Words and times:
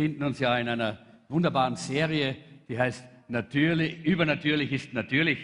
befinden 0.00 0.22
uns 0.22 0.38
ja 0.38 0.56
in 0.56 0.66
einer 0.66 0.96
wunderbaren 1.28 1.76
Serie, 1.76 2.34
die 2.70 2.78
heißt 2.78 3.04
Natürlich, 3.28 4.02
Übernatürlich 4.02 4.72
ist 4.72 4.94
natürlich. 4.94 5.38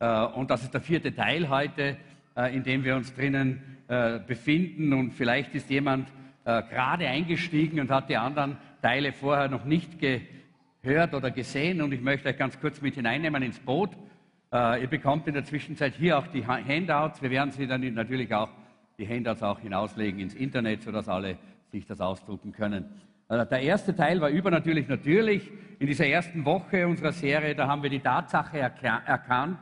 Äh, 0.00 0.24
und 0.34 0.50
das 0.50 0.64
ist 0.64 0.74
der 0.74 0.80
vierte 0.80 1.14
Teil 1.14 1.48
heute, 1.48 1.96
äh, 2.36 2.52
in 2.52 2.64
dem 2.64 2.82
wir 2.82 2.96
uns 2.96 3.14
drinnen 3.14 3.62
äh, 3.86 4.18
befinden. 4.18 4.92
Und 4.92 5.12
vielleicht 5.12 5.54
ist 5.54 5.70
jemand 5.70 6.08
gerade 6.44 7.06
eingestiegen 7.06 7.78
und 7.78 7.92
hat 7.92 8.10
die 8.10 8.16
anderen 8.16 8.56
Teile 8.82 9.12
vorher 9.12 9.46
noch 9.46 9.64
nicht 9.64 10.00
gehört 10.00 11.14
oder 11.14 11.30
gesehen. 11.30 11.80
Und 11.80 11.92
ich 11.92 12.00
möchte 12.00 12.28
euch 12.28 12.36
ganz 12.36 12.58
kurz 12.58 12.82
mit 12.82 12.96
hineinnehmen 12.96 13.44
ins 13.44 13.60
Boot. 13.60 13.90
Ihr 14.52 14.88
bekommt 14.90 15.28
in 15.28 15.34
der 15.34 15.44
Zwischenzeit 15.44 15.94
hier 15.94 16.18
auch 16.18 16.26
die 16.26 16.44
Handouts. 16.44 17.22
Wir 17.22 17.30
werden 17.30 17.52
sie 17.52 17.68
dann 17.68 17.82
natürlich 17.94 18.34
auch, 18.34 18.48
die 18.98 19.06
Handouts 19.06 19.44
auch 19.44 19.60
hinauslegen 19.60 20.18
ins 20.18 20.34
Internet, 20.34 20.82
sodass 20.82 21.08
alle 21.08 21.38
sich 21.70 21.86
das 21.86 22.00
ausdrucken 22.00 22.50
können. 22.50 22.86
Der 23.28 23.60
erste 23.60 23.94
Teil 23.94 24.20
war 24.20 24.28
übernatürlich 24.28 24.88
natürlich. 24.88 25.50
In 25.78 25.86
dieser 25.86 26.06
ersten 26.06 26.44
Woche 26.44 26.86
unserer 26.86 27.12
Serie, 27.12 27.54
da 27.54 27.66
haben 27.66 27.82
wir 27.82 27.90
die 27.90 28.00
Tatsache 28.00 28.58
erkannt, 28.58 29.58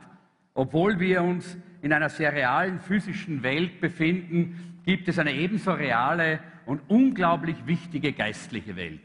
obwohl 0.53 0.99
wir 0.99 1.23
uns 1.23 1.57
in 1.81 1.93
einer 1.93 2.09
sehr 2.09 2.33
realen 2.33 2.79
physischen 2.79 3.43
Welt 3.43 3.79
befinden, 3.81 4.81
gibt 4.85 5.07
es 5.07 5.19
eine 5.19 5.33
ebenso 5.33 5.71
reale 5.71 6.39
und 6.65 6.81
unglaublich 6.89 7.65
wichtige 7.65 8.13
geistliche 8.13 8.75
Welt. 8.75 9.01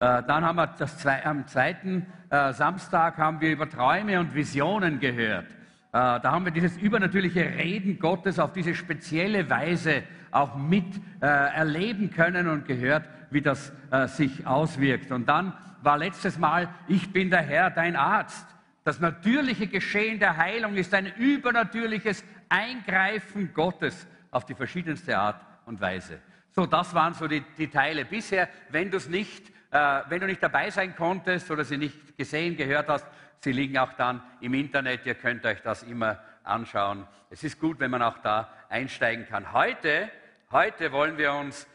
Äh, 0.00 0.22
dann 0.26 0.44
haben 0.44 0.56
wir 0.56 0.66
das, 0.66 1.06
am 1.06 1.46
zweiten 1.46 2.06
äh, 2.30 2.52
Samstag 2.52 3.16
haben 3.16 3.40
wir 3.40 3.52
über 3.52 3.68
Träume 3.68 4.20
und 4.20 4.34
Visionen 4.34 5.00
gehört. 5.00 5.46
Äh, 5.46 5.52
da 5.92 6.22
haben 6.24 6.44
wir 6.44 6.52
dieses 6.52 6.76
übernatürliche 6.76 7.44
Reden 7.44 7.98
Gottes 7.98 8.38
auf 8.38 8.52
diese 8.52 8.74
spezielle 8.74 9.48
Weise 9.48 10.02
auch 10.30 10.56
mit 10.56 11.00
erleben 11.20 12.10
können 12.10 12.48
und 12.48 12.66
gehört, 12.66 13.08
wie 13.34 13.42
das 13.42 13.72
sich 14.06 14.46
auswirkt. 14.46 15.10
Und 15.10 15.26
dann 15.28 15.52
war 15.82 15.98
letztes 15.98 16.38
Mal, 16.38 16.68
ich 16.88 17.12
bin 17.12 17.30
der 17.30 17.42
Herr, 17.42 17.70
dein 17.70 17.96
Arzt. 17.96 18.46
Das 18.84 19.00
natürliche 19.00 19.66
Geschehen 19.66 20.18
der 20.18 20.36
Heilung 20.36 20.76
ist 20.76 20.94
ein 20.94 21.06
übernatürliches 21.16 22.24
Eingreifen 22.48 23.52
Gottes 23.52 24.06
auf 24.30 24.44
die 24.44 24.54
verschiedenste 24.54 25.18
Art 25.18 25.40
und 25.66 25.80
Weise. 25.80 26.20
So, 26.50 26.66
das 26.66 26.94
waren 26.94 27.14
so 27.14 27.26
die, 27.26 27.42
die 27.58 27.68
Teile 27.68 28.04
bisher. 28.04 28.48
Wenn, 28.70 28.90
nicht, 29.08 29.48
äh, 29.70 30.00
wenn 30.08 30.20
du 30.20 30.26
nicht 30.26 30.42
dabei 30.42 30.70
sein 30.70 30.94
konntest 30.94 31.50
oder 31.50 31.64
sie 31.64 31.78
nicht 31.78 32.16
gesehen, 32.16 32.56
gehört 32.56 32.88
hast, 32.88 33.06
sie 33.40 33.52
liegen 33.52 33.76
auch 33.78 33.92
dann 33.94 34.22
im 34.40 34.54
Internet. 34.54 35.04
Ihr 35.06 35.14
könnt 35.14 35.44
euch 35.44 35.60
das 35.62 35.82
immer 35.82 36.18
anschauen. 36.44 37.06
Es 37.30 37.42
ist 37.42 37.58
gut, 37.58 37.80
wenn 37.80 37.90
man 37.90 38.02
auch 38.02 38.18
da 38.18 38.48
einsteigen 38.68 39.26
kann. 39.26 39.52
Heute, 39.52 40.10
heute 40.52 40.92
wollen 40.92 41.18
wir 41.18 41.32
uns 41.32 41.64
äh, 41.64 41.68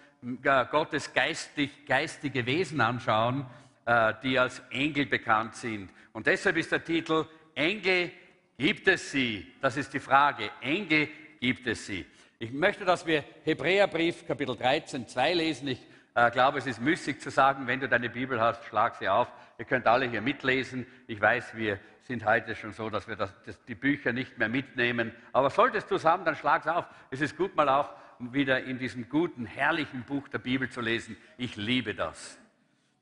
Gottes 0.72 1.14
geistig, 1.14 1.86
geistige 1.86 2.46
Wesen 2.46 2.82
anschauen, 2.82 3.46
äh, 3.86 4.14
die 4.22 4.38
als 4.38 4.62
Engel 4.70 5.06
bekannt 5.06 5.56
sind. 5.56 5.92
Und 6.12 6.28
deshalb 6.28 6.58
ist 6.58 6.72
der 6.72 6.84
Titel 6.84 7.26
Engel 7.56 8.12
gibt 8.58 8.88
es 8.88 9.12
sie? 9.12 9.54
Das 9.62 9.78
ist 9.78 9.94
die 9.94 10.00
Frage. 10.00 10.52
Engel 10.62 11.08
gibt 11.40 11.66
es 11.68 11.86
sie? 11.86 12.06
Ich 12.38 12.52
möchte, 12.52 12.86
dass 12.86 13.06
wir 13.06 13.24
Hebräerbrief 13.44 14.28
Kapitel 14.28 14.56
13, 14.56 15.08
2 15.08 15.34
lesen. 15.34 15.68
Ich 15.70 15.86
äh, 16.16 16.32
glaube, 16.32 16.60
es 16.60 16.68
ist 16.68 16.82
müßig 16.82 17.22
zu 17.22 17.32
sagen, 17.32 17.68
wenn 17.68 17.80
du 17.80 17.88
deine 17.88 18.10
Bibel 18.10 18.42
hast, 18.42 18.66
schlag 18.66 18.96
sie 18.96 19.08
auf. 19.08 19.30
Ihr 19.58 19.66
könnt 19.66 19.88
alle 19.88 20.10
hier 20.10 20.22
mitlesen. 20.22 20.86
Ich 21.08 21.20
weiß, 21.20 21.56
wir 21.56 21.80
sind 22.02 22.26
heute 22.26 22.56
schon 22.56 22.74
so, 22.74 22.90
dass 22.90 23.08
wir 23.08 23.16
das, 23.16 23.34
das, 23.46 23.64
die 23.66 23.76
Bücher 23.76 24.12
nicht 24.12 24.38
mehr 24.38 24.50
mitnehmen. 24.50 25.14
Aber 25.32 25.50
solltest 25.50 25.90
du 25.92 25.96
es 25.96 26.06
haben, 26.06 26.26
dann 26.26 26.36
schlag 26.36 26.64
es 26.66 26.68
auf. 26.68 26.86
Es 27.12 27.22
ist 27.22 27.38
gut, 27.38 27.56
mal 27.56 27.70
auch 27.70 27.90
wieder 28.20 28.64
in 28.64 28.78
diesem 28.78 29.10
guten, 29.10 29.46
herrlichen 29.46 30.04
Buch 30.04 30.28
der 30.28 30.40
Bibel 30.40 30.70
zu 30.70 30.82
lesen. 30.82 31.18
Ich 31.38 31.56
liebe 31.56 31.96
das. 31.96 32.38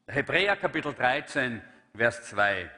Hebräer 0.07 0.55
Kapitel 0.55 0.93
13, 0.93 1.61
Vers 1.95 2.23
2. 2.29 2.69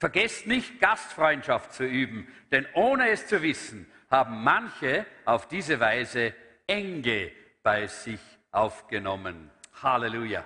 Vergesst 0.00 0.46
nicht, 0.46 0.80
Gastfreundschaft 0.80 1.72
zu 1.72 1.84
üben, 1.84 2.26
denn 2.50 2.66
ohne 2.74 3.10
es 3.10 3.26
zu 3.26 3.42
wissen, 3.42 3.86
haben 4.10 4.42
manche 4.42 5.06
auf 5.24 5.46
diese 5.48 5.78
Weise 5.78 6.34
Enge 6.66 7.30
bei 7.62 7.86
sich 7.86 8.20
aufgenommen. 8.50 9.50
Halleluja. 9.82 10.44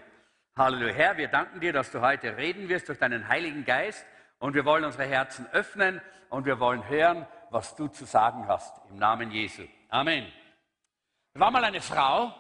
Halleluja. 0.57 0.95
Herr, 0.95 1.17
wir 1.17 1.29
danken 1.29 1.61
dir, 1.61 1.73
dass 1.73 1.91
du 1.91 2.01
heute 2.01 2.37
reden 2.37 2.69
wirst 2.69 2.89
durch 2.89 2.99
deinen 2.99 3.29
Heiligen 3.29 3.65
Geist 3.65 4.05
und 4.39 4.55
wir 4.55 4.65
wollen 4.65 4.85
unsere 4.85 5.05
Herzen 5.05 5.47
öffnen 5.53 6.01
und 6.31 6.47
wir 6.47 6.59
wollen 6.61 6.89
hören, 6.89 7.27
was 7.51 7.77
du 7.77 7.89
zu 7.89 8.05
sagen 8.05 8.47
hast. 8.49 8.75
Im 8.91 8.99
Namen 8.99 9.31
Jesu. 9.31 9.63
Amen. 9.89 10.27
War 11.39 11.53
mal 11.53 11.63
eine 11.63 11.81
Frau, 11.81 12.35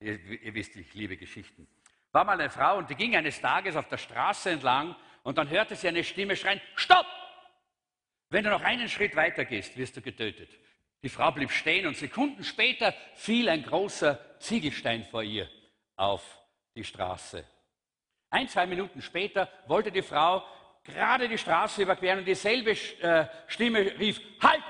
ihr, 0.00 0.18
ihr 0.18 0.52
wisst, 0.52 0.74
ich 0.74 0.92
liebe 0.92 1.16
Geschichten, 1.16 1.68
war 2.10 2.24
mal 2.24 2.32
eine 2.32 2.50
Frau 2.50 2.78
und 2.78 2.90
die 2.90 2.96
ging 2.96 3.14
eines 3.14 3.40
Tages 3.40 3.76
auf 3.76 3.86
der 3.88 3.98
Straße 3.98 4.50
entlang 4.50 4.96
und 5.22 5.38
dann 5.38 5.48
hörte 5.48 5.76
sie 5.76 5.86
eine 5.86 6.02
Stimme 6.02 6.34
schreien, 6.34 6.60
Stopp! 6.74 7.06
Wenn 8.30 8.42
du 8.42 8.50
noch 8.50 8.62
einen 8.62 8.88
Schritt 8.88 9.14
weiter 9.14 9.44
gehst, 9.44 9.76
wirst 9.76 9.96
du 9.96 10.00
getötet. 10.00 10.50
Die 11.04 11.08
Frau 11.08 11.30
blieb 11.30 11.52
stehen 11.52 11.86
und 11.86 11.96
Sekunden 11.96 12.42
später 12.42 12.92
fiel 13.14 13.48
ein 13.48 13.62
großer 13.62 14.18
Ziegelstein 14.40 15.04
vor 15.04 15.22
ihr 15.22 15.48
auf 15.94 16.24
die 16.74 16.82
Straße. 16.82 17.44
Ein, 18.30 18.48
zwei 18.48 18.66
Minuten 18.66 19.00
später 19.00 19.48
wollte 19.68 19.92
die 19.92 20.02
Frau 20.02 20.44
gerade 20.82 21.28
die 21.28 21.38
Straße 21.38 21.82
überqueren 21.82 22.18
und 22.18 22.24
dieselbe 22.24 22.72
äh, 22.72 23.28
Stimme 23.46 23.96
rief, 23.96 24.20
Halt! 24.42 24.64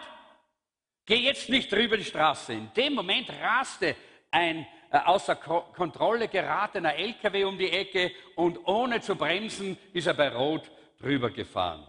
Geh 1.09 1.21
jetzt 1.21 1.49
nicht 1.49 1.73
drüber 1.73 1.97
die 1.97 2.05
Straße. 2.05 2.53
In 2.53 2.71
dem 2.75 2.93
Moment 2.93 3.31
raste 3.31 3.97
ein 4.31 4.67
äh, 4.91 4.99
außer 4.99 5.37
Kontrolle 5.37 6.29
geratener 6.29 6.95
LKW 6.97 7.45
um 7.45 7.57
die 7.57 7.71
Ecke 7.71 8.13
und 8.37 8.59
ohne 8.67 9.01
zu 9.01 9.17
bremsen 9.17 9.79
ist 9.95 10.07
er 10.07 10.13
bei 10.13 10.29
Rot 10.29 10.71
drüber 11.01 11.31
gefahren. 11.31 11.87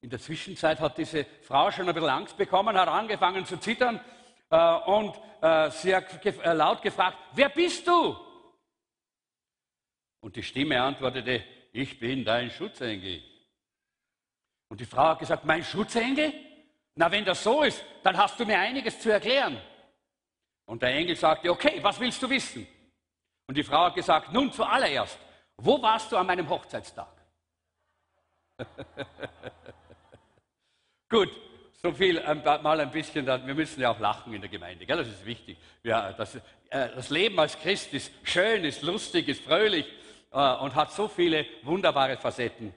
In 0.00 0.10
der 0.10 0.18
Zwischenzeit 0.18 0.80
hat 0.80 0.98
diese 0.98 1.24
Frau 1.42 1.70
schon 1.70 1.88
ein 1.88 1.94
bisschen 1.94 2.10
Angst 2.10 2.36
bekommen, 2.36 2.76
hat 2.76 2.88
angefangen 2.88 3.46
zu 3.46 3.58
zittern 3.58 4.00
äh, 4.50 4.74
und 4.86 5.14
äh, 5.40 5.70
sie 5.70 5.94
hat 5.94 6.20
gef 6.20 6.44
äh, 6.44 6.52
laut 6.52 6.82
gefragt, 6.82 7.16
wer 7.34 7.50
bist 7.50 7.86
du? 7.86 8.16
Und 10.18 10.34
die 10.34 10.42
Stimme 10.42 10.82
antwortete, 10.82 11.44
ich 11.72 12.00
bin 12.00 12.24
dein 12.24 12.50
Schutzengel. 12.50 13.22
Und 14.68 14.80
die 14.80 14.84
Frau 14.84 15.10
hat 15.10 15.20
gesagt, 15.20 15.44
mein 15.44 15.62
Schutzengel? 15.62 16.49
Na, 17.00 17.10
wenn 17.10 17.24
das 17.24 17.42
so 17.42 17.62
ist, 17.62 17.82
dann 18.02 18.14
hast 18.14 18.38
du 18.38 18.44
mir 18.44 18.58
einiges 18.58 19.00
zu 19.00 19.10
erklären. 19.10 19.58
Und 20.66 20.82
der 20.82 20.90
Engel 20.90 21.16
sagte, 21.16 21.50
okay, 21.50 21.78
was 21.80 21.98
willst 21.98 22.22
du 22.22 22.28
wissen? 22.28 22.66
Und 23.46 23.56
die 23.56 23.62
Frau 23.62 23.84
hat 23.84 23.94
gesagt, 23.94 24.34
nun 24.34 24.52
zuallererst, 24.52 25.18
wo 25.56 25.80
warst 25.80 26.12
du 26.12 26.18
an 26.18 26.26
meinem 26.26 26.46
Hochzeitstag? 26.46 27.08
Gut, 31.08 31.30
so 31.72 31.90
viel 31.90 32.20
mal 32.42 32.80
ein 32.80 32.90
bisschen, 32.90 33.24
wir 33.24 33.54
müssen 33.54 33.80
ja 33.80 33.92
auch 33.92 33.98
lachen 33.98 34.34
in 34.34 34.42
der 34.42 34.50
Gemeinde, 34.50 34.84
gell? 34.84 34.98
das 34.98 35.08
ist 35.08 35.24
wichtig. 35.24 35.56
Ja, 35.82 36.12
das, 36.12 36.34
äh, 36.34 36.40
das, 36.68 37.08
Leben 37.08 37.40
als 37.40 37.58
Christ 37.58 37.94
ist 37.94 38.12
schön, 38.24 38.62
ist 38.62 38.82
lustig, 38.82 39.26
ist 39.26 39.42
fröhlich 39.42 39.86
äh, 40.32 40.54
und 40.56 40.74
hat 40.74 40.92
so 40.92 41.08
viele 41.08 41.46
wunderbare 41.62 42.18
Facetten. 42.18 42.74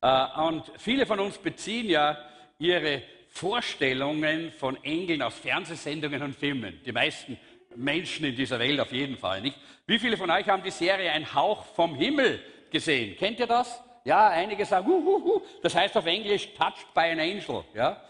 Äh, 0.00 0.40
und 0.40 0.72
viele 0.78 1.04
von 1.04 1.20
uns 1.20 1.36
beziehen 1.36 1.90
ja 1.90 2.16
ihre 2.58 3.02
Vorstellungen 3.36 4.50
von 4.50 4.82
Engeln 4.82 5.20
aus 5.20 5.34
Fernsehsendungen 5.34 6.22
und 6.22 6.34
Filmen. 6.34 6.80
Die 6.86 6.92
meisten 6.92 7.38
Menschen 7.74 8.24
in 8.24 8.34
dieser 8.34 8.58
Welt 8.58 8.80
auf 8.80 8.90
jeden 8.92 9.18
Fall. 9.18 9.42
Nicht? 9.42 9.58
Wie 9.86 9.98
viele 9.98 10.16
von 10.16 10.30
euch 10.30 10.48
haben 10.48 10.62
die 10.62 10.70
Serie 10.70 11.12
Ein 11.12 11.34
Hauch 11.34 11.66
vom 11.66 11.94
Himmel 11.96 12.40
gesehen? 12.70 13.14
Kennt 13.18 13.38
ihr 13.38 13.46
das? 13.46 13.82
Ja, 14.04 14.28
einige 14.28 14.64
sagen, 14.64 14.88
uh, 14.88 14.96
uh, 14.96 15.36
uh. 15.36 15.42
das 15.62 15.74
heißt 15.74 15.94
auf 15.98 16.06
Englisch 16.06 16.48
touched 16.54 16.94
by 16.94 17.00
an 17.00 17.20
angel. 17.20 17.62
Ja? 17.74 18.00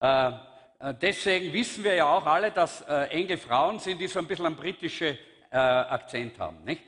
Äh, 0.00 0.90
äh, 0.90 0.94
deswegen 1.02 1.52
wissen 1.52 1.82
wir 1.82 1.94
ja 1.94 2.06
auch 2.06 2.24
alle, 2.24 2.52
dass 2.52 2.82
äh, 2.82 3.08
Engel 3.08 3.38
Frauen 3.38 3.80
sind, 3.80 4.00
die 4.00 4.06
so 4.06 4.20
ein 4.20 4.28
bisschen 4.28 4.46
einen 4.46 4.56
britischen 4.56 5.18
äh, 5.50 5.56
Akzent 5.56 6.38
haben. 6.38 6.62
Nicht? 6.62 6.82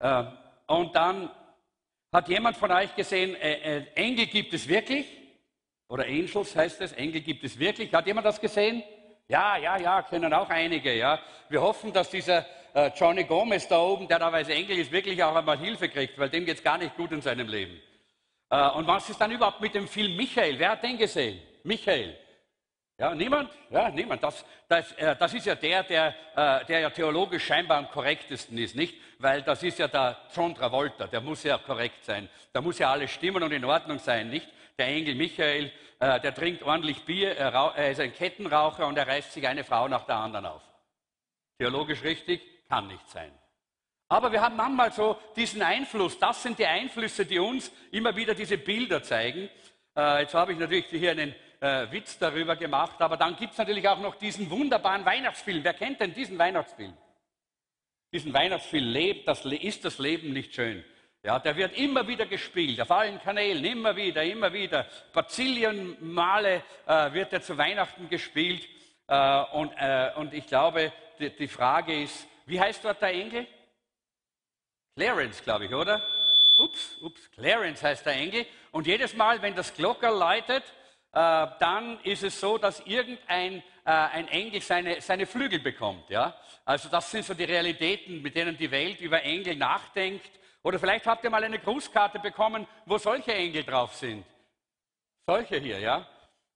Äh, 0.00 0.24
und 0.66 0.92
dann 0.96 1.30
hat 2.12 2.28
jemand 2.28 2.56
von 2.56 2.72
euch 2.72 2.96
gesehen, 2.96 3.36
äh, 3.36 3.84
Engel 3.94 4.26
gibt 4.26 4.54
es 4.54 4.66
wirklich? 4.66 5.17
Oder 5.88 6.04
Angels 6.04 6.54
heißt 6.54 6.80
es, 6.82 6.92
Engel 6.92 7.20
gibt 7.22 7.44
es 7.44 7.58
wirklich. 7.58 7.92
Hat 7.92 8.06
jemand 8.06 8.26
das 8.26 8.40
gesehen? 8.40 8.82
Ja, 9.26 9.56
ja, 9.56 9.78
ja, 9.78 10.02
kennen 10.02 10.32
auch 10.32 10.48
einige. 10.48 10.94
Ja. 10.94 11.18
Wir 11.48 11.60
hoffen, 11.60 11.92
dass 11.92 12.10
dieser 12.10 12.44
äh, 12.74 12.90
Johnny 12.94 13.24
Gomez 13.24 13.66
da 13.68 13.78
oben, 13.78 14.06
der 14.06 14.18
da 14.18 14.30
weiß 14.30 14.48
Engel 14.48 14.78
ist, 14.78 14.92
wirklich 14.92 15.22
auch 15.22 15.34
einmal 15.34 15.58
Hilfe 15.58 15.88
kriegt, 15.88 16.18
weil 16.18 16.28
dem 16.28 16.44
geht 16.44 16.58
es 16.58 16.62
gar 16.62 16.78
nicht 16.78 16.96
gut 16.96 17.12
in 17.12 17.22
seinem 17.22 17.48
Leben. 17.48 17.80
Äh, 18.50 18.68
und 18.70 18.86
was 18.86 19.08
ist 19.08 19.20
dann 19.20 19.30
überhaupt 19.30 19.60
mit 19.60 19.74
dem 19.74 19.88
Film 19.88 20.16
Michael? 20.16 20.58
Wer 20.58 20.70
hat 20.70 20.82
den 20.82 20.98
gesehen? 20.98 21.40
Michael. 21.64 22.16
Ja, 22.98 23.14
niemand? 23.14 23.50
Ja, 23.70 23.90
niemand. 23.90 24.22
Das, 24.22 24.44
das, 24.68 24.92
äh, 24.92 25.14
das 25.16 25.32
ist 25.32 25.46
ja 25.46 25.54
der, 25.54 25.84
der, 25.84 26.14
äh, 26.34 26.64
der 26.64 26.80
ja 26.80 26.90
theologisch 26.90 27.44
scheinbar 27.44 27.78
am 27.78 27.90
korrektesten 27.90 28.58
ist, 28.58 28.74
nicht? 28.74 28.96
Weil 29.18 29.42
das 29.42 29.62
ist 29.62 29.78
ja 29.78 29.88
der 29.88 30.16
John 30.34 30.54
Travolta, 30.54 31.06
der 31.06 31.20
muss 31.20 31.44
ja 31.44 31.58
korrekt 31.58 32.04
sein. 32.04 32.28
Da 32.52 32.60
muss 32.60 32.78
ja 32.78 32.90
alles 32.90 33.10
stimmen 33.12 33.42
und 33.42 33.52
in 33.52 33.64
Ordnung 33.64 33.98
sein, 33.98 34.30
nicht? 34.30 34.48
Der 34.78 34.86
Engel 34.86 35.16
Michael, 35.16 35.72
äh, 35.98 36.20
der 36.20 36.34
trinkt 36.34 36.62
ordentlich 36.62 37.04
Bier, 37.04 37.36
er, 37.36 37.90
ist 37.90 38.00
ein 38.00 38.14
Kettenraucher 38.14 38.86
und 38.86 38.96
er 38.96 39.08
reißt 39.08 39.32
sich 39.32 39.46
eine 39.46 39.64
Frau 39.64 39.88
nach 39.88 40.04
der 40.04 40.16
anderen 40.16 40.46
auf. 40.46 40.62
Theologisch 41.58 42.02
richtig? 42.04 42.40
Kann 42.68 42.86
nicht 42.86 43.08
sein. 43.10 43.32
Aber 44.08 44.30
wir 44.30 44.40
haben 44.40 44.56
manchmal 44.56 44.92
so 44.92 45.18
diesen 45.36 45.62
Einfluss. 45.62 46.18
Das 46.18 46.42
sind 46.42 46.58
die 46.58 46.66
Einflüsse, 46.66 47.26
die 47.26 47.38
uns 47.38 47.72
immer 47.90 48.14
wieder 48.14 48.34
diese 48.34 48.56
Bilder 48.56 49.02
zeigen. 49.02 49.50
Äh, 49.96 50.22
jetzt 50.22 50.34
habe 50.34 50.52
ich 50.52 50.58
natürlich 50.58 50.86
hier 50.86 51.10
einen 51.10 51.34
äh, 51.60 51.90
Witz 51.90 52.18
darüber 52.18 52.54
gemacht, 52.54 53.00
aber 53.00 53.16
dann 53.16 53.36
gibt 53.36 53.52
es 53.52 53.58
natürlich 53.58 53.88
auch 53.88 53.98
noch 53.98 54.14
diesen 54.14 54.48
wunderbaren 54.48 55.04
Weihnachtsfilm. 55.04 55.64
Wer 55.64 55.74
kennt 55.74 56.00
denn 56.00 56.14
diesen 56.14 56.38
Weihnachtsfilm? 56.38 56.96
Diesen 58.12 58.32
Weihnachtsfilm 58.32 58.84
lebt, 58.84 59.28
das 59.28 59.44
ist 59.44 59.84
das 59.84 59.98
Leben 59.98 60.32
nicht 60.32 60.54
schön. 60.54 60.84
Ja, 61.22 61.38
der 61.40 61.56
wird 61.56 61.76
immer 61.76 62.06
wieder 62.06 62.26
gespielt, 62.26 62.80
auf 62.80 62.90
allen 62.92 63.20
Kanälen, 63.20 63.64
immer 63.64 63.96
wieder, 63.96 64.22
immer 64.22 64.52
wieder. 64.52 64.86
Bazillion 65.12 65.96
Male 66.00 66.62
äh, 66.86 67.12
wird 67.12 67.32
er 67.32 67.42
zu 67.42 67.58
Weihnachten 67.58 68.08
gespielt. 68.08 68.68
Äh, 69.08 69.42
und, 69.52 69.72
äh, 69.78 70.12
und 70.14 70.32
ich 70.32 70.46
glaube, 70.46 70.92
die, 71.18 71.30
die 71.30 71.48
Frage 71.48 72.02
ist, 72.02 72.28
wie 72.46 72.60
heißt 72.60 72.84
dort 72.84 73.02
der 73.02 73.12
Engel? 73.12 73.46
Clarence, 74.94 75.42
glaube 75.42 75.66
ich, 75.66 75.74
oder? 75.74 76.02
Ups, 76.56 76.96
ups, 77.00 77.30
Clarence 77.32 77.82
heißt 77.82 78.06
der 78.06 78.14
Engel. 78.14 78.46
Und 78.70 78.86
jedes 78.86 79.14
Mal, 79.14 79.42
wenn 79.42 79.56
das 79.56 79.74
Glocker 79.74 80.12
läutet, 80.12 80.62
äh, 81.12 81.46
dann 81.58 81.98
ist 82.04 82.22
es 82.22 82.38
so, 82.38 82.58
dass 82.58 82.80
irgendein 82.86 83.62
äh, 83.84 83.90
ein 83.90 84.28
Engel 84.28 84.60
seine, 84.60 85.00
seine 85.00 85.26
Flügel 85.26 85.58
bekommt. 85.58 86.10
Ja? 86.10 86.36
Also 86.64 86.88
das 86.88 87.10
sind 87.10 87.24
so 87.24 87.34
die 87.34 87.44
Realitäten, 87.44 88.22
mit 88.22 88.36
denen 88.36 88.56
die 88.56 88.70
Welt 88.70 89.00
über 89.00 89.22
Engel 89.22 89.56
nachdenkt. 89.56 90.37
Oder 90.62 90.78
vielleicht 90.78 91.06
habt 91.06 91.24
ihr 91.24 91.30
mal 91.30 91.42
eine 91.44 91.58
Grußkarte 91.58 92.18
bekommen, 92.18 92.66
wo 92.84 92.98
solche 92.98 93.34
Engel 93.34 93.64
drauf 93.64 93.94
sind. 93.94 94.24
Solche 95.26 95.58
hier, 95.58 95.78
ja. 95.78 96.06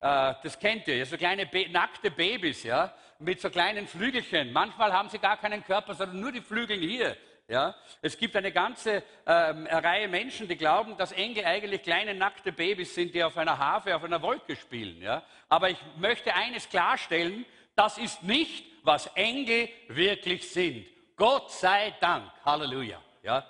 Äh, 0.01 0.35
das 0.43 0.59
kennt 0.59 0.89
ihr, 0.89 1.07
so 1.07 1.17
kleine 1.17 1.49
nackte 1.71 2.11
Babys, 2.11 2.65
ja, 2.65 2.93
mit 3.19 3.41
so 3.41 3.51
kleinen 3.51 3.87
Flügelchen. 3.87 4.53
Manchmal 4.53 4.93
haben 4.93 5.09
sie 5.09 5.19
gar 5.19 5.37
keinen 5.37 5.65
Körper, 5.65 5.95
sondern 5.95 6.21
nur 6.21 6.33
die 6.33 6.41
Flügel 6.41 6.79
hier. 6.79 7.17
Ja? 7.49 7.75
Es 8.01 8.17
gibt 8.17 8.35
eine 8.35 8.51
ganze 8.51 9.03
ähm, 9.27 9.67
Reihe 9.67 10.09
Menschen, 10.09 10.49
die 10.49 10.57
glauben, 10.57 10.97
dass 10.97 11.13
Engel 11.13 11.45
eigentlich 11.45 11.83
kleine 11.83 12.15
nackte 12.15 12.51
Babys 12.51 12.95
sind, 12.95 13.15
die 13.15 13.23
auf 13.23 13.37
einer 13.37 13.59
Harfe, 13.59 13.95
auf 13.95 14.05
einer 14.05 14.23
Wolke 14.23 14.57
spielen. 14.57 15.01
Ja? 15.01 15.23
Aber 15.49 15.71
ich 15.71 15.79
möchte 15.97 16.35
eines 16.35 16.69
klarstellen, 16.69 17.45
das 17.77 17.99
ist 17.99 18.23
nicht, 18.23 18.65
was 18.85 19.07
Engel 19.15 19.69
wirklich 19.89 20.51
sind. 20.51 20.87
Gott 21.17 21.51
sei 21.53 21.95
Dank. 22.01 22.25
Halleluja. 22.45 23.01
Ja? 23.23 23.47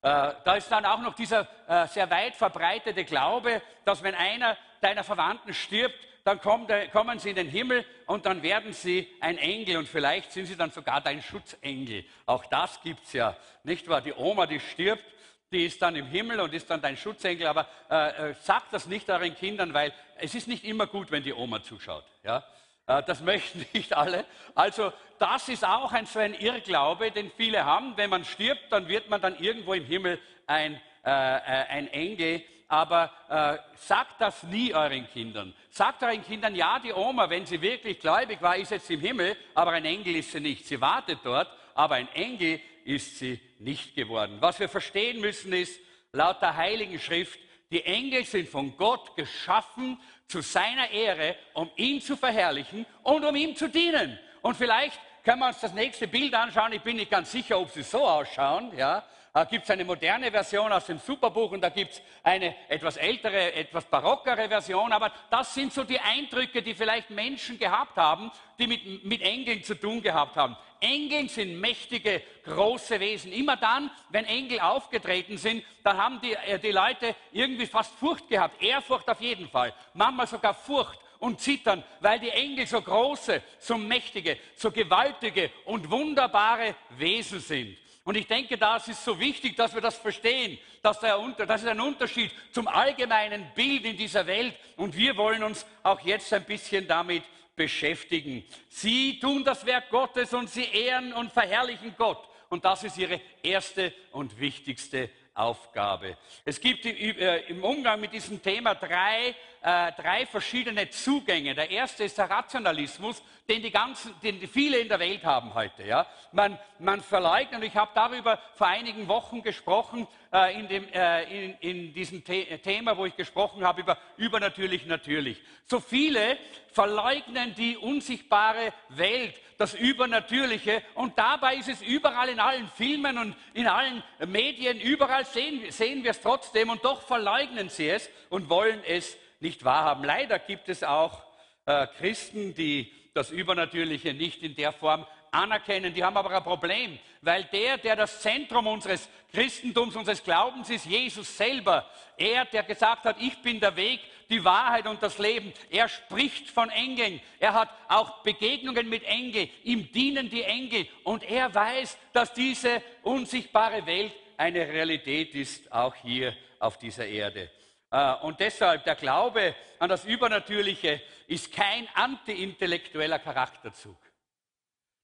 Äh, 0.00 0.32
da 0.44 0.54
ist 0.56 0.70
dann 0.70 0.84
auch 0.84 1.00
noch 1.00 1.14
dieser 1.14 1.48
äh, 1.66 1.86
sehr 1.88 2.08
weit 2.10 2.36
verbreitete 2.36 3.04
Glaube, 3.04 3.62
dass 3.84 4.02
wenn 4.02 4.14
einer 4.14 4.56
deiner 4.80 5.02
Verwandten 5.02 5.52
stirbt, 5.52 5.98
dann 6.24 6.40
kommen 6.40 7.18
sie 7.18 7.30
in 7.30 7.36
den 7.36 7.48
Himmel 7.48 7.86
und 8.06 8.26
dann 8.26 8.42
werden 8.42 8.74
sie 8.74 9.08
ein 9.20 9.38
Engel 9.38 9.78
und 9.78 9.88
vielleicht 9.88 10.30
sind 10.30 10.44
sie 10.44 10.56
dann 10.56 10.70
sogar 10.70 11.00
dein 11.00 11.22
Schutzengel. 11.22 12.04
Auch 12.26 12.44
das 12.46 12.82
gibt 12.82 13.04
es 13.06 13.14
ja, 13.14 13.34
nicht 13.64 13.88
wahr? 13.88 14.02
Die 14.02 14.12
Oma, 14.12 14.46
die 14.46 14.60
stirbt, 14.60 15.04
die 15.50 15.64
ist 15.64 15.80
dann 15.80 15.96
im 15.96 16.06
Himmel 16.06 16.40
und 16.40 16.52
ist 16.52 16.68
dann 16.68 16.82
dein 16.82 16.98
Schutzengel, 16.98 17.46
aber 17.46 17.66
äh, 17.90 18.30
äh 18.30 18.34
sagt 18.34 18.74
das 18.74 18.86
nicht 18.86 19.08
euren 19.08 19.34
Kindern, 19.34 19.72
weil 19.72 19.94
es 20.16 20.34
ist 20.34 20.48
nicht 20.48 20.64
immer 20.64 20.86
gut, 20.86 21.10
wenn 21.10 21.22
die 21.22 21.32
Oma 21.32 21.62
zuschaut. 21.62 22.04
Ja? 22.22 22.44
Äh, 22.88 23.04
das 23.04 23.20
möchten 23.22 23.64
nicht 23.72 23.96
alle. 23.96 24.24
Also 24.56 24.92
das 25.20 25.48
ist 25.48 25.64
auch 25.64 25.92
ein, 25.92 26.06
so 26.06 26.18
ein 26.18 26.34
Irrglaube, 26.34 27.12
den 27.12 27.30
viele 27.36 27.64
haben. 27.64 27.96
Wenn 27.96 28.10
man 28.10 28.24
stirbt, 28.24 28.70
dann 28.70 28.88
wird 28.88 29.08
man 29.08 29.20
dann 29.20 29.38
irgendwo 29.38 29.74
im 29.74 29.84
Himmel 29.84 30.18
ein, 30.46 30.80
äh, 31.04 31.10
äh 31.10 31.66
ein 31.68 31.86
Engel 31.92 32.42
aber 32.68 33.10
äh, 33.28 33.76
sagt 33.76 34.20
das 34.20 34.42
nie 34.42 34.74
euren 34.74 35.08
Kindern. 35.08 35.54
Sagt 35.70 36.02
euren 36.02 36.22
Kindern, 36.22 36.54
ja, 36.54 36.78
die 36.78 36.92
Oma, 36.92 37.28
wenn 37.30 37.46
sie 37.46 37.60
wirklich 37.60 37.98
gläubig 37.98 38.42
war, 38.42 38.56
ist 38.56 38.70
jetzt 38.70 38.90
im 38.90 39.00
Himmel, 39.00 39.36
aber 39.54 39.72
ein 39.72 39.86
Engel 39.86 40.16
ist 40.16 40.32
sie 40.32 40.40
nicht. 40.40 40.66
Sie 40.66 40.80
wartet 40.80 41.20
dort, 41.24 41.48
aber 41.74 41.94
ein 41.94 42.08
Engel 42.12 42.60
ist 42.84 43.18
sie 43.18 43.40
nicht 43.58 43.94
geworden. 43.94 44.36
Was 44.40 44.60
wir 44.60 44.68
verstehen 44.68 45.20
müssen 45.20 45.52
ist, 45.54 45.80
laut 46.12 46.42
der 46.42 46.56
Heiligen 46.56 46.98
Schrift, 46.98 47.38
die 47.70 47.84
Engel 47.84 48.24
sind 48.24 48.48
von 48.48 48.76
Gott 48.76 49.16
geschaffen 49.16 49.98
zu 50.28 50.42
seiner 50.42 50.90
Ehre, 50.90 51.36
um 51.54 51.70
ihn 51.76 52.00
zu 52.02 52.16
verherrlichen 52.16 52.84
und 53.02 53.24
um 53.24 53.34
ihm 53.34 53.56
zu 53.56 53.68
dienen. 53.68 54.18
Und 54.42 54.56
vielleicht 54.56 55.00
können 55.24 55.40
wir 55.40 55.48
uns 55.48 55.60
das 55.60 55.72
nächste 55.72 56.06
Bild 56.06 56.34
anschauen. 56.34 56.72
Ich 56.72 56.82
bin 56.82 56.96
nicht 56.96 57.10
ganz 57.10 57.32
sicher, 57.32 57.58
ob 57.58 57.70
sie 57.70 57.82
so 57.82 58.06
ausschauen. 58.06 58.76
Ja? 58.76 59.04
Da 59.38 59.44
gibt 59.44 59.62
es 59.62 59.70
eine 59.70 59.84
moderne 59.84 60.32
Version 60.32 60.72
aus 60.72 60.86
dem 60.86 60.98
Superbuch 60.98 61.52
und 61.52 61.60
da 61.60 61.68
gibt 61.68 61.92
es 61.92 62.02
eine 62.24 62.56
etwas 62.68 62.96
ältere, 62.96 63.54
etwas 63.54 63.84
barockere 63.84 64.48
Version. 64.48 64.92
Aber 64.92 65.12
das 65.30 65.54
sind 65.54 65.72
so 65.72 65.84
die 65.84 66.00
Eindrücke, 66.00 66.60
die 66.60 66.74
vielleicht 66.74 67.10
Menschen 67.10 67.56
gehabt 67.56 67.96
haben, 67.96 68.32
die 68.58 68.66
mit, 68.66 69.04
mit 69.04 69.22
Engeln 69.22 69.62
zu 69.62 69.76
tun 69.76 70.02
gehabt 70.02 70.34
haben. 70.34 70.56
Engel 70.80 71.28
sind 71.28 71.60
mächtige, 71.60 72.20
große 72.46 72.98
Wesen. 72.98 73.30
Immer 73.30 73.56
dann, 73.56 73.92
wenn 74.08 74.24
Engel 74.24 74.58
aufgetreten 74.58 75.38
sind, 75.38 75.62
dann 75.84 75.96
haben 75.98 76.20
die, 76.20 76.32
äh, 76.32 76.58
die 76.58 76.72
Leute 76.72 77.14
irgendwie 77.30 77.66
fast 77.66 77.94
Furcht 77.94 78.28
gehabt. 78.28 78.60
Ehrfurcht 78.60 79.08
auf 79.08 79.20
jeden 79.20 79.48
Fall. 79.48 79.72
Manchmal 79.94 80.26
sogar 80.26 80.52
Furcht 80.52 80.98
und 81.20 81.40
zittern, 81.40 81.84
weil 82.00 82.18
die 82.18 82.30
Engel 82.30 82.66
so 82.66 82.82
große, 82.82 83.40
so 83.60 83.78
mächtige, 83.78 84.36
so 84.56 84.72
gewaltige 84.72 85.52
und 85.64 85.88
wunderbare 85.88 86.74
Wesen 86.96 87.38
sind. 87.38 87.76
Und 88.08 88.14
ich 88.14 88.26
denke, 88.26 88.56
das 88.56 88.88
ist 88.88 89.04
so 89.04 89.20
wichtig, 89.20 89.54
dass 89.54 89.74
wir 89.74 89.82
das 89.82 89.98
verstehen. 89.98 90.56
Dass 90.80 90.98
der, 90.98 91.18
das 91.46 91.60
ist 91.60 91.68
ein 91.68 91.78
Unterschied 91.78 92.30
zum 92.52 92.66
allgemeinen 92.66 93.52
Bild 93.54 93.84
in 93.84 93.98
dieser 93.98 94.26
Welt. 94.26 94.54
Und 94.76 94.96
wir 94.96 95.14
wollen 95.18 95.42
uns 95.42 95.66
auch 95.82 96.00
jetzt 96.00 96.32
ein 96.32 96.44
bisschen 96.44 96.88
damit 96.88 97.22
beschäftigen. 97.54 98.46
Sie 98.70 99.20
tun 99.20 99.44
das 99.44 99.66
Werk 99.66 99.90
Gottes 99.90 100.32
und 100.32 100.48
sie 100.48 100.64
ehren 100.64 101.12
und 101.12 101.30
verherrlichen 101.30 101.94
Gott. 101.98 102.26
Und 102.48 102.64
das 102.64 102.82
ist 102.82 102.96
ihre 102.96 103.20
erste 103.42 103.92
und 104.12 104.40
wichtigste 104.40 105.10
Aufgabe. 105.34 106.16
Es 106.46 106.58
gibt 106.58 106.86
äh, 106.86 107.40
im 107.48 107.62
Umgang 107.62 108.00
mit 108.00 108.14
diesem 108.14 108.42
Thema 108.42 108.74
drei, 108.74 109.34
äh, 109.62 109.92
drei 109.92 110.26
verschiedene 110.26 110.88
Zugänge. 110.90 111.54
Der 111.54 111.70
erste 111.70 112.04
ist 112.04 112.18
der 112.18 112.30
Rationalismus, 112.30 113.22
den 113.48 113.62
die, 113.62 113.70
ganzen, 113.70 114.14
den 114.22 114.46
viele 114.46 114.78
in 114.78 114.88
der 114.88 114.98
Welt 114.98 115.24
haben 115.24 115.54
heute. 115.54 115.84
Ja? 115.84 116.06
Man, 116.32 116.58
man 116.78 117.00
verleugnet, 117.00 117.60
und 117.60 117.66
ich 117.66 117.76
habe 117.76 117.90
darüber 117.94 118.38
vor 118.54 118.66
einigen 118.66 119.08
Wochen 119.08 119.42
gesprochen, 119.42 120.06
äh, 120.32 120.58
in, 120.60 120.68
dem, 120.68 120.88
äh, 120.92 121.46
in, 121.46 121.54
in, 121.60 121.94
diesem 121.94 122.22
The 122.26 122.58
Thema, 122.58 122.96
wo 122.96 123.06
ich 123.06 123.16
gesprochen 123.16 123.64
habe 123.64 123.80
über 123.80 123.96
übernatürlich, 124.18 124.86
natürlich. 124.86 125.42
So 125.64 125.80
viele 125.80 126.36
verleugnen 126.72 127.54
die 127.54 127.76
unsichtbare 127.76 128.72
Welt, 128.90 129.34
das 129.56 129.74
Übernatürliche, 129.74 130.82
und 130.94 131.18
dabei 131.18 131.56
ist 131.56 131.68
es 131.68 131.82
überall 131.82 132.28
in 132.28 132.40
allen 132.40 132.68
Filmen 132.68 133.18
und 133.18 133.36
in 133.54 133.66
allen 133.66 134.02
Medien, 134.26 134.78
überall 134.78 135.24
sehen, 135.24 135.70
sehen 135.70 136.04
wir 136.04 136.10
es 136.10 136.20
trotzdem, 136.20 136.68
und 136.68 136.84
doch 136.84 137.02
verleugnen 137.02 137.70
sie 137.70 137.88
es 137.88 138.10
und 138.28 138.50
wollen 138.50 138.82
es 138.86 139.16
nicht 139.40 139.64
wahrhaben. 139.64 140.04
Leider 140.04 140.38
gibt 140.38 140.68
es 140.68 140.82
auch 140.82 141.22
äh, 141.66 141.86
Christen, 141.98 142.54
die 142.54 142.92
das 143.14 143.30
Übernatürliche 143.30 144.14
nicht 144.14 144.42
in 144.42 144.54
der 144.54 144.72
Form 144.72 145.06
anerkennen. 145.30 145.92
Die 145.92 146.04
haben 146.04 146.16
aber 146.16 146.30
ein 146.30 146.42
Problem, 146.42 146.98
weil 147.20 147.44
der, 147.44 147.78
der 147.78 147.96
das 147.96 148.20
Zentrum 148.20 148.66
unseres 148.66 149.08
Christentums, 149.32 149.96
unseres 149.96 150.22
Glaubens 150.22 150.70
ist, 150.70 150.86
Jesus 150.86 151.36
selber, 151.36 151.88
er, 152.16 152.44
der 152.46 152.62
gesagt 152.62 153.04
hat, 153.04 153.16
ich 153.20 153.36
bin 153.42 153.60
der 153.60 153.76
Weg, 153.76 154.00
die 154.30 154.44
Wahrheit 154.44 154.86
und 154.86 155.02
das 155.02 155.18
Leben. 155.18 155.52
Er 155.70 155.88
spricht 155.88 156.50
von 156.50 156.70
Engeln. 156.70 157.20
Er 157.38 157.54
hat 157.54 157.70
auch 157.88 158.22
Begegnungen 158.22 158.88
mit 158.88 159.04
Engeln. 159.04 159.48
Ihm 159.64 159.90
dienen 159.92 160.28
die 160.28 160.42
Engel. 160.42 160.86
Und 161.04 161.24
er 161.24 161.54
weiß, 161.54 161.98
dass 162.12 162.32
diese 162.34 162.82
unsichtbare 163.02 163.84
Welt 163.86 164.12
eine 164.36 164.68
Realität 164.68 165.34
ist, 165.34 165.70
auch 165.72 165.94
hier 165.94 166.36
auf 166.58 166.78
dieser 166.78 167.06
Erde. 167.06 167.50
Äh, 167.90 168.14
und 168.16 168.40
deshalb 168.40 168.84
der 168.84 168.96
Glaube 168.96 169.54
an 169.78 169.88
das 169.88 170.04
Übernatürliche 170.04 171.00
ist 171.26 171.52
kein 171.52 171.88
antiintellektueller 171.94 173.18
Charakterzug. 173.18 173.96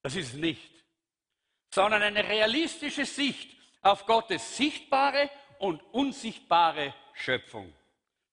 Das 0.02 0.16
ist 0.16 0.34
nicht. 0.34 0.70
Sondern 1.72 2.02
eine 2.02 2.28
realistische 2.28 3.04
Sicht 3.04 3.56
auf 3.82 4.06
Gottes 4.06 4.56
sichtbare 4.56 5.30
und 5.58 5.82
unsichtbare 5.92 6.94
Schöpfung. 7.14 7.72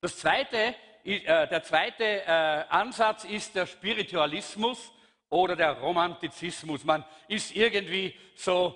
Das 0.01 0.17
zweite, 0.17 0.75
äh, 1.03 1.47
der 1.47 1.63
zweite 1.63 2.03
äh, 2.03 2.65
Ansatz 2.69 3.23
ist 3.23 3.55
der 3.55 3.65
Spiritualismus 3.65 4.91
oder 5.29 5.55
der 5.55 5.79
Romantizismus. 5.79 6.83
Man 6.83 7.05
ist 7.29 7.55
irgendwie 7.55 8.13
so, 8.35 8.75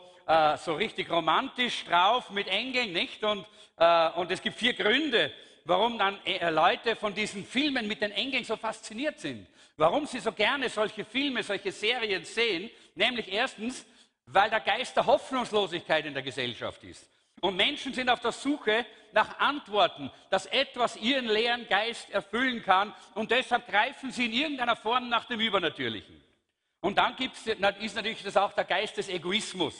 so 0.57 0.73
richtig 0.75 1.11
romantisch 1.11 1.83
drauf 1.83 2.29
mit 2.29 2.47
Engeln, 2.47 2.93
nicht? 2.93 3.21
Und, 3.25 3.45
und 4.15 4.31
es 4.31 4.41
gibt 4.41 4.57
vier 4.57 4.73
Gründe, 4.73 5.33
warum 5.65 5.97
dann 5.97 6.23
äh, 6.25 6.49
Leute 6.49 6.95
von 6.95 7.13
diesen 7.13 7.45
Filmen 7.45 7.87
mit 7.87 8.01
den 8.01 8.11
Engeln 8.11 8.43
so 8.43 8.55
fasziniert 8.55 9.19
sind. 9.19 9.47
Warum 9.75 10.05
sie 10.05 10.19
so 10.19 10.31
gerne 10.31 10.69
solche 10.69 11.03
Filme, 11.03 11.43
solche 11.43 11.71
Serien 11.71 12.23
sehen. 12.23 12.69
Nämlich 12.93 13.31
erstens, 13.31 13.85
weil 14.27 14.49
der 14.49 14.61
Geist 14.61 14.95
der 14.95 15.05
Hoffnungslosigkeit 15.05 16.05
in 16.05 16.13
der 16.13 16.23
Gesellschaft 16.23 16.83
ist. 16.83 17.09
Und 17.41 17.57
Menschen 17.57 17.93
sind 17.93 18.09
auf 18.09 18.21
der 18.21 18.31
Suche 18.31 18.85
nach 19.11 19.39
Antworten, 19.39 20.09
dass 20.29 20.45
etwas 20.45 20.95
ihren 20.95 21.25
leeren 21.25 21.67
Geist 21.67 22.09
erfüllen 22.11 22.63
kann. 22.63 22.93
Und 23.13 23.31
deshalb 23.31 23.67
greifen 23.67 24.11
sie 24.11 24.25
in 24.25 24.33
irgendeiner 24.33 24.75
Form 24.75 25.09
nach 25.09 25.25
dem 25.25 25.39
Übernatürlichen. 25.39 26.23
Und 26.79 26.97
dann 26.97 27.15
gibt's, 27.15 27.45
ist 27.47 27.95
natürlich 27.95 28.23
das 28.23 28.37
auch 28.37 28.53
der 28.53 28.63
Geist 28.63 28.97
des 28.97 29.09
Egoismus. 29.09 29.75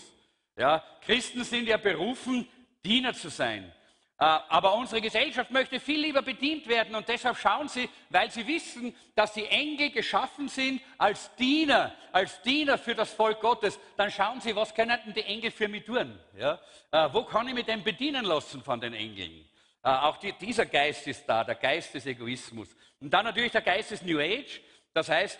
Ja, 0.57 0.83
Christen 1.01 1.43
sind 1.43 1.67
ja 1.67 1.77
berufen, 1.77 2.47
Diener 2.83 3.13
zu 3.13 3.29
sein. 3.29 3.71
Äh, 4.17 4.23
aber 4.23 4.75
unsere 4.75 5.01
Gesellschaft 5.01 5.51
möchte 5.51 5.77
viel 5.77 5.99
lieber 5.99 6.21
bedient 6.21 6.67
werden 6.69 6.95
und 6.95 7.07
deshalb 7.09 7.37
schauen 7.37 7.67
sie, 7.67 7.89
weil 8.09 8.31
sie 8.31 8.47
wissen, 8.47 8.95
dass 9.13 9.33
die 9.33 9.45
Engel 9.45 9.89
geschaffen 9.89 10.47
sind 10.47 10.81
als 10.97 11.35
Diener, 11.35 11.93
als 12.13 12.41
Diener 12.41 12.77
für 12.77 12.95
das 12.95 13.11
Volk 13.11 13.41
Gottes, 13.41 13.77
dann 13.97 14.09
schauen 14.09 14.39
sie, 14.39 14.55
was 14.55 14.73
können 14.73 14.97
die 15.13 15.23
Engel 15.23 15.51
für 15.51 15.67
mich 15.67 15.83
tun? 15.83 16.17
Ja? 16.37 16.61
Äh, 16.91 17.09
wo 17.11 17.23
kann 17.23 17.45
ich 17.49 17.53
mich 17.53 17.65
denn 17.65 17.83
bedienen 17.83 18.23
lassen 18.23 18.63
von 18.63 18.79
den 18.79 18.93
Engeln? 18.93 19.49
Äh, 19.83 19.89
auch 19.89 20.15
die, 20.15 20.31
dieser 20.31 20.65
Geist 20.65 21.05
ist 21.07 21.25
da, 21.27 21.43
der 21.43 21.55
Geist 21.55 21.93
des 21.93 22.05
Egoismus. 22.05 22.69
Und 23.01 23.13
dann 23.13 23.25
natürlich 23.25 23.51
der 23.51 23.63
Geist 23.63 23.91
des 23.91 24.01
New 24.01 24.19
Age, 24.19 24.61
das 24.93 25.09
heißt, 25.09 25.39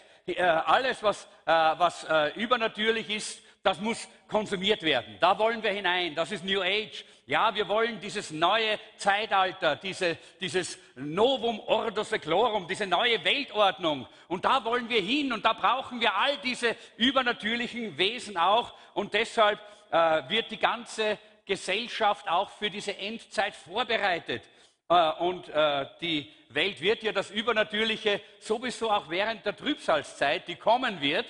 alles, 0.65 1.03
was, 1.03 1.27
was 1.45 2.03
übernatürlich 2.35 3.09
ist, 3.11 3.44
das 3.65 3.79
muss 3.81 4.07
konsumiert 4.27 4.83
werden. 4.83 5.17
Da 5.19 5.37
wollen 5.39 5.63
wir 5.63 5.71
hinein. 5.71 6.13
Das 6.13 6.31
ist 6.31 6.43
New 6.43 6.61
Age. 6.61 7.03
Ja, 7.25 7.53
wir 7.55 7.67
wollen 7.67 7.99
dieses 7.99 8.29
neue 8.29 8.79
Zeitalter, 8.97 9.75
diese, 9.75 10.17
dieses 10.39 10.77
Novum 10.95 11.59
Ordo 11.61 12.03
Seclorum, 12.03 12.67
diese 12.67 12.85
neue 12.85 13.23
Weltordnung. 13.23 14.07
Und 14.27 14.45
da 14.45 14.63
wollen 14.63 14.87
wir 14.89 15.01
hin 15.01 15.33
und 15.33 15.43
da 15.43 15.53
brauchen 15.53 15.99
wir 15.99 16.15
all 16.15 16.37
diese 16.37 16.75
übernatürlichen 16.97 17.97
Wesen 17.97 18.37
auch. 18.37 18.73
Und 18.93 19.13
deshalb 19.13 19.59
äh, 19.91 20.29
wird 20.29 20.51
die 20.51 20.59
ganze 20.59 21.17
Gesellschaft 21.45 22.29
auch 22.29 22.51
für 22.51 22.69
diese 22.69 22.95
Endzeit 22.95 23.55
vorbereitet. 23.55 24.43
Äh, 24.89 25.11
und 25.13 25.49
äh, 25.49 25.87
die 26.01 26.31
Welt 26.49 26.79
wird 26.81 27.01
ja 27.01 27.11
das 27.11 27.31
Übernatürliche 27.31 28.21
sowieso 28.39 28.91
auch 28.91 29.09
während 29.09 29.43
der 29.45 29.55
Trübsalzeit, 29.55 30.47
die 30.47 30.55
kommen 30.55 31.01
wird, 31.01 31.25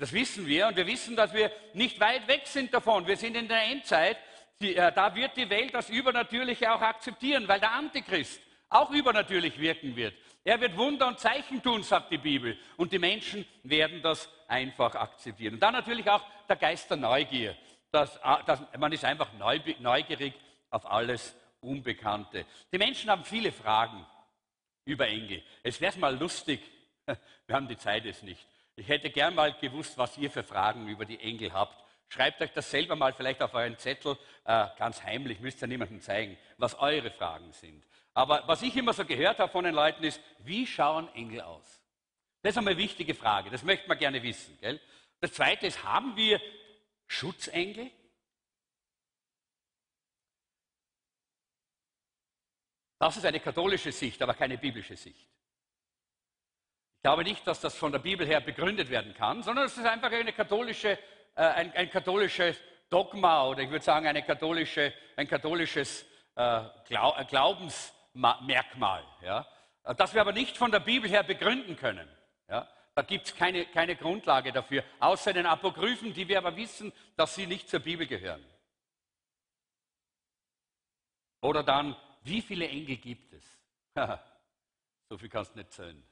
das 0.00 0.12
wissen 0.12 0.46
wir 0.46 0.66
und 0.66 0.76
wir 0.76 0.86
wissen, 0.86 1.14
dass 1.14 1.34
wir 1.34 1.52
nicht 1.74 2.00
weit 2.00 2.26
weg 2.26 2.46
sind 2.46 2.72
davon. 2.72 3.06
Wir 3.06 3.16
sind 3.16 3.36
in 3.36 3.46
der 3.46 3.64
Endzeit. 3.64 4.16
Die, 4.60 4.74
äh, 4.74 4.92
da 4.92 5.14
wird 5.14 5.36
die 5.36 5.48
Welt 5.48 5.74
das 5.74 5.90
Übernatürliche 5.90 6.72
auch 6.72 6.80
akzeptieren, 6.80 7.46
weil 7.46 7.60
der 7.60 7.72
Antichrist 7.72 8.40
auch 8.70 8.90
übernatürlich 8.90 9.58
wirken 9.58 9.94
wird. 9.94 10.14
Er 10.42 10.60
wird 10.60 10.76
Wunder 10.76 11.06
und 11.06 11.18
Zeichen 11.18 11.62
tun, 11.62 11.82
sagt 11.82 12.10
die 12.10 12.18
Bibel. 12.18 12.56
Und 12.78 12.92
die 12.92 12.98
Menschen 12.98 13.44
werden 13.62 14.00
das 14.00 14.28
einfach 14.48 14.94
akzeptieren. 14.94 15.54
Und 15.54 15.60
dann 15.62 15.74
natürlich 15.74 16.08
auch 16.08 16.24
der 16.48 16.56
Geist 16.56 16.88
der 16.88 16.96
Neugier. 16.96 17.56
Das, 17.90 18.16
äh, 18.16 18.36
das, 18.46 18.62
man 18.78 18.92
ist 18.92 19.04
einfach 19.04 19.30
neugierig 19.34 20.32
auf 20.70 20.90
alles 20.90 21.36
Unbekannte. 21.60 22.46
Die 22.72 22.78
Menschen 22.78 23.10
haben 23.10 23.24
viele 23.24 23.52
Fragen 23.52 24.06
über 24.86 25.06
Engel. 25.08 25.42
Es 25.62 25.78
wäre 25.80 25.98
mal 25.98 26.16
lustig, 26.16 26.60
wir 27.46 27.54
haben 27.54 27.68
die 27.68 27.76
Zeit 27.76 28.06
jetzt 28.06 28.22
nicht, 28.22 28.46
ich 28.80 28.88
hätte 28.88 29.10
gern 29.10 29.34
mal 29.34 29.52
gewusst, 29.52 29.98
was 29.98 30.16
ihr 30.16 30.30
für 30.30 30.42
Fragen 30.42 30.88
über 30.88 31.04
die 31.04 31.20
Engel 31.20 31.52
habt. 31.52 31.84
Schreibt 32.08 32.40
euch 32.40 32.50
das 32.52 32.70
selber 32.70 32.96
mal 32.96 33.12
vielleicht 33.12 33.42
auf 33.42 33.52
euren 33.54 33.78
Zettel, 33.78 34.16
äh, 34.44 34.66
ganz 34.78 35.02
heimlich, 35.02 35.38
müsst 35.38 35.62
ihr 35.62 35.68
niemandem 35.68 36.00
zeigen, 36.00 36.36
was 36.56 36.74
eure 36.78 37.10
Fragen 37.10 37.52
sind. 37.52 37.84
Aber 38.14 38.42
was 38.48 38.62
ich 38.62 38.74
immer 38.76 38.92
so 38.92 39.04
gehört 39.04 39.38
habe 39.38 39.52
von 39.52 39.64
den 39.64 39.74
Leuten 39.74 40.02
ist, 40.02 40.20
wie 40.38 40.66
schauen 40.66 41.14
Engel 41.14 41.42
aus? 41.42 41.80
Das 42.42 42.52
ist 42.52 42.58
eine 42.58 42.76
wichtige 42.76 43.14
Frage, 43.14 43.50
das 43.50 43.62
möchte 43.62 43.86
man 43.86 43.98
gerne 43.98 44.22
wissen. 44.22 44.58
Gell? 44.60 44.80
Das 45.20 45.34
Zweite 45.34 45.66
ist, 45.66 45.84
haben 45.84 46.16
wir 46.16 46.40
Schutzengel? 47.06 47.90
Das 52.98 53.16
ist 53.16 53.26
eine 53.26 53.40
katholische 53.40 53.92
Sicht, 53.92 54.20
aber 54.22 54.34
keine 54.34 54.56
biblische 54.58 54.96
Sicht. 54.96 55.28
Ich 57.00 57.02
glaube 57.02 57.24
nicht, 57.24 57.46
dass 57.46 57.62
das 57.62 57.74
von 57.74 57.92
der 57.92 57.98
Bibel 57.98 58.26
her 58.26 58.42
begründet 58.42 58.90
werden 58.90 59.14
kann, 59.14 59.42
sondern 59.42 59.64
es 59.64 59.78
ist 59.78 59.86
einfach 59.86 60.10
katholische, 60.36 60.98
äh, 61.34 61.40
ein, 61.40 61.72
ein, 61.72 61.88
katholisches 61.88 62.60
Dogma 62.90 63.46
oder 63.46 63.62
ich 63.62 63.70
würde 63.70 63.82
sagen 63.82 64.22
katholische, 64.26 64.92
ein 65.16 65.26
katholisches 65.26 66.04
äh, 66.34 66.60
Glau 66.86 67.16
Glaubensmerkmal, 67.26 69.02
ja? 69.22 69.46
das 69.96 70.12
wir 70.12 70.20
aber 70.20 70.32
nicht 70.32 70.58
von 70.58 70.70
der 70.70 70.80
Bibel 70.80 71.08
her 71.08 71.22
begründen 71.22 71.74
können. 71.74 72.06
Ja? 72.50 72.68
Da 72.94 73.00
gibt 73.00 73.28
es 73.28 73.34
keine, 73.34 73.64
keine 73.64 73.96
Grundlage 73.96 74.52
dafür, 74.52 74.84
außer 74.98 75.32
den 75.32 75.46
Apokryphen, 75.46 76.12
die 76.12 76.28
wir 76.28 76.36
aber 76.36 76.54
wissen, 76.54 76.92
dass 77.16 77.34
sie 77.34 77.46
nicht 77.46 77.70
zur 77.70 77.80
Bibel 77.80 78.06
gehören. 78.06 78.44
Oder 81.40 81.62
dann, 81.62 81.96
wie 82.24 82.42
viele 82.42 82.68
Engel 82.68 82.98
gibt 82.98 83.32
es? 83.32 83.58
so 85.08 85.16
viel 85.16 85.30
kannst 85.30 85.54
du 85.54 85.60
nicht 85.60 85.72
zählen. 85.72 86.09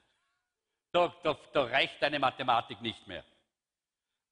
Da, 0.92 1.14
da, 1.22 1.38
da 1.52 1.64
reicht 1.64 2.00
deine 2.00 2.18
Mathematik 2.18 2.80
nicht 2.80 3.06
mehr. 3.06 3.24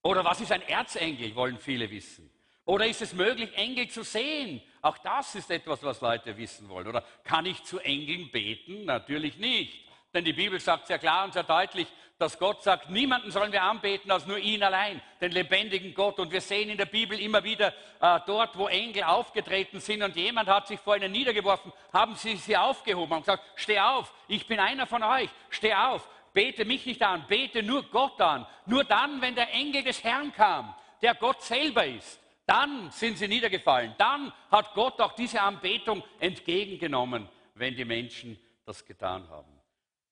Oder 0.03 0.25
was 0.25 0.41
ist 0.41 0.53
ein 0.53 0.63
Erzengel, 0.63 1.35
wollen 1.35 1.59
viele 1.59 1.91
wissen. 1.91 2.31
Oder 2.65 2.87
ist 2.87 3.03
es 3.03 3.13
möglich, 3.13 3.57
Engel 3.57 3.89
zu 3.89 4.03
sehen? 4.03 4.63
Auch 4.83 4.99
das 4.99 5.35
ist 5.35 5.51
etwas, 5.51 5.83
was 5.83 6.01
Leute 6.01 6.37
wissen 6.37 6.69
wollen. 6.69 6.89
Oder 6.89 7.05
kann 7.25 7.47
ich 7.47 7.63
zu 7.65 7.79
Engeln 7.79 8.31
beten? 8.31 8.85
Natürlich 8.85 9.37
nicht. 9.39 9.87
Denn 10.13 10.25
die 10.25 10.33
Bibel 10.33 10.59
sagt 10.59 10.87
sehr 10.87 10.99
klar 10.99 11.25
und 11.25 11.33
sehr 11.33 11.43
deutlich, 11.43 11.87
dass 12.19 12.39
Gott 12.39 12.63
sagt, 12.63 12.89
niemanden 12.89 13.31
sollen 13.31 13.53
wir 13.53 13.63
anbeten 13.63 14.11
als 14.11 14.27
nur 14.27 14.39
ihn 14.39 14.63
allein, 14.63 15.03
den 15.21 15.33
lebendigen 15.33 15.93
Gott. 15.93 16.19
Und 16.19 16.33
wir 16.33 16.41
sehen 16.41 16.71
in 16.71 16.79
der 16.79 16.87
Bibel 16.87 17.21
immer 17.21 17.45
wieder 17.45 17.75
äh, 18.01 18.21
dort, 18.27 18.57
wo 18.57 18.69
Engel 18.69 19.05
aufgetreten 19.05 19.81
sind 19.81 20.03
und 20.03 20.17
jemand 20.17 20.49
hat 20.49 20.67
sich 20.67 20.81
vor 20.81 20.97
ihnen 20.97 21.13
niedergeworfen, 21.13 21.73
haben 21.93 22.15
sie 22.17 22.37
sie 22.37 22.57
aufgehoben 22.57 23.13
und 23.13 23.21
gesagt, 23.21 23.45
steh 23.57 23.79
auf, 23.79 24.13
ich 24.29 24.47
bin 24.47 24.59
einer 24.59 24.87
von 24.87 25.03
euch, 25.03 25.29
steh 25.51 25.75
auf. 25.75 26.09
Bete 26.37 26.67
mich 26.67 26.85
nicht 26.85 27.03
an, 27.03 27.25
bete 27.27 27.63
nur 27.63 27.85
Gott 27.85 28.21
an. 28.21 28.47
Nur 28.67 28.85
dann, 28.85 29.23
wenn 29.23 29.35
der 29.35 29.55
Engel 29.55 29.83
des 29.83 30.05
Herrn 30.05 30.35
kam, 30.35 30.75
der 31.01 31.15
Gott 31.15 31.41
selber 31.41 31.87
ist, 31.87 32.21
dann 32.45 32.91
sind 32.91 33.17
sie 33.17 33.27
niedergefallen. 33.27 33.95
Dann 33.97 34.31
hat 34.51 34.75
Gott 34.75 35.01
auch 35.01 35.15
diese 35.15 35.41
Anbetung 35.41 36.05
entgegengenommen, 36.21 37.27
wenn 37.55 37.75
die 37.75 37.87
Menschen 37.87 38.39
das 38.67 38.85
getan 38.85 39.27
haben. 39.31 39.51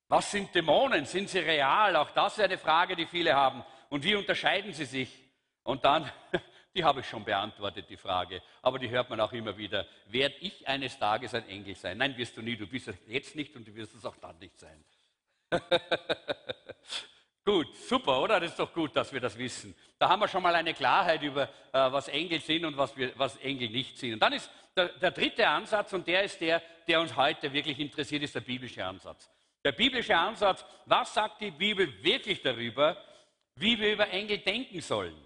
Was 0.08 0.30
sind 0.30 0.54
Dämonen? 0.54 1.04
Sind 1.04 1.28
sie 1.28 1.40
real? 1.40 1.94
Auch 1.94 2.10
das 2.12 2.38
ist 2.38 2.44
eine 2.44 2.56
Frage, 2.56 2.96
die 2.96 3.04
viele 3.04 3.34
haben. 3.34 3.62
Und 3.90 4.02
wie 4.02 4.14
unterscheiden 4.14 4.72
sie 4.72 4.86
sich? 4.86 5.10
Und 5.62 5.84
dann, 5.84 6.10
die 6.74 6.84
habe 6.84 7.00
ich 7.00 7.06
schon 7.06 7.26
beantwortet, 7.26 7.90
die 7.90 7.98
Frage, 7.98 8.40
aber 8.62 8.78
die 8.78 8.88
hört 8.88 9.10
man 9.10 9.20
auch 9.20 9.32
immer 9.34 9.58
wieder. 9.58 9.86
Werde 10.06 10.36
ich 10.40 10.66
eines 10.66 10.98
Tages 10.98 11.34
ein 11.34 11.46
Engel 11.50 11.74
sein? 11.74 11.98
Nein, 11.98 12.16
wirst 12.16 12.34
du 12.34 12.40
nie. 12.40 12.56
Du 12.56 12.66
bist 12.66 12.88
es 12.88 12.96
jetzt 13.08 13.36
nicht 13.36 13.54
und 13.56 13.68
du 13.68 13.74
wirst 13.74 13.94
es 13.94 14.06
auch 14.06 14.16
dann 14.16 14.38
nicht 14.38 14.58
sein. 14.58 14.82
gut, 17.44 17.76
super, 17.76 18.20
oder? 18.20 18.40
Das 18.40 18.50
ist 18.50 18.58
doch 18.58 18.72
gut, 18.72 18.94
dass 18.96 19.12
wir 19.12 19.20
das 19.20 19.36
wissen. 19.38 19.74
Da 19.98 20.08
haben 20.08 20.20
wir 20.20 20.28
schon 20.28 20.42
mal 20.42 20.54
eine 20.54 20.74
Klarheit 20.74 21.22
über, 21.22 21.44
äh, 21.44 21.48
was 21.72 22.08
Engel 22.08 22.40
sind 22.40 22.64
und 22.64 22.76
was, 22.76 22.96
wir, 22.96 23.12
was 23.16 23.36
Engel 23.36 23.70
nicht 23.70 23.98
sind. 23.98 24.14
Und 24.14 24.20
dann 24.20 24.32
ist 24.32 24.50
der, 24.76 24.88
der 24.88 25.10
dritte 25.10 25.46
Ansatz, 25.46 25.92
und 25.92 26.06
der 26.06 26.24
ist 26.24 26.40
der, 26.40 26.62
der 26.86 27.00
uns 27.00 27.14
heute 27.16 27.52
wirklich 27.52 27.78
interessiert, 27.78 28.22
ist 28.22 28.34
der 28.34 28.40
biblische 28.40 28.84
Ansatz. 28.84 29.30
Der 29.64 29.72
biblische 29.72 30.16
Ansatz, 30.16 30.64
was 30.84 31.14
sagt 31.14 31.40
die 31.40 31.50
Bibel 31.50 32.02
wirklich 32.02 32.42
darüber, 32.42 32.96
wie 33.56 33.78
wir 33.78 33.92
über 33.92 34.08
Engel 34.10 34.38
denken 34.38 34.80
sollen? 34.80 35.16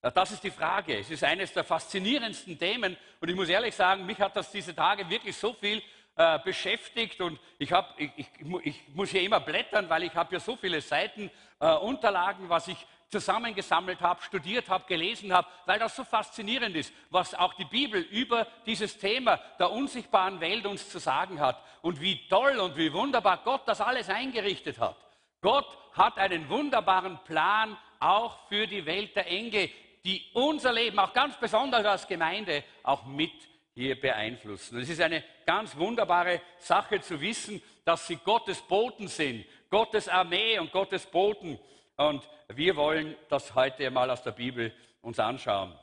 Das 0.00 0.30
ist 0.30 0.44
die 0.44 0.50
Frage. 0.50 0.98
Es 0.98 1.10
ist 1.10 1.24
eines 1.24 1.52
der 1.52 1.64
faszinierendsten 1.64 2.58
Themen. 2.58 2.96
Und 3.20 3.28
ich 3.28 3.34
muss 3.34 3.48
ehrlich 3.48 3.74
sagen, 3.74 4.06
mich 4.06 4.18
hat 4.20 4.36
das 4.36 4.50
diese 4.50 4.74
Tage 4.74 5.08
wirklich 5.08 5.36
so 5.36 5.52
viel 5.54 5.82
äh, 6.18 6.40
beschäftigt 6.40 7.20
und 7.20 7.38
ich, 7.58 7.72
hab, 7.72 7.94
ich, 7.96 8.10
ich, 8.16 8.28
ich, 8.64 8.88
muss 8.92 9.10
hier 9.10 9.22
immer 9.22 9.38
blättern, 9.38 9.88
weil 9.88 10.02
ich 10.02 10.14
habe 10.16 10.34
ja 10.34 10.40
so 10.40 10.56
viele 10.56 10.80
Seiten 10.80 11.30
äh, 11.60 11.72
Unterlagen, 11.76 12.48
was 12.48 12.66
ich 12.66 12.86
zusammengesammelt 13.08 14.00
habe, 14.00 14.20
studiert 14.22 14.68
habe, 14.68 14.84
gelesen 14.88 15.32
habe, 15.32 15.46
weil 15.64 15.78
das 15.78 15.94
so 15.94 16.02
faszinierend 16.02 16.74
ist, 16.74 16.92
was 17.10 17.34
auch 17.36 17.54
die 17.54 17.66
Bibel 17.66 18.00
über 18.00 18.48
dieses 18.66 18.98
Thema 18.98 19.36
der 19.60 19.70
unsichtbaren 19.70 20.40
Welt 20.40 20.66
uns 20.66 20.90
zu 20.90 20.98
sagen 20.98 21.38
hat 21.38 21.62
und 21.82 22.00
wie 22.00 22.26
toll 22.26 22.58
und 22.58 22.76
wie 22.76 22.92
wunderbar 22.92 23.38
Gott 23.44 23.62
das 23.66 23.80
alles 23.80 24.10
eingerichtet 24.10 24.80
hat. 24.80 24.96
Gott 25.40 25.68
hat 25.92 26.18
einen 26.18 26.48
wunderbaren 26.48 27.18
Plan 27.24 27.76
auch 28.00 28.48
für 28.48 28.66
die 28.66 28.84
Welt 28.84 29.14
der 29.14 29.28
Engel, 29.28 29.70
die 30.04 30.24
unser 30.34 30.72
Leben, 30.72 30.98
auch 30.98 31.12
ganz 31.12 31.36
besonders 31.36 31.84
als 31.86 32.08
Gemeinde, 32.08 32.64
auch 32.82 33.04
mit 33.06 33.32
hier 33.78 34.00
beeinflussen. 34.00 34.80
Es 34.80 34.88
ist 34.88 35.00
eine 35.00 35.22
ganz 35.46 35.76
wunderbare 35.76 36.40
Sache 36.58 37.00
zu 37.00 37.20
wissen, 37.20 37.62
dass 37.84 38.08
sie 38.08 38.16
Gottes 38.16 38.60
Boten 38.60 39.06
sind, 39.06 39.46
Gottes 39.70 40.08
Armee 40.08 40.58
und 40.58 40.72
Gottes 40.72 41.06
Boten. 41.06 41.60
Und 41.96 42.28
wir 42.48 42.74
wollen 42.74 43.14
das 43.28 43.54
heute 43.54 43.88
mal 43.92 44.10
aus 44.10 44.24
der 44.24 44.32
Bibel 44.32 44.74
uns 45.00 45.20
anschauen. 45.20 45.78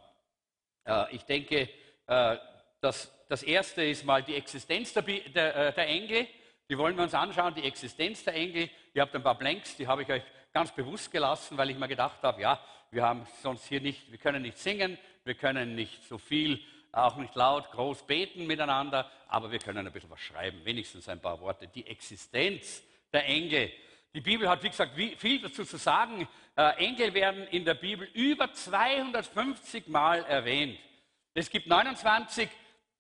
Äh, 0.86 1.16
ich 1.16 1.24
denke, 1.24 1.70
äh, 2.08 2.38
dass 2.82 3.10
das 3.30 3.44
erste 3.44 3.86
ist 3.86 4.04
mal 4.04 4.22
die 4.22 4.36
Existenz 4.36 4.92
der, 4.92 5.04
der, 5.04 5.56
äh, 5.56 5.74
der 5.74 5.88
Engel. 5.88 6.28
Die 6.70 6.78
wollen 6.78 6.98
wir 6.98 7.04
uns 7.04 7.14
anschauen, 7.14 7.56
die 7.56 7.64
Existenz 7.64 8.26
der 8.26 8.34
Engel. 8.34 8.70
Ihr 8.94 9.04
habt 9.04 9.16
ein 9.16 9.24
paar 9.24 9.38
Blanks, 9.38 9.78
die 9.78 9.88
habe 9.88 10.04
ich 10.04 10.10
euch 10.10 10.24
ganz 10.52 10.70
bewusst 10.74 11.10
gelassen, 11.12 11.58
weil 11.58 11.70
ich 11.70 11.78
mir 11.78 11.88
gedacht 11.88 12.22
habe, 12.24 12.42
ja, 12.42 12.62
wir 12.92 13.04
haben 13.04 13.26
sonst 13.42 13.66
hier 13.68 13.80
nicht, 13.80 14.12
wir 14.12 14.18
können 14.18 14.42
nicht 14.42 14.58
singen, 14.58 14.98
wir 15.24 15.36
können 15.36 15.76
nicht 15.76 16.04
so 16.04 16.18
viel 16.18 16.60
auch 16.96 17.16
nicht 17.18 17.36
laut 17.36 17.72
groß 17.72 18.04
beten 18.04 18.48
miteinander, 18.48 19.10
aber 19.28 19.52
wir 19.52 19.60
können 19.60 19.86
ein 19.86 19.92
bisschen 19.92 20.10
was 20.10 20.22
schreiben, 20.22 20.64
wenigstens 20.64 21.10
ein 21.10 21.22
paar 21.22 21.40
Worte. 21.42 21.68
Die 21.68 21.86
Existenz 21.86 22.84
der 23.12 23.26
Engel. 23.26 23.72
Die 24.14 24.22
Bibel 24.22 24.48
hat, 24.48 24.64
wie 24.64 24.70
gesagt, 24.70 24.94
viel 24.96 25.42
dazu 25.42 25.66
zu 25.66 25.78
sagen. 25.78 26.28
Äh, 26.56 26.86
Engel 26.86 27.14
werden 27.14 27.48
in 27.48 27.66
der 27.66 27.74
Bibel 27.74 28.08
über 28.14 28.52
250 28.54 29.88
Mal 29.88 30.24
erwähnt. 30.26 30.80
Es 31.34 31.50
gibt 31.50 31.68
29 31.68 32.48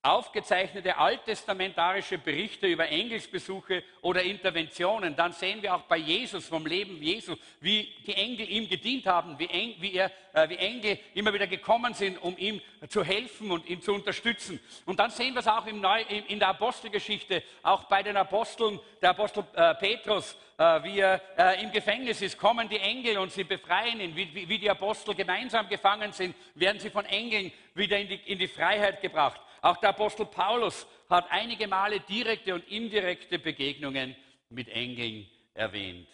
aufgezeichnete 0.05 0.97
alttestamentarische 0.97 2.17
Berichte 2.17 2.67
über 2.67 2.87
Engelsbesuche 2.87 3.83
oder 4.01 4.21
Interventionen, 4.21 5.15
dann 5.15 5.33
sehen 5.33 5.61
wir 5.61 5.75
auch 5.75 5.81
bei 5.81 5.97
Jesus, 5.97 6.47
vom 6.47 6.65
Leben 6.65 7.01
Jesu, 7.01 7.35
wie 7.59 7.91
die 8.05 8.13
Engel 8.13 8.49
ihm 8.49 8.69
gedient 8.69 9.07
haben, 9.07 9.37
wie, 9.39 9.47
Eng, 9.47 9.75
wie, 9.79 9.93
er, 9.93 10.11
äh, 10.33 10.47
wie 10.49 10.57
Engel 10.57 10.99
immer 11.15 11.33
wieder 11.33 11.47
gekommen 11.47 11.93
sind, 11.93 12.21
um 12.21 12.37
ihm 12.37 12.61
zu 12.87 13.03
helfen 13.03 13.49
und 13.49 13.67
ihn 13.67 13.81
zu 13.81 13.93
unterstützen. 13.93 14.59
Und 14.85 14.99
dann 14.99 15.09
sehen 15.09 15.33
wir 15.33 15.39
es 15.39 15.47
auch 15.47 15.65
Neu, 15.65 16.01
in 16.27 16.39
der 16.39 16.49
Apostelgeschichte, 16.49 17.41
auch 17.63 17.85
bei 17.85 18.03
den 18.03 18.15
Aposteln, 18.15 18.79
der 19.01 19.09
Apostel 19.09 19.43
äh, 19.55 19.73
Petrus, 19.75 20.37
äh, 20.57 20.83
wie 20.83 20.99
er 20.99 21.21
äh, 21.37 21.63
im 21.63 21.71
Gefängnis 21.71 22.21
ist, 22.21 22.37
kommen 22.37 22.69
die 22.69 22.79
Engel 22.79 23.17
und 23.17 23.31
sie 23.31 23.43
befreien 23.43 23.99
ihn. 23.99 24.15
Wie, 24.15 24.33
wie, 24.33 24.47
wie 24.47 24.59
die 24.59 24.69
Apostel 24.69 25.15
gemeinsam 25.15 25.67
gefangen 25.67 26.11
sind, 26.11 26.35
werden 26.53 26.79
sie 26.79 26.89
von 26.89 27.05
Engeln 27.05 27.51
wieder 27.73 27.97
in 27.97 28.07
die, 28.07 28.21
in 28.25 28.39
die 28.39 28.47
Freiheit 28.47 29.01
gebracht. 29.01 29.41
Auch 29.65 29.77
der 29.77 29.89
Apostel 29.89 30.27
Paulus 30.27 30.85
hat 31.09 31.25
einige 31.31 31.67
Male 31.67 31.99
direkte 32.01 32.53
und 32.53 32.69
indirekte 32.69 33.39
Begegnungen 33.39 34.15
mit 34.49 34.69
Engeln 34.69 35.25
erwähnt. 35.55 36.07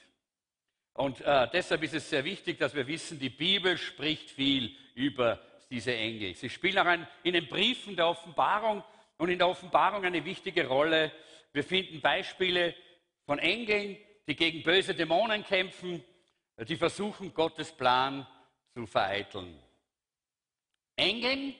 Und 0.93 1.19
äh, 1.19 1.49
deshalb 1.51 1.83
ist 1.83 1.95
es 1.95 2.09
sehr 2.09 2.23
wichtig, 2.23 2.59
dass 2.59 2.73
wir 2.73 2.87
wissen, 2.87 3.19
die 3.19 3.29
Bibel 3.29 3.77
spricht 3.77 4.29
viel 4.29 4.73
über 4.95 5.41
diese 5.69 5.93
Engel. 5.93 6.33
Sie 6.33 6.49
spielen 6.49 6.77
auch 6.77 6.85
ein, 6.85 7.05
in 7.23 7.33
den 7.33 7.47
Briefen 7.47 7.97
der 7.97 8.07
Offenbarung 8.07 8.85
und 9.17 9.27
in 9.27 9.37
der 9.37 9.49
Offenbarung 9.49 10.05
eine 10.05 10.23
wichtige 10.23 10.65
Rolle. 10.65 11.11
Wir 11.51 11.65
finden 11.65 11.99
Beispiele 11.99 12.73
von 13.25 13.37
Engeln, 13.37 13.97
die 14.29 14.35
gegen 14.37 14.63
böse 14.63 14.95
Dämonen 14.95 15.43
kämpfen, 15.43 16.01
die 16.57 16.77
versuchen, 16.77 17.33
Gottes 17.33 17.73
Plan 17.73 18.25
zu 18.73 18.85
vereiteln. 18.85 19.59
Engeln 20.95 21.53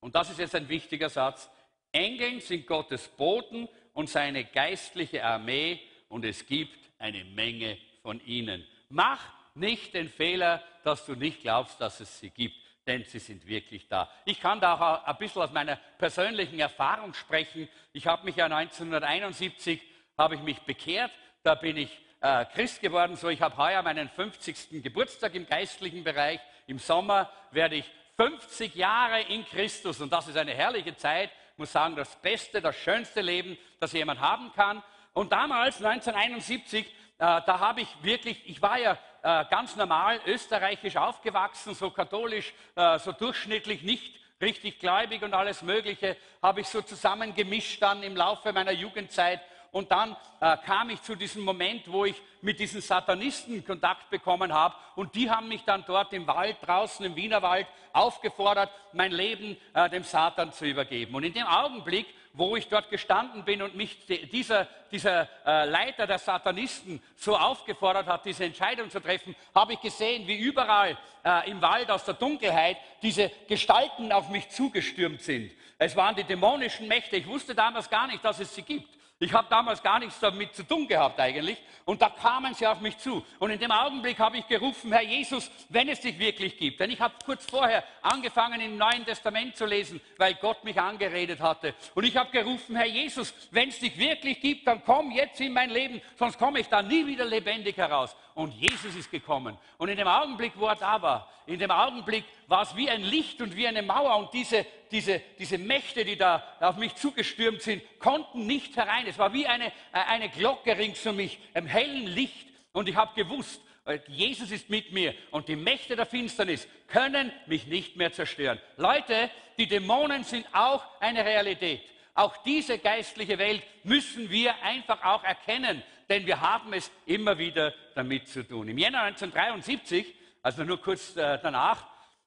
und 0.00 0.14
das 0.14 0.30
ist 0.30 0.38
jetzt 0.38 0.54
ein 0.54 0.68
wichtiger 0.68 1.08
Satz. 1.08 1.50
Engeln 1.92 2.40
sind 2.40 2.66
Gottes 2.66 3.08
Boten 3.08 3.68
und 3.92 4.08
seine 4.08 4.44
geistliche 4.44 5.24
Armee 5.24 5.80
und 6.08 6.24
es 6.24 6.46
gibt 6.46 6.78
eine 6.98 7.24
Menge 7.24 7.78
von 8.02 8.20
ihnen. 8.24 8.66
Mach 8.88 9.20
nicht 9.54 9.94
den 9.94 10.08
Fehler, 10.08 10.62
dass 10.84 11.06
du 11.06 11.14
nicht 11.14 11.42
glaubst, 11.42 11.80
dass 11.80 12.00
es 12.00 12.20
sie 12.20 12.30
gibt, 12.30 12.56
denn 12.86 13.04
sie 13.04 13.18
sind 13.18 13.46
wirklich 13.46 13.88
da. 13.88 14.10
Ich 14.24 14.40
kann 14.40 14.60
da 14.60 14.74
auch 14.74 15.04
ein 15.04 15.16
bisschen 15.18 15.42
aus 15.42 15.52
meiner 15.52 15.76
persönlichen 15.98 16.60
Erfahrung 16.60 17.14
sprechen. 17.14 17.68
Ich 17.92 18.06
habe 18.06 18.24
mich 18.24 18.36
ja 18.36 18.44
1971 18.44 19.80
habe 20.18 20.34
ich 20.34 20.42
mich 20.42 20.60
bekehrt, 20.60 21.10
da 21.42 21.54
bin 21.54 21.76
ich 21.76 21.90
äh, 22.20 22.44
Christ 22.46 22.80
geworden. 22.80 23.16
So, 23.16 23.28
ich 23.28 23.40
habe 23.40 23.56
heuer 23.56 23.82
meinen 23.82 24.08
50. 24.08 24.82
Geburtstag 24.82 25.34
im 25.34 25.46
geistlichen 25.46 26.04
Bereich. 26.04 26.40
Im 26.66 26.78
Sommer 26.78 27.30
werde 27.50 27.76
ich 27.76 27.90
50 28.16 28.74
Jahre 28.74 29.20
in 29.22 29.44
Christus 29.44 30.00
und 30.00 30.12
das 30.12 30.28
ist 30.28 30.36
eine 30.36 30.54
herrliche 30.54 30.96
Zeit. 30.96 31.30
Muss 31.58 31.72
sagen, 31.72 31.96
das 31.96 32.16
beste, 32.16 32.60
das 32.60 32.76
schönste 32.76 33.20
Leben, 33.20 33.56
das 33.80 33.92
jemand 33.92 34.20
haben 34.20 34.52
kann. 34.54 34.82
Und 35.12 35.32
damals, 35.32 35.82
1971, 35.82 36.86
äh, 36.86 36.90
da 37.18 37.60
habe 37.60 37.80
ich 37.80 37.88
wirklich, 38.02 38.46
ich 38.46 38.60
war 38.60 38.78
ja 38.78 38.98
äh, 39.22 39.44
ganz 39.50 39.76
normal 39.76 40.20
österreichisch 40.26 40.96
aufgewachsen, 40.96 41.74
so 41.74 41.90
katholisch, 41.90 42.52
äh, 42.74 42.98
so 42.98 43.12
durchschnittlich, 43.12 43.82
nicht 43.82 44.14
richtig 44.40 44.78
gläubig 44.78 45.22
und 45.22 45.32
alles 45.32 45.62
Mögliche, 45.62 46.16
habe 46.42 46.60
ich 46.60 46.68
so 46.68 46.82
zusammengemischt 46.82 47.80
dann 47.80 48.02
im 48.02 48.16
Laufe 48.16 48.52
meiner 48.52 48.72
Jugendzeit 48.72 49.40
und 49.76 49.92
dann 49.92 50.16
äh, 50.40 50.56
kam 50.64 50.88
ich 50.88 51.02
zu 51.02 51.14
diesem 51.14 51.44
Moment, 51.44 51.92
wo 51.92 52.06
ich 52.06 52.16
mit 52.40 52.58
diesen 52.58 52.80
Satanisten 52.80 53.62
Kontakt 53.62 54.08
bekommen 54.08 54.50
habe. 54.50 54.74
Und 54.94 55.14
die 55.14 55.30
haben 55.30 55.48
mich 55.48 55.64
dann 55.64 55.84
dort 55.86 56.14
im 56.14 56.26
Wald, 56.26 56.56
draußen 56.62 57.04
im 57.04 57.14
Wienerwald, 57.14 57.66
aufgefordert, 57.92 58.70
mein 58.94 59.12
Leben 59.12 59.54
äh, 59.74 59.90
dem 59.90 60.02
Satan 60.02 60.50
zu 60.50 60.64
übergeben. 60.64 61.14
Und 61.14 61.24
in 61.24 61.34
dem 61.34 61.46
Augenblick, 61.46 62.06
wo 62.32 62.56
ich 62.56 62.68
dort 62.68 62.88
gestanden 62.88 63.44
bin 63.44 63.60
und 63.60 63.76
mich 63.76 63.98
dieser, 64.32 64.66
dieser 64.90 65.28
äh, 65.44 65.66
Leiter 65.66 66.06
der 66.06 66.20
Satanisten 66.20 67.02
so 67.14 67.36
aufgefordert 67.36 68.06
hat, 68.06 68.24
diese 68.24 68.46
Entscheidung 68.46 68.88
zu 68.88 69.00
treffen, 69.00 69.36
habe 69.54 69.74
ich 69.74 69.80
gesehen, 69.82 70.26
wie 70.26 70.38
überall 70.38 70.96
äh, 71.22 71.50
im 71.50 71.60
Wald 71.60 71.90
aus 71.90 72.04
der 72.04 72.14
Dunkelheit 72.14 72.78
diese 73.02 73.30
Gestalten 73.46 74.10
auf 74.10 74.30
mich 74.30 74.48
zugestürmt 74.48 75.20
sind. 75.20 75.52
Es 75.78 75.94
waren 75.96 76.16
die 76.16 76.24
dämonischen 76.24 76.88
Mächte. 76.88 77.16
Ich 77.16 77.26
wusste 77.26 77.54
damals 77.54 77.90
gar 77.90 78.06
nicht, 78.06 78.24
dass 78.24 78.40
es 78.40 78.54
sie 78.54 78.62
gibt. 78.62 78.95
Ich 79.18 79.32
habe 79.32 79.48
damals 79.48 79.82
gar 79.82 79.98
nichts 79.98 80.20
damit 80.20 80.54
zu 80.54 80.62
tun 80.62 80.86
gehabt 80.86 81.18
eigentlich. 81.18 81.56
Und 81.86 82.02
da 82.02 82.10
kamen 82.10 82.52
sie 82.52 82.66
auf 82.66 82.80
mich 82.80 82.98
zu. 82.98 83.24
Und 83.38 83.50
in 83.50 83.58
dem 83.58 83.70
Augenblick 83.70 84.18
habe 84.18 84.36
ich 84.36 84.46
gerufen, 84.46 84.92
Herr 84.92 85.04
Jesus, 85.04 85.50
wenn 85.70 85.88
es 85.88 86.00
dich 86.00 86.18
wirklich 86.18 86.58
gibt. 86.58 86.80
Denn 86.80 86.90
ich 86.90 87.00
habe 87.00 87.14
kurz 87.24 87.46
vorher 87.48 87.82
angefangen, 88.02 88.60
im 88.60 88.76
Neuen 88.76 89.06
Testament 89.06 89.56
zu 89.56 89.64
lesen, 89.64 90.02
weil 90.18 90.34
Gott 90.34 90.64
mich 90.64 90.78
angeredet 90.78 91.40
hatte. 91.40 91.74
Und 91.94 92.04
ich 92.04 92.14
habe 92.14 92.30
gerufen, 92.30 92.76
Herr 92.76 92.86
Jesus, 92.86 93.32
wenn 93.52 93.70
es 93.70 93.78
dich 93.78 93.96
wirklich 93.96 94.38
gibt, 94.38 94.66
dann 94.66 94.84
komm 94.84 95.10
jetzt 95.10 95.40
in 95.40 95.54
mein 95.54 95.70
Leben, 95.70 96.02
sonst 96.16 96.38
komme 96.38 96.60
ich 96.60 96.68
da 96.68 96.82
nie 96.82 97.06
wieder 97.06 97.24
lebendig 97.24 97.78
heraus. 97.78 98.14
Und 98.36 98.52
Jesus 98.52 98.94
ist 98.94 99.10
gekommen. 99.10 99.56
Und 99.78 99.88
in 99.88 99.96
dem 99.96 100.06
Augenblick, 100.06 100.52
wo 100.56 100.66
er 100.66 100.76
da 100.76 101.00
war, 101.00 101.32
in 101.46 101.58
dem 101.58 101.70
Augenblick 101.70 102.22
war 102.48 102.64
es 102.64 102.76
wie 102.76 102.90
ein 102.90 103.02
Licht 103.02 103.40
und 103.40 103.56
wie 103.56 103.66
eine 103.66 103.80
Mauer. 103.80 104.14
Und 104.18 104.34
diese, 104.34 104.66
diese, 104.90 105.22
diese 105.38 105.56
Mächte, 105.56 106.04
die 106.04 106.18
da 106.18 106.44
auf 106.60 106.76
mich 106.76 106.94
zugestürmt 106.96 107.62
sind, 107.62 107.82
konnten 107.98 108.46
nicht 108.46 108.76
herein. 108.76 109.06
Es 109.06 109.18
war 109.18 109.32
wie 109.32 109.46
eine, 109.46 109.72
eine 109.90 110.28
Glocke 110.28 110.76
rings 110.76 111.06
um 111.06 111.16
mich, 111.16 111.38
im 111.54 111.66
hellen 111.66 112.08
Licht. 112.08 112.46
Und 112.72 112.90
ich 112.90 112.96
habe 112.96 113.14
gewusst, 113.14 113.62
äh, 113.86 114.00
Jesus 114.06 114.50
ist 114.50 114.68
mit 114.68 114.92
mir 114.92 115.14
und 115.30 115.48
die 115.48 115.56
Mächte 115.56 115.96
der 115.96 116.04
Finsternis 116.04 116.68
können 116.88 117.32
mich 117.46 117.66
nicht 117.66 117.96
mehr 117.96 118.12
zerstören. 118.12 118.60
Leute, 118.76 119.30
die 119.56 119.66
Dämonen 119.66 120.24
sind 120.24 120.46
auch 120.52 120.82
eine 121.00 121.24
Realität. 121.24 121.80
Auch 122.14 122.36
diese 122.38 122.78
geistliche 122.78 123.38
Welt 123.38 123.62
müssen 123.82 124.28
wir 124.28 124.62
einfach 124.62 125.02
auch 125.04 125.24
erkennen, 125.24 125.82
denn 126.08 126.26
wir 126.26 126.40
haben 126.40 126.72
es 126.72 126.90
immer 127.06 127.36
wieder 127.38 127.74
damit 127.94 128.28
zu 128.28 128.46
tun. 128.46 128.68
Im 128.68 128.78
Jänner 128.78 129.02
1973, 129.02 130.14
also 130.42 130.64
nur 130.64 130.80
kurz 130.80 131.16
äh, 131.16 131.38
danach, 131.42 131.82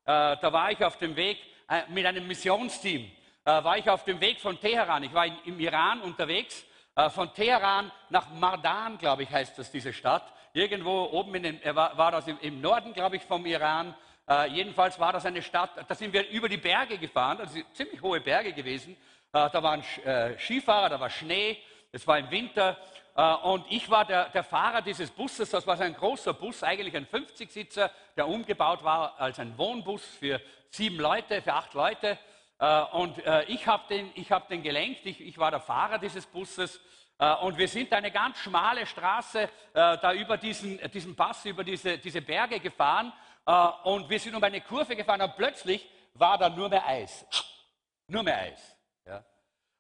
äh, 0.06 0.38
da 0.38 0.54
war 0.54 0.72
ich 0.72 0.84
auf 0.84 0.98
dem 0.98 1.16
Weg 1.16 1.38
äh, 1.70 1.84
mit 1.90 2.06
einem 2.06 2.28
Missionsteam, 2.28 3.12
war 3.46 3.80
ich 3.80 3.90
auf 3.90 4.04
dem 4.04 4.22
Weg 4.22 4.40
von 4.40 4.60
Teheran. 4.60 5.02
Ich 5.02 5.14
war 5.14 5.26
im 5.26 5.60
Iran 5.60 6.02
unterwegs, 6.02 6.64
von 7.10 7.34
Teheran 7.34 7.92
nach 8.10 8.30
Mardan, 8.32 9.00
glaube 9.00 9.24
ich, 9.24 9.30
heißt 9.32 9.58
das, 9.58 9.72
diese 9.72 9.92
Stadt. 9.92 10.32
Irgendwo 10.54 11.06
oben 11.06 11.34
in 11.34 11.44
den, 11.44 11.76
war, 11.76 12.12
das 12.12 12.28
im, 12.28 12.62
Norden, 12.62 12.94
glaube 12.94 13.16
ich, 13.16 13.24
vom 13.24 13.44
Iran. 13.48 13.96
jedenfalls 14.50 15.00
war 15.00 15.14
das 15.14 15.26
eine 15.26 15.42
Stadt, 15.42 15.72
da 15.88 15.96
sind 15.96 16.14
wir 16.14 16.30
über 16.30 16.48
die 16.48 16.58
Berge 16.58 17.00
gefahren, 17.00 17.40
sind 17.48 17.66
ziemlich 17.74 18.00
hohe 18.04 18.22
Berge 18.22 18.54
gewesen. 18.54 18.96
Da 19.32 19.64
waren 19.64 19.84
Skifahrer, 20.38 20.90
da 20.90 21.00
war 21.00 21.10
Schnee, 21.10 21.58
es 21.92 22.06
war 22.06 22.20
im 22.20 22.30
Winter. 22.30 22.78
Äh, 23.20 23.34
und 23.44 23.66
ich 23.70 23.90
war 23.90 24.06
der, 24.06 24.30
der, 24.30 24.46
Fahrer 24.46 24.82
dieses 24.82 25.12
Busses. 25.12 25.50
Das 25.50 25.68
war 25.68 25.78
ein 25.78 25.94
großer 25.94 26.34
Bus, 26.34 26.64
eigentlich 26.64 26.96
ein 26.96 27.06
50-Sitzer, 27.06 27.92
der 28.16 28.28
umgebaut 28.30 28.82
war 28.82 29.20
als 29.20 29.40
ein 29.40 29.58
Wohnbus 29.58 30.06
für 30.06 30.40
sieben 30.70 30.98
Leute, 30.98 31.42
für 31.42 31.54
acht 31.54 31.74
Leute. 31.74 32.18
Und 32.92 33.18
ich 33.48 33.66
habe 33.68 33.84
den, 33.88 34.12
hab 34.30 34.50
den 34.50 34.62
gelenkt, 34.62 35.06
ich, 35.06 35.22
ich 35.22 35.38
war 35.38 35.50
der 35.50 35.62
Fahrer 35.62 35.98
dieses 35.98 36.26
Busses. 36.26 36.82
Und 37.42 37.58
wir 37.58 37.70
sind 37.70 37.94
eine 37.94 38.12
ganz 38.12 38.38
schmale 38.40 38.86
Straße 38.86 39.50
da 39.74 40.14
über 40.14 40.36
diesen, 40.36 40.78
diesen 40.92 41.16
Pass, 41.16 41.46
über 41.46 41.64
diese, 41.64 41.98
diese 41.98 42.22
Berge 42.22 42.60
gefahren. 42.60 43.14
Und 43.86 44.10
wir 44.10 44.20
sind 44.20 44.36
um 44.36 44.44
eine 44.44 44.60
Kurve 44.60 44.98
gefahren 44.98 45.22
und 45.22 45.38
plötzlich 45.38 45.90
war 46.16 46.38
da 46.38 46.50
nur 46.50 46.68
mehr 46.68 46.86
Eis. 46.86 47.26
Nur 48.08 48.24
mehr 48.24 48.38
Eis. 48.40 48.78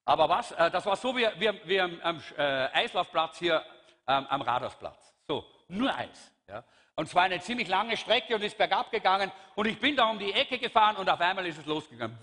Aber 0.10 0.28
was, 0.28 0.52
äh, 0.54 0.72
das 0.72 0.88
war 0.88 0.95
so 0.95 1.15
wie, 1.15 1.28
wie, 1.38 1.52
wie 1.65 1.80
am, 1.80 2.02
am 2.02 2.24
äh, 2.36 2.41
Eislaufplatz 2.41 3.38
hier 3.38 3.63
ähm, 4.08 4.26
am 4.28 4.41
Radarsplatz. 4.41 5.13
So, 5.28 5.45
nur 5.67 5.95
Eis. 5.95 6.32
Ja. 6.48 6.63
Und 6.95 7.08
zwar 7.08 7.24
eine 7.24 7.39
ziemlich 7.39 7.67
lange 7.67 7.95
Strecke 7.95 8.34
und 8.34 8.43
ist 8.43 8.58
bergab 8.58 8.89
gegangen. 8.89 9.32
Und 9.54 9.67
ich 9.67 9.80
bin 9.80 9.95
da 9.95 10.10
um 10.10 10.17
die 10.17 10.34
Ecke 10.34 10.58
gefahren 10.58 10.95
und 10.95 11.08
auf 11.08 11.22
einmal 11.22 11.45
ist 11.45 11.60
es 11.60 11.65
losgegangen. 11.67 12.17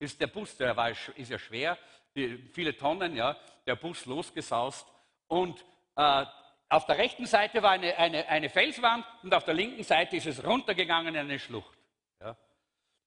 Ist 0.00 0.20
der 0.20 0.26
Bus, 0.26 0.56
der 0.56 0.76
war, 0.76 0.90
ist 0.90 1.30
ja 1.30 1.38
schwer, 1.38 1.78
viele 2.52 2.76
Tonnen, 2.76 3.14
ja, 3.14 3.36
der 3.64 3.76
Bus 3.76 4.04
losgesaust. 4.04 4.84
Und 5.28 5.64
äh, 5.94 6.24
auf 6.68 6.86
der 6.86 6.98
rechten 6.98 7.26
Seite 7.26 7.62
war 7.62 7.70
eine, 7.70 7.96
eine, 7.96 8.26
eine 8.26 8.50
Felswand 8.50 9.06
und 9.22 9.32
auf 9.32 9.44
der 9.44 9.54
linken 9.54 9.84
Seite 9.84 10.16
ist 10.16 10.26
es 10.26 10.44
runtergegangen 10.44 11.14
in 11.14 11.20
eine 11.20 11.38
Schlucht. 11.38 11.78
Ja. 12.20 12.36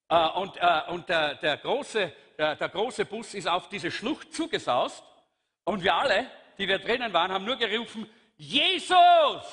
Äh, 0.08 0.40
und, 0.40 0.56
äh, 0.56 0.82
und 0.88 1.10
der, 1.10 1.36
der 1.36 1.58
große 1.58 2.14
der, 2.39 2.56
der 2.56 2.69
große 2.69 3.06
Bus 3.06 3.34
ist 3.34 3.47
auf 3.47 3.67
diese 3.67 3.91
Schlucht 3.91 4.34
zugesaust 4.34 5.04
und 5.65 5.84
wir 5.84 5.93
alle, 5.93 6.32
die 6.58 6.67
wir 6.67 6.80
drinnen 6.80 7.12
waren, 7.12 7.34
haben 7.34 7.43
nur 7.43 7.58
gerufen, 7.58 8.10
Jesus! 8.38 9.43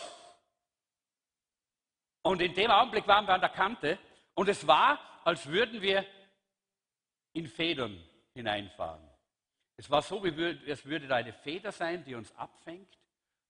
Und 2.22 2.40
in 2.40 2.54
dem 2.54 2.70
Augenblick 2.70 3.06
waren 3.08 3.26
wir 3.26 3.34
an 3.34 3.40
der 3.40 3.50
Kante 3.50 3.98
und 4.34 4.48
es 4.48 4.64
war, 4.66 5.00
als 5.24 5.46
würden 5.46 5.82
wir 5.82 6.06
in 7.32 7.48
Federn 7.48 8.00
hineinfahren. 8.34 9.02
Es 9.76 9.90
war 9.90 10.00
so, 10.00 10.24
es 10.24 10.86
würde 10.86 11.08
da 11.08 11.16
eine 11.16 11.32
Feder 11.32 11.72
sein, 11.72 12.04
die 12.04 12.14
uns 12.14 12.34
abfängt 12.36 12.98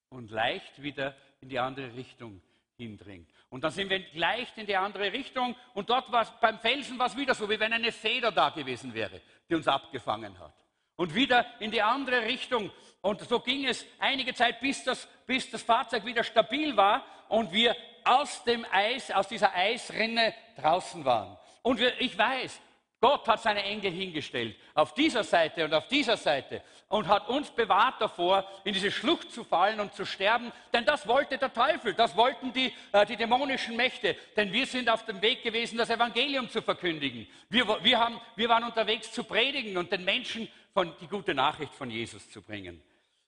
und 0.09 0.31
leicht 0.31 0.83
wieder 0.83 1.15
in 1.41 1.51
die 1.51 1.59
andere 1.59 1.95
Richtung 1.95 2.41
hindringt. 2.77 3.29
Und 3.49 3.65
dann 3.65 3.71
sind 3.71 3.91
wir 3.91 4.01
gleich 4.01 4.49
in 4.57 4.67
die 4.67 4.77
andere 4.77 5.13
Richtung 5.13 5.57
und 5.75 5.89
dort 5.91 6.11
war 6.13 6.27
beim 6.41 6.59
Felsen 6.59 6.99
war 6.99 7.07
es 7.07 7.17
wieder 7.17 7.35
so, 7.35 7.49
wie 7.49 7.59
wenn 7.59 7.73
eine 7.73 7.93
Feder 7.93 8.33
da 8.33 8.51
gewesen 8.51 8.93
wäre, 8.95 9.21
die 9.49 9.55
uns 9.55 9.69
abgefangen 9.69 10.39
hat. 10.39 10.55
Und 10.97 11.15
wieder 11.15 11.47
in 11.61 11.71
die 11.71 11.83
andere 11.83 12.23
Richtung. 12.23 12.71
Und 13.03 13.21
so 13.21 13.41
ging 13.41 13.67
es 13.67 13.87
einige 13.99 14.35
Zeit, 14.35 14.61
bis 14.61 14.83
das, 14.85 15.07
bis 15.27 15.51
das 15.51 15.63
Fahrzeug 15.63 16.05
wieder 16.05 16.25
stabil 16.25 16.77
war 16.77 17.05
und 17.29 17.53
wir 17.53 17.77
aus 18.05 18.45
dem 18.45 18.65
Eis, 18.71 19.11
aus 19.11 19.29
dieser 19.29 19.55
Eisrinne 19.55 20.35
draußen 20.57 21.05
waren. 21.05 21.37
Und 21.63 21.81
wir, 21.81 22.01
ich 22.01 22.17
weiß, 22.17 22.61
Gott 23.07 23.29
hat 23.29 23.41
seine 23.41 23.63
Engel 23.63 23.93
hingestellt, 23.93 24.57
auf 24.75 24.93
dieser 24.93 25.23
Seite 25.23 25.65
und 25.65 25.73
auf 25.73 25.87
dieser 25.87 26.17
Seite, 26.17 26.61
und 26.89 27.07
hat 27.07 27.29
uns 27.29 27.53
bewahrt 27.53 28.01
davor, 28.01 28.45
in 28.65 28.73
diese 28.73 28.91
Schlucht 28.91 29.31
zu 29.31 29.45
fallen 29.45 29.79
und 29.79 29.95
zu 29.95 30.05
sterben, 30.05 30.51
denn 30.73 30.85
das 30.85 31.07
wollte 31.07 31.39
der 31.39 31.55
Teufel, 31.55 31.95
das 31.95 32.17
wollten 32.17 32.53
die, 32.53 32.73
äh, 32.91 33.07
die 33.07 33.15
dämonischen 33.15 33.77
Mächte, 33.77 34.17
denn 34.37 34.53
wir 34.53 34.67
sind 34.67 34.91
auf 34.91 35.05
dem 35.05 35.23
Weg 35.23 35.45
gewesen, 35.45 35.79
das 35.79 35.89
Evangelium 35.89 36.51
zu 36.51 36.61
verkündigen. 36.63 37.29
Wir, 37.49 37.65
wir, 37.85 37.97
haben, 37.97 38.21
wir 38.35 38.49
waren 38.49 38.65
unterwegs 38.65 39.13
zu 39.13 39.23
predigen 39.23 39.77
und 39.77 39.93
den 39.93 40.05
Menschen 40.05 40.49
von, 40.75 40.93
die 41.01 41.07
gute 41.07 41.33
Nachricht 41.33 41.77
von 41.77 41.89
Jesus 41.89 42.29
zu 42.29 42.43
bringen. 42.43 42.83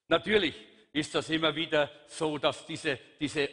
Natürlich 0.09 0.57
ist 0.93 1.15
das 1.15 1.31
immer 1.31 1.55
wieder 1.55 1.89
so, 2.09 2.37
dass 2.37 2.67
diese, 2.67 2.99
diese 3.21 3.49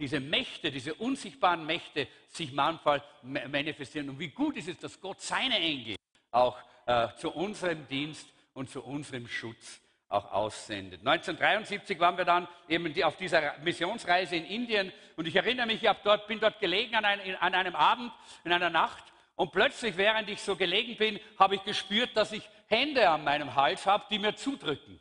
diese 0.00 0.18
Mächte, 0.18 0.70
diese 0.70 0.94
unsichtbaren 0.94 1.64
Mächte 1.64 2.08
sich 2.28 2.52
manchmal 2.52 3.02
manifestieren. 3.22 4.08
Und 4.08 4.18
wie 4.18 4.30
gut 4.30 4.56
ist 4.56 4.68
es, 4.68 4.78
dass 4.78 5.00
Gott 5.00 5.20
seine 5.20 5.58
Engel 5.58 5.96
auch 6.30 6.58
äh, 6.86 7.08
zu 7.16 7.30
unserem 7.30 7.86
Dienst 7.86 8.26
und 8.54 8.70
zu 8.70 8.82
unserem 8.82 9.28
Schutz 9.28 9.80
auch 10.08 10.32
aussendet. 10.32 11.00
1973 11.06 12.00
waren 12.00 12.16
wir 12.16 12.24
dann 12.24 12.48
eben 12.68 13.00
auf 13.04 13.16
dieser 13.16 13.56
Missionsreise 13.58 14.36
in 14.36 14.44
Indien 14.44 14.92
und 15.16 15.28
ich 15.28 15.36
erinnere 15.36 15.66
mich, 15.66 15.84
ich 15.84 15.90
dort, 16.02 16.26
bin 16.26 16.40
dort 16.40 16.58
gelegen 16.58 16.96
an, 16.96 17.04
ein, 17.04 17.36
an 17.36 17.54
einem 17.54 17.76
Abend, 17.76 18.10
in 18.42 18.52
einer 18.52 18.70
Nacht 18.70 19.04
und 19.36 19.52
plötzlich, 19.52 19.96
während 19.96 20.28
ich 20.28 20.40
so 20.40 20.56
gelegen 20.56 20.96
bin, 20.96 21.20
habe 21.38 21.54
ich 21.54 21.64
gespürt, 21.64 22.10
dass 22.14 22.32
ich 22.32 22.42
Hände 22.66 23.08
an 23.08 23.22
meinem 23.22 23.54
Hals 23.54 23.86
habe, 23.86 24.04
die 24.10 24.18
mir 24.18 24.34
zudrücken. 24.34 25.00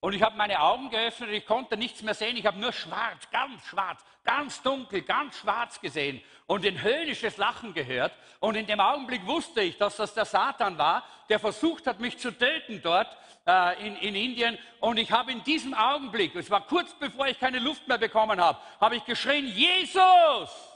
Und 0.00 0.14
ich 0.14 0.22
habe 0.22 0.36
meine 0.36 0.60
Augen 0.60 0.88
geöffnet 0.88 1.30
ich 1.30 1.44
konnte 1.44 1.76
nichts 1.76 2.02
mehr 2.02 2.14
sehen. 2.14 2.36
Ich 2.36 2.46
habe 2.46 2.58
nur 2.58 2.72
schwarz, 2.72 3.28
ganz 3.30 3.62
schwarz, 3.66 4.02
ganz 4.24 4.62
dunkel, 4.62 5.02
ganz 5.02 5.36
schwarz 5.36 5.78
gesehen 5.80 6.22
und 6.46 6.64
ein 6.64 6.80
höhnisches 6.82 7.36
Lachen 7.36 7.74
gehört. 7.74 8.12
Und 8.40 8.56
in 8.56 8.66
dem 8.66 8.80
Augenblick 8.80 9.26
wusste 9.26 9.60
ich, 9.60 9.76
dass 9.76 9.96
das 9.96 10.14
der 10.14 10.24
Satan 10.24 10.78
war, 10.78 11.04
der 11.28 11.38
versucht 11.38 11.86
hat, 11.86 12.00
mich 12.00 12.16
zu 12.16 12.30
töten 12.30 12.80
dort 12.82 13.14
äh, 13.46 13.86
in, 13.86 13.96
in 13.96 14.14
Indien. 14.14 14.58
Und 14.80 14.98
ich 14.98 15.12
habe 15.12 15.32
in 15.32 15.44
diesem 15.44 15.74
Augenblick, 15.74 16.34
es 16.34 16.50
war 16.50 16.66
kurz 16.66 16.94
bevor 16.94 17.26
ich 17.26 17.38
keine 17.38 17.58
Luft 17.58 17.86
mehr 17.86 17.98
bekommen 17.98 18.40
habe, 18.40 18.58
habe 18.80 18.96
ich 18.96 19.04
geschrien, 19.04 19.46
Jesus! 19.46 20.69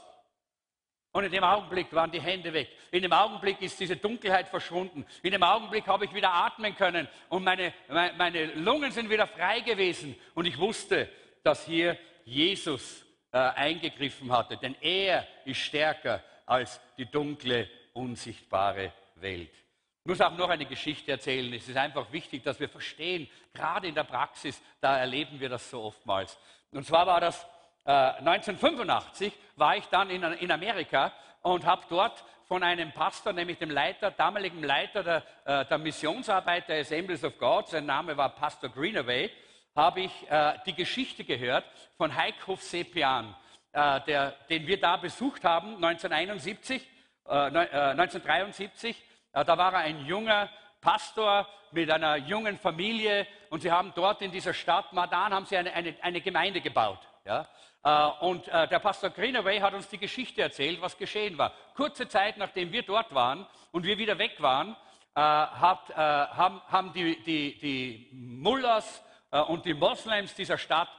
Und 1.15 1.23
in 1.23 1.31
dem 1.31 1.45
Augenblick 1.45 1.93
waren 1.93 2.11
die 2.11 2.19
Hände 2.19 2.51
weg. 2.51 2.67
In 2.91 3.01
dem 3.01 3.13
Augenblick 3.13 3.61
ist 3.61 3.79
diese 3.79 3.95
Dunkelheit 3.95 4.49
verschwunden. 4.49 5.05
In 5.23 5.31
dem 5.31 5.43
Augenblick 5.43 5.87
habe 5.87 6.03
ich 6.03 6.13
wieder 6.13 6.33
atmen 6.33 6.75
können 6.75 7.07
und 7.29 7.41
meine, 7.41 7.73
meine 7.87 8.47
Lungen 8.55 8.91
sind 8.91 9.09
wieder 9.09 9.25
frei 9.25 9.61
gewesen. 9.61 10.13
Und 10.33 10.45
ich 10.45 10.57
wusste, 10.57 11.07
dass 11.41 11.65
hier 11.65 11.97
Jesus 12.25 13.05
äh, 13.31 13.37
eingegriffen 13.37 14.29
hatte, 14.29 14.57
denn 14.57 14.75
er 14.81 15.25
ist 15.45 15.59
stärker 15.59 16.21
als 16.45 16.81
die 16.97 17.09
dunkle, 17.09 17.69
unsichtbare 17.93 18.91
Welt. 19.15 19.53
Ich 20.03 20.09
muss 20.09 20.19
auch 20.19 20.35
noch 20.35 20.49
eine 20.49 20.65
Geschichte 20.65 21.13
erzählen. 21.13 21.53
Es 21.53 21.69
ist 21.69 21.77
einfach 21.77 22.11
wichtig, 22.11 22.43
dass 22.43 22.59
wir 22.59 22.67
verstehen, 22.67 23.29
gerade 23.53 23.87
in 23.87 23.95
der 23.95 24.03
Praxis, 24.03 24.61
da 24.81 24.99
erleben 24.99 25.39
wir 25.39 25.47
das 25.47 25.69
so 25.69 25.81
oftmals. 25.81 26.37
Und 26.71 26.85
zwar 26.85 27.07
war 27.07 27.21
das 27.21 27.47
1985 27.85 29.33
äh, 29.33 29.37
war 29.55 29.77
ich 29.77 29.85
dann 29.85 30.09
in, 30.09 30.23
in 30.23 30.51
Amerika 30.51 31.11
und 31.41 31.65
habe 31.65 31.83
dort 31.89 32.23
von 32.47 32.63
einem 32.63 32.91
Pastor, 32.91 33.33
nämlich 33.33 33.57
dem 33.57 33.69
Leiter, 33.69 34.11
damaligen 34.11 34.63
Leiter 34.63 35.03
der, 35.03 35.23
äh, 35.45 35.65
der 35.65 35.77
Missionsarbeit 35.77 36.67
der 36.67 36.79
Assemblies 36.79 37.23
of 37.23 37.37
God, 37.37 37.69
sein 37.69 37.85
Name 37.85 38.17
war 38.17 38.29
Pastor 38.29 38.69
Greenaway, 38.69 39.31
habe 39.75 40.01
ich 40.01 40.29
äh, 40.29 40.53
die 40.65 40.73
Geschichte 40.73 41.23
gehört 41.23 41.65
von 41.97 42.15
Heikhof 42.15 42.61
Sepian, 42.61 43.35
der, 43.73 44.31
den 44.49 44.65
wir 44.67 44.79
da 44.79 44.95
besucht 44.95 45.43
haben 45.43 45.75
1971, 45.83 46.87
1973. 47.25 48.95
Äh, 49.33 49.41
äh, 49.41 49.45
da 49.45 49.57
war 49.57 49.73
er 49.73 49.79
ein 49.79 50.05
junger 50.05 50.49
Pastor 50.81 51.47
mit 51.71 51.89
einer 51.89 52.15
jungen 52.15 52.57
Familie 52.57 53.27
und 53.49 53.61
sie 53.61 53.71
haben 53.71 53.91
dort 53.95 54.21
in 54.21 54.31
dieser 54.31 54.53
Stadt 54.53 54.93
Madan 54.93 55.33
haben 55.33 55.45
sie 55.45 55.57
eine, 55.57 55.73
eine, 55.73 55.95
eine 56.01 56.21
Gemeinde 56.21 56.61
gebaut. 56.61 56.99
Ja? 57.25 57.47
Äh, 57.85 58.07
und 58.21 58.47
äh, 58.47 58.67
der 58.67 58.79
Pastor 58.79 59.11
Greenaway 59.11 59.59
hat 59.59 59.75
uns 59.75 59.87
die 59.87 59.99
Geschichte 59.99 60.41
erzählt, 60.41 60.81
was 60.81 60.97
geschehen 60.97 61.37
war. 61.37 61.53
Kurze 61.75 62.07
Zeit 62.07 62.35
nachdem 62.37 62.71
wir 62.71 62.81
dort 62.81 63.13
waren 63.13 63.45
und 63.71 63.85
wir 63.85 63.99
wieder 63.99 64.17
weg 64.17 64.41
waren, 64.41 64.75
äh, 65.13 65.19
haben, 65.19 66.91
die, 66.93 67.21
die, 67.23 67.59
die 67.59 68.09
Mullahs 68.11 69.03
und 69.47 69.65
die 69.65 69.73
Moslems 69.73 70.33
dieser 70.33 70.57
Stadt 70.57 70.89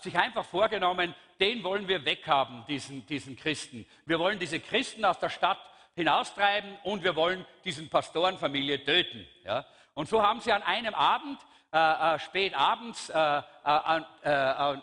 sich 0.00 0.18
einfach 0.18 0.44
vorgenommen, 0.44 1.14
den 1.40 1.62
wollen 1.62 1.88
wir 1.88 2.04
weghaben, 2.04 2.64
diesen, 2.66 3.06
diesen 3.06 3.36
Christen. 3.36 3.86
Wir 4.06 4.18
wollen 4.18 4.38
diese 4.38 4.60
Christen 4.60 5.04
aus 5.04 5.18
der 5.18 5.28
Stadt 5.28 5.58
hinaustreiben 5.94 6.76
und 6.82 7.04
wir 7.04 7.16
wollen 7.16 7.46
diesen 7.64 7.88
Pastorenfamilie 7.88 8.84
töten. 8.84 9.26
Ja? 9.44 9.64
Und 9.94 10.08
so 10.08 10.22
haben 10.22 10.40
sie 10.40 10.52
an 10.52 10.62
einem 10.62 10.94
Abend, 10.94 11.38
äh, 11.70 12.18
spät 12.18 12.54
abends, 12.54 13.08
äh, 13.08 13.14
an, 13.14 14.04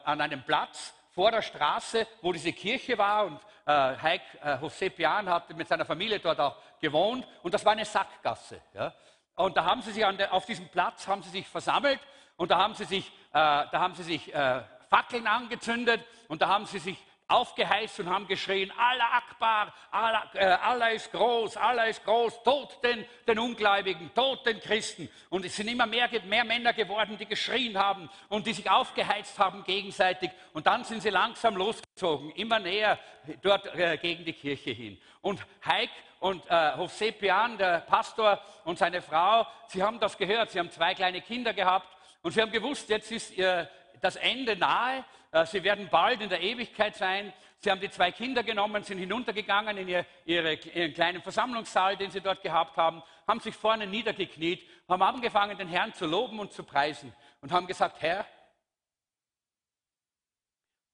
an 0.04 0.22
einem 0.22 0.44
Platz 0.44 0.94
vor 1.12 1.32
der 1.32 1.42
Straße, 1.42 2.08
wo 2.22 2.32
diese 2.32 2.54
Kirche 2.54 2.98
war 2.98 3.26
und 3.26 3.40
äh, 3.66 3.72
Heik 3.72 4.22
äh, 4.42 4.56
José 4.56 4.90
Pian 4.90 5.30
hat 5.30 5.56
mit 5.56 5.68
seiner 5.68 5.86
Familie 5.86 6.20
dort 6.20 6.40
auch 6.40 6.58
gewohnt 6.80 7.28
und 7.44 7.54
das 7.54 7.64
war 7.66 7.74
eine 7.74 7.86
Sackgasse. 7.86 8.62
Ja? 8.74 8.94
Und 9.36 9.56
da 9.58 9.66
haben 9.66 9.82
sie 9.82 9.92
sich 9.92 10.06
der, 10.18 10.34
auf 10.34 10.46
diesem 10.46 10.68
Platz 10.70 11.08
haben 11.08 11.22
sie 11.22 11.30
sich 11.30 11.48
versammelt 11.48 12.00
und 12.38 12.52
da 12.52 12.58
haben 12.58 12.74
sie 12.74 12.86
sich, 12.86 13.08
äh, 13.08 13.12
da 13.34 13.72
haben 13.74 13.94
sie 13.94 14.04
sich 14.04 14.34
äh, 14.34 14.62
Fackeln 14.90 15.28
angezündet 15.28 16.04
und 16.28 16.42
da 16.42 16.48
haben 16.48 16.66
sie 16.66 16.80
sich 16.80 16.98
aufgeheißt 17.32 18.00
und 18.02 18.10
haben 18.10 18.28
geschrien, 18.28 18.72
Allah 18.78 19.18
Akbar, 19.18 19.74
Allah, 19.90 20.30
äh, 20.34 20.46
Allah 20.46 20.90
ist 20.90 21.12
groß, 21.12 21.58
Allah 21.58 21.86
ist 21.86 22.04
groß, 22.04 22.44
tot 22.44 22.78
den, 22.84 23.06
den 23.28 23.40
Ungläubigen, 23.40 24.14
tot 24.14 24.46
den 24.46 24.60
Christen. 24.60 25.10
Und 25.30 25.46
es 25.46 25.56
sind 25.56 25.68
immer 25.68 25.86
mehr, 25.86 26.10
mehr 26.26 26.44
Männer 26.44 26.74
geworden, 26.74 27.18
die 27.18 27.26
geschrien 27.26 27.78
haben 27.78 28.10
und 28.30 28.48
die 28.48 28.54
sich 28.54 28.70
aufgeheizt 28.70 29.38
haben 29.40 29.64
gegenseitig. 29.64 30.32
Und 30.54 30.68
dann 30.68 30.84
sind 30.84 31.02
sie 31.02 31.10
langsam 31.10 31.56
losgezogen, 31.56 32.32
immer 32.32 32.60
näher 32.60 33.00
dort 33.42 33.66
äh, 33.76 33.98
gegen 33.98 34.26
die 34.26 34.34
Kirche 34.34 34.72
hin. 34.72 35.00
Und 35.22 35.40
Heik 35.66 35.90
und 36.20 36.46
äh, 36.50 36.54
José 36.54 37.12
Pian, 37.12 37.58
der 37.58 37.80
Pastor 37.80 38.40
und 38.66 38.78
seine 38.78 39.02
Frau, 39.02 39.48
sie 39.68 39.82
haben 39.82 40.00
das 40.00 40.18
gehört, 40.18 40.52
sie 40.52 40.60
haben 40.60 40.72
zwei 40.72 40.94
kleine 40.94 41.22
Kinder 41.22 41.54
gehabt 41.54 41.88
und 42.22 42.32
sie 42.32 42.42
haben 42.42 42.52
gewusst, 42.52 42.90
jetzt 42.90 43.12
ist 43.12 43.38
äh, 43.38 43.66
das 44.02 44.16
Ende 44.16 44.56
nahe. 44.56 45.04
Äh, 45.32 45.46
sie 45.46 45.64
werden 45.64 45.90
bald 45.90 46.22
in 46.22 46.30
der 46.30 46.42
Ewigkeit 46.42 46.96
sein. 46.96 47.34
Sie 47.58 47.70
haben 47.70 47.82
die 47.82 47.90
zwei 47.90 48.12
Kinder 48.12 48.44
genommen, 48.44 48.84
sind 48.84 48.98
hinuntergegangen 48.98 49.78
in 49.78 49.88
ihr, 49.88 50.06
ihre, 50.26 50.54
ihren 50.54 50.94
kleinen 50.94 51.22
Versammlungssaal, 51.22 51.96
den 51.96 52.12
sie 52.12 52.22
dort 52.22 52.42
gehabt 52.42 52.76
haben, 52.78 53.02
haben 53.28 53.40
sich 53.40 53.56
vorne 53.56 53.88
niedergekniet, 53.88 54.68
haben 54.88 55.02
angefangen, 55.02 55.58
den 55.58 55.68
Herrn 55.68 55.94
zu 55.94 56.06
loben 56.06 56.40
und 56.40 56.52
zu 56.52 56.64
preisen 56.64 57.14
und 57.40 57.52
haben 57.52 57.68
gesagt, 57.68 58.02
Herr, 58.02 58.26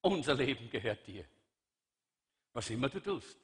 unser 0.02 0.36
Leben 0.36 0.69
gehört 0.69 1.06
dir. 1.08 1.26
Was 2.54 2.69
immer 2.69 2.89
du 2.89 3.00
tust. 3.00 3.38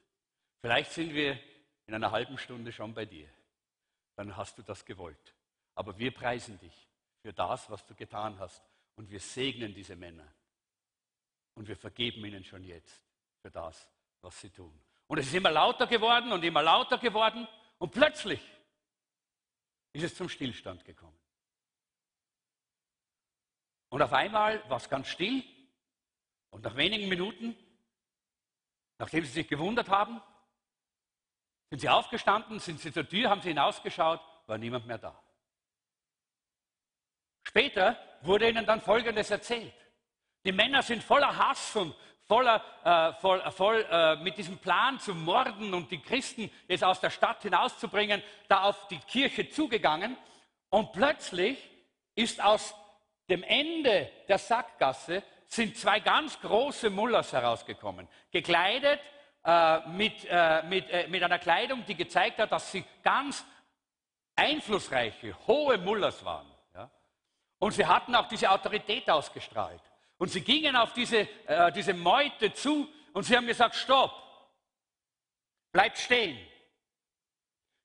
Vielleicht 0.62 0.91
sind 0.91 1.13
wir 1.13 1.39
in 1.88 1.93
einer 1.93 2.12
halben 2.12 2.38
Stunde 2.38 2.71
schon 2.71 2.93
bei 2.93 3.06
dir. 3.06 3.27
Dann 4.15 4.36
hast 4.38 4.58
du 4.58 4.62
das 4.62 4.86
gewollt. 4.86 5.34
Aber 5.75 5.97
wir 5.97 6.12
preisen 6.12 6.60
dich 6.60 6.88
für 7.21 7.34
das, 7.34 7.69
was 7.69 7.86
du 7.86 7.95
getan 7.95 8.38
hast. 8.39 8.63
Und 8.95 9.10
wir 9.10 9.19
segnen 9.19 9.73
diese 9.73 9.95
Männer. 9.95 10.32
Und 11.56 11.68
wir 11.68 11.76
vergeben 11.76 12.26
ihnen 12.26 12.44
schon 12.44 12.63
jetzt 12.63 13.06
für 13.42 13.52
das, 13.52 13.92
was 14.22 14.39
sie 14.39 14.50
tun. 14.50 14.78
Und 15.08 15.18
es 15.20 15.28
ist 15.28 15.34
immer 15.36 15.52
lauter 15.52 15.88
geworden 15.88 16.32
und 16.32 16.44
immer 16.44 16.63
lauter 16.63 16.98
geworden. 16.98 17.48
Und 17.78 17.92
plötzlich 17.92 18.42
ist 19.94 20.04
es 20.04 20.16
zum 20.16 20.30
Stillstand 20.30 20.84
gekommen. 20.86 21.18
Und 23.89 24.02
auf 24.02 24.13
einmal 24.13 24.68
war 24.70 24.78
es 24.78 24.89
ganz 24.89 25.08
still. 25.08 25.44
Und 26.50 26.63
nach 26.63 26.76
wenigen 26.76 27.10
Minuten, 27.10 27.56
nachdem 28.98 29.24
sie 29.24 29.32
sich 29.32 29.48
gewundert 29.48 29.89
haben, 29.89 30.22
sind 31.70 31.80
sie 31.80 31.89
aufgestanden, 31.89 32.60
sind 32.60 32.80
sie 32.80 32.92
zur 32.92 33.08
Tür, 33.08 33.30
haben 33.30 33.42
sie 33.42 33.50
hinausgeschaut, 33.50 34.22
war 34.48 34.58
niemand 34.58 34.88
mehr 34.88 34.98
da. 34.98 35.20
Später 37.44 38.00
wurde 38.22 38.50
ihnen 38.50 38.66
dann 38.66 38.82
Folgendes 38.82 39.30
erzählt. 39.30 39.74
Die 40.45 40.51
Männer 40.51 40.82
sind 40.82 41.03
voller 41.03 41.36
Hass 41.38 41.75
und 41.75 41.95
voller, 42.27 42.63
äh, 42.84 43.13
voll, 43.21 43.41
äh, 43.41 43.51
voll 43.51 43.86
äh, 43.89 44.15
mit 44.17 44.38
diesem 44.38 44.58
Plan 44.58 44.99
zu 44.99 45.13
morden 45.13 45.73
und 45.73 45.91
die 45.91 46.01
Christen 46.01 46.49
jetzt 46.67 46.84
aus 46.84 46.99
der 46.99 47.10
Stadt 47.10 47.41
hinauszubringen, 47.43 48.21
da 48.47 48.63
auf 48.63 48.88
die 48.88 48.99
Kirche 48.99 49.49
zugegangen. 49.49 50.17
Und 50.69 50.91
plötzlich 50.91 51.58
ist 52.15 52.43
aus 52.43 52.73
dem 53.29 53.43
Ende 53.43 54.10
der 54.27 54.38
Sackgasse 54.38 55.23
sind 55.47 55.77
zwei 55.77 55.99
ganz 55.99 56.39
große 56.39 56.89
Mullers 56.89 57.32
herausgekommen, 57.32 58.08
gekleidet 58.32 58.99
äh, 59.45 59.88
mit, 59.89 60.25
äh, 60.29 60.63
mit, 60.63 60.89
äh, 60.89 61.08
mit 61.08 61.21
einer 61.21 61.39
Kleidung, 61.39 61.86
die 61.86 61.95
gezeigt 61.95 62.39
hat, 62.39 62.51
dass 62.51 62.71
sie 62.71 62.84
ganz 63.03 63.45
einflussreiche, 64.36 65.36
hohe 65.47 65.77
Mullers 65.77 66.25
waren. 66.25 66.51
Ja? 66.73 66.89
Und 67.60 67.73
sie 67.73 67.86
hatten 67.86 68.15
auch 68.15 68.27
diese 68.27 68.49
Autorität 68.49 69.10
ausgestrahlt. 69.10 69.82
Und 70.17 70.30
sie 70.30 70.41
gingen 70.41 70.76
auf 70.76 70.93
diese, 70.93 71.28
äh, 71.47 71.71
diese 71.71 71.93
Meute 71.93 72.54
zu 72.54 72.88
und 73.13 73.23
sie 73.23 73.36
haben 73.36 73.47
gesagt, 73.47 73.76
stopp, 73.76 74.12
bleibt 75.71 75.97
stehen, 75.97 76.38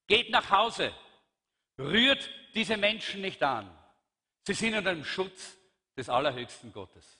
geht 0.06 0.30
nach 0.30 0.50
Hause, 0.50 0.92
rührt 1.78 2.30
diese 2.54 2.76
Menschen 2.76 3.20
nicht 3.20 3.42
an. 3.42 3.70
Sie 4.46 4.54
sind 4.54 4.74
unter 4.74 4.94
dem 4.94 5.04
Schutz 5.04 5.56
des 5.96 6.08
allerhöchsten 6.08 6.72
Gottes. 6.72 7.17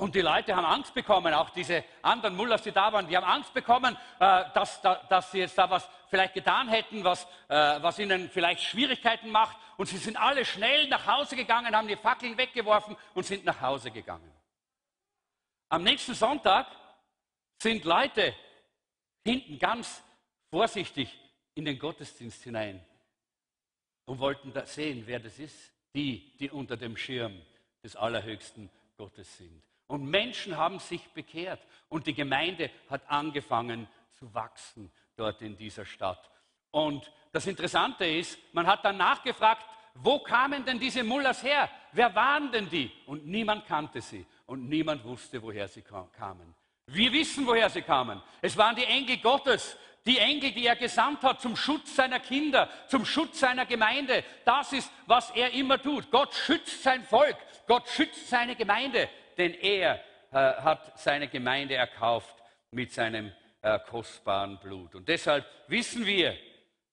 Und 0.00 0.14
die 0.14 0.22
Leute 0.22 0.56
haben 0.56 0.64
Angst 0.64 0.94
bekommen, 0.94 1.34
auch 1.34 1.50
diese 1.50 1.84
anderen 2.00 2.34
Mullers, 2.34 2.62
die 2.62 2.72
da 2.72 2.90
waren, 2.90 3.06
die 3.06 3.14
haben 3.14 3.26
Angst 3.26 3.52
bekommen, 3.52 3.94
äh, 4.18 4.44
dass, 4.54 4.80
dass 4.80 5.30
sie 5.30 5.40
jetzt 5.40 5.58
da 5.58 5.68
was 5.68 5.86
vielleicht 6.08 6.32
getan 6.32 6.70
hätten, 6.70 7.04
was, 7.04 7.24
äh, 7.48 7.82
was 7.82 7.98
ihnen 7.98 8.30
vielleicht 8.30 8.62
Schwierigkeiten 8.62 9.28
macht. 9.28 9.58
Und 9.76 9.90
sie 9.90 9.98
sind 9.98 10.16
alle 10.16 10.46
schnell 10.46 10.88
nach 10.88 11.06
Hause 11.06 11.36
gegangen, 11.36 11.76
haben 11.76 11.86
die 11.86 11.96
Fackeln 11.96 12.38
weggeworfen 12.38 12.96
und 13.12 13.26
sind 13.26 13.44
nach 13.44 13.60
Hause 13.60 13.90
gegangen. 13.90 14.32
Am 15.68 15.82
nächsten 15.82 16.14
Sonntag 16.14 16.68
sind 17.58 17.84
Leute 17.84 18.34
hinten 19.22 19.58
ganz 19.58 20.02
vorsichtig 20.48 21.14
in 21.54 21.66
den 21.66 21.78
Gottesdienst 21.78 22.42
hinein 22.42 22.82
und 24.06 24.18
wollten 24.18 24.54
sehen, 24.64 25.02
wer 25.04 25.20
das 25.20 25.38
ist. 25.38 25.74
Die, 25.94 26.38
die 26.38 26.48
unter 26.48 26.78
dem 26.78 26.96
Schirm 26.96 27.42
des 27.82 27.96
allerhöchsten 27.96 28.70
Gottes 28.96 29.36
sind. 29.36 29.62
Und 29.90 30.08
Menschen 30.08 30.56
haben 30.56 30.78
sich 30.78 31.02
bekehrt 31.10 31.60
und 31.88 32.06
die 32.06 32.14
Gemeinde 32.14 32.70
hat 32.88 33.02
angefangen 33.10 33.88
zu 34.20 34.32
wachsen 34.32 34.88
dort 35.16 35.42
in 35.42 35.56
dieser 35.56 35.84
Stadt. 35.84 36.30
Und 36.70 37.10
das 37.32 37.48
Interessante 37.48 38.06
ist, 38.06 38.38
man 38.52 38.68
hat 38.68 38.84
dann 38.84 38.96
nachgefragt, 38.96 39.66
wo 39.94 40.20
kamen 40.20 40.64
denn 40.64 40.78
diese 40.78 41.02
Mullers 41.02 41.42
her? 41.42 41.68
Wer 41.90 42.14
waren 42.14 42.52
denn 42.52 42.70
die? 42.70 42.92
Und 43.06 43.26
niemand 43.26 43.66
kannte 43.66 44.00
sie 44.00 44.24
und 44.46 44.68
niemand 44.68 45.02
wusste, 45.04 45.42
woher 45.42 45.66
sie 45.66 45.82
kamen. 45.82 46.54
Wir 46.86 47.12
wissen, 47.12 47.44
woher 47.44 47.68
sie 47.68 47.82
kamen. 47.82 48.22
Es 48.40 48.56
waren 48.56 48.76
die 48.76 48.84
Engel 48.84 49.16
Gottes, 49.16 49.76
die 50.06 50.18
Engel, 50.18 50.52
die 50.52 50.66
er 50.66 50.76
gesandt 50.76 51.24
hat 51.24 51.40
zum 51.40 51.56
Schutz 51.56 51.96
seiner 51.96 52.20
Kinder, 52.20 52.70
zum 52.86 53.04
Schutz 53.04 53.40
seiner 53.40 53.66
Gemeinde. 53.66 54.22
Das 54.44 54.72
ist, 54.72 54.92
was 55.06 55.30
er 55.30 55.50
immer 55.50 55.82
tut. 55.82 56.12
Gott 56.12 56.32
schützt 56.32 56.84
sein 56.84 57.02
Volk, 57.02 57.36
Gott 57.66 57.88
schützt 57.88 58.28
seine 58.28 58.54
Gemeinde 58.54 59.08
denn 59.40 59.54
er 59.54 59.94
äh, 60.32 60.36
hat 60.36 60.98
seine 60.98 61.26
Gemeinde 61.26 61.74
erkauft 61.74 62.36
mit 62.70 62.92
seinem 62.92 63.32
äh, 63.62 63.78
kostbaren 63.88 64.58
Blut. 64.58 64.94
Und 64.94 65.08
deshalb 65.08 65.46
wissen 65.66 66.04
wir, 66.04 66.36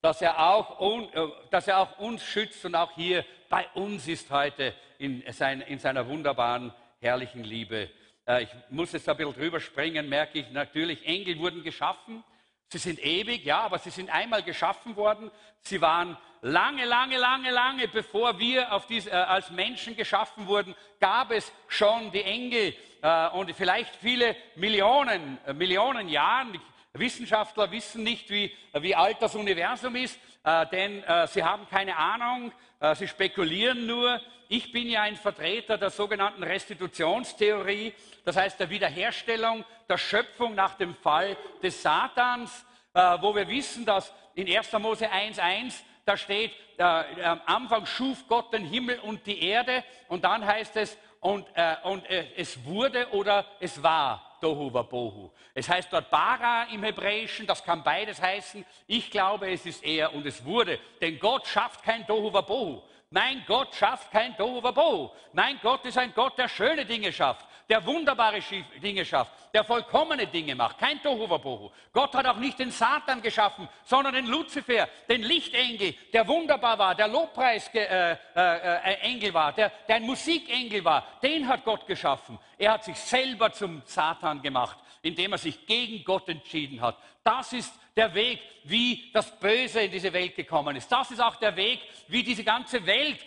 dass 0.01 0.21
er, 0.21 0.39
auch 0.39 0.79
un, 0.79 1.11
äh, 1.13 1.27
dass 1.51 1.67
er 1.67 1.79
auch 1.79 1.99
uns 1.99 2.23
schützt 2.23 2.63
und 2.63 2.73
auch 2.73 2.93
hier 2.95 3.25
bei 3.49 3.67
uns 3.73 4.07
ist 4.07 4.31
heute 4.31 4.73
in, 4.97 5.23
sein, 5.31 5.59
in 5.61 5.77
seiner 5.77 6.07
wunderbaren, 6.07 6.73
herrlichen 7.01 7.43
Liebe. 7.43 7.89
Äh, 8.25 8.43
ich 8.43 8.49
muss 8.69 8.93
jetzt 8.93 9.09
ein 9.09 9.17
bisschen 9.17 9.33
drüber 9.33 9.59
springen, 9.59 10.07
merke 10.07 10.39
ich 10.39 10.49
natürlich, 10.51 11.05
Engel 11.05 11.37
wurden 11.39 11.63
geschaffen. 11.63 12.23
Sie 12.69 12.79
sind 12.79 12.99
ewig, 12.99 13.45
ja, 13.45 13.61
aber 13.61 13.79
sie 13.79 13.91
sind 13.91 14.09
einmal 14.09 14.43
geschaffen 14.43 14.97
worden. 14.97 15.31
Sie 15.61 15.79
waren 15.79 16.17
lange, 16.41 16.85
lange, 16.85 17.17
lange, 17.17 17.49
lange, 17.49 17.87
bevor 17.87 18.39
wir 18.39 18.67
diese, 18.89 19.09
äh, 19.09 19.13
als 19.13 19.49
Menschen 19.51 19.95
geschaffen 19.95 20.47
wurden, 20.47 20.75
gab 20.99 21.31
es 21.31 21.51
schon 21.69 22.11
die 22.11 22.23
Engel 22.23 22.75
äh, 23.01 23.29
und 23.29 23.53
vielleicht 23.53 23.95
viele 23.95 24.35
Millionen, 24.55 25.37
äh, 25.45 25.53
Millionen 25.53 26.09
Jahren. 26.09 26.59
Wissenschaftler 26.93 27.71
wissen 27.71 28.03
nicht, 28.03 28.29
wie, 28.29 28.51
wie 28.73 28.95
alt 28.95 29.17
das 29.21 29.35
Universum 29.35 29.95
ist, 29.95 30.19
äh, 30.43 30.65
denn 30.67 31.03
äh, 31.03 31.27
sie 31.27 31.43
haben 31.43 31.67
keine 31.69 31.97
Ahnung, 31.97 32.51
äh, 32.79 32.95
sie 32.95 33.07
spekulieren 33.07 33.85
nur. 33.85 34.21
Ich 34.49 34.71
bin 34.71 34.87
ja 34.87 35.01
ein 35.01 35.15
Vertreter 35.15 35.77
der 35.77 35.89
sogenannten 35.89 36.43
Restitutionstheorie, 36.43 37.93
das 38.23 38.37
heißt 38.37 38.59
der 38.59 38.69
Wiederherstellung 38.69 39.65
der 39.89 39.97
Schöpfung 39.97 40.55
nach 40.55 40.75
dem 40.75 40.95
Fall 40.95 41.35
des 41.61 41.81
Satans, 41.81 42.65
wo 42.93 43.35
wir 43.35 43.47
wissen, 43.49 43.85
dass 43.85 44.13
in 44.35 44.47
1. 44.47 44.71
Mose 44.73 45.11
1.1 45.11 45.83
da 46.07 46.15
steht, 46.15 46.53
äh, 46.77 46.83
am 46.83 47.41
Anfang 47.45 47.85
schuf 47.85 48.25
Gott 48.29 48.53
den 48.53 48.63
Himmel 48.63 48.97
und 48.99 49.27
die 49.27 49.43
Erde 49.43 49.83
und 50.07 50.23
dann 50.23 50.45
heißt 50.45 50.77
es, 50.77 50.97
und, 51.19 51.45
äh, 51.55 51.75
und 51.83 52.09
äh, 52.09 52.27
es 52.35 52.63
wurde 52.65 53.09
oder 53.11 53.45
es 53.59 53.81
war 53.81 54.37
Tohu 54.41 54.73
Wabohu. 54.73 55.31
Es 55.53 55.67
heißt 55.67 55.91
dort 55.91 56.09
Bara 56.09 56.63
im 56.65 56.83
Hebräischen, 56.83 57.47
das 57.47 57.63
kann 57.63 57.83
beides 57.83 58.21
heißen. 58.21 58.65
Ich 58.85 59.09
glaube, 59.09 59.51
es 59.51 59.65
ist 59.65 59.83
er 59.83 60.13
und 60.13 60.25
es 60.25 60.43
wurde, 60.45 60.79
denn 61.01 61.19
Gott 61.19 61.47
schafft 61.47 61.83
kein 61.83 62.05
Tohu 62.05 62.31
Wabohu. 62.31 62.81
Mein 63.09 63.43
Gott 63.47 63.73
schafft 63.73 64.11
kein 64.11 64.35
Tohu 64.35 64.61
Wabohu. 64.61 65.11
Mein 65.33 65.59
Gott 65.61 65.85
ist 65.85 65.97
ein 65.97 66.13
Gott, 66.13 66.37
der 66.37 66.49
schöne 66.49 66.85
Dinge 66.85 67.11
schafft 67.13 67.45
der 67.69 67.85
wunderbare 67.85 68.39
Dinge 68.81 69.03
schafft, 69.03 69.31
der 69.53 69.63
vollkommene 69.63 70.27
Dinge 70.27 70.55
macht, 70.55 70.77
kein 70.77 71.01
Tohuwabohu. 71.01 71.69
Gott 71.91 72.13
hat 72.15 72.25
auch 72.25 72.37
nicht 72.37 72.59
den 72.59 72.71
Satan 72.71 73.21
geschaffen, 73.21 73.67
sondern 73.83 74.13
den 74.13 74.27
Luzifer, 74.27 74.87
den 75.09 75.23
Lichtengel, 75.23 75.93
der 76.13 76.27
wunderbar 76.27 76.77
war, 76.77 76.95
der 76.95 77.07
Lobpreisengel 77.07 78.17
äh, 78.35 79.25
äh, 79.25 79.33
war, 79.33 79.51
der, 79.51 79.71
der 79.87 79.97
ein 79.97 80.03
Musikengel 80.03 80.83
war. 80.85 81.05
Den 81.21 81.47
hat 81.47 81.65
Gott 81.65 81.85
geschaffen. 81.85 82.39
Er 82.57 82.73
hat 82.73 82.85
sich 82.85 82.97
selber 82.97 83.51
zum 83.51 83.81
Satan 83.85 84.41
gemacht, 84.41 84.77
indem 85.01 85.33
er 85.33 85.37
sich 85.37 85.65
gegen 85.65 86.03
Gott 86.05 86.29
entschieden 86.29 86.79
hat. 86.79 86.97
Das 87.23 87.51
ist 87.51 87.73
der 87.97 88.13
Weg, 88.13 88.39
wie 88.63 89.09
das 89.11 89.37
Böse 89.39 89.81
in 89.81 89.91
diese 89.91 90.13
Welt 90.13 90.35
gekommen 90.35 90.75
ist. 90.75 90.89
Das 90.89 91.11
ist 91.11 91.19
auch 91.19 91.35
der 91.35 91.55
Weg, 91.55 91.81
wie 92.07 92.23
diese 92.23 92.43
ganze 92.43 92.85
Welt 92.85 93.19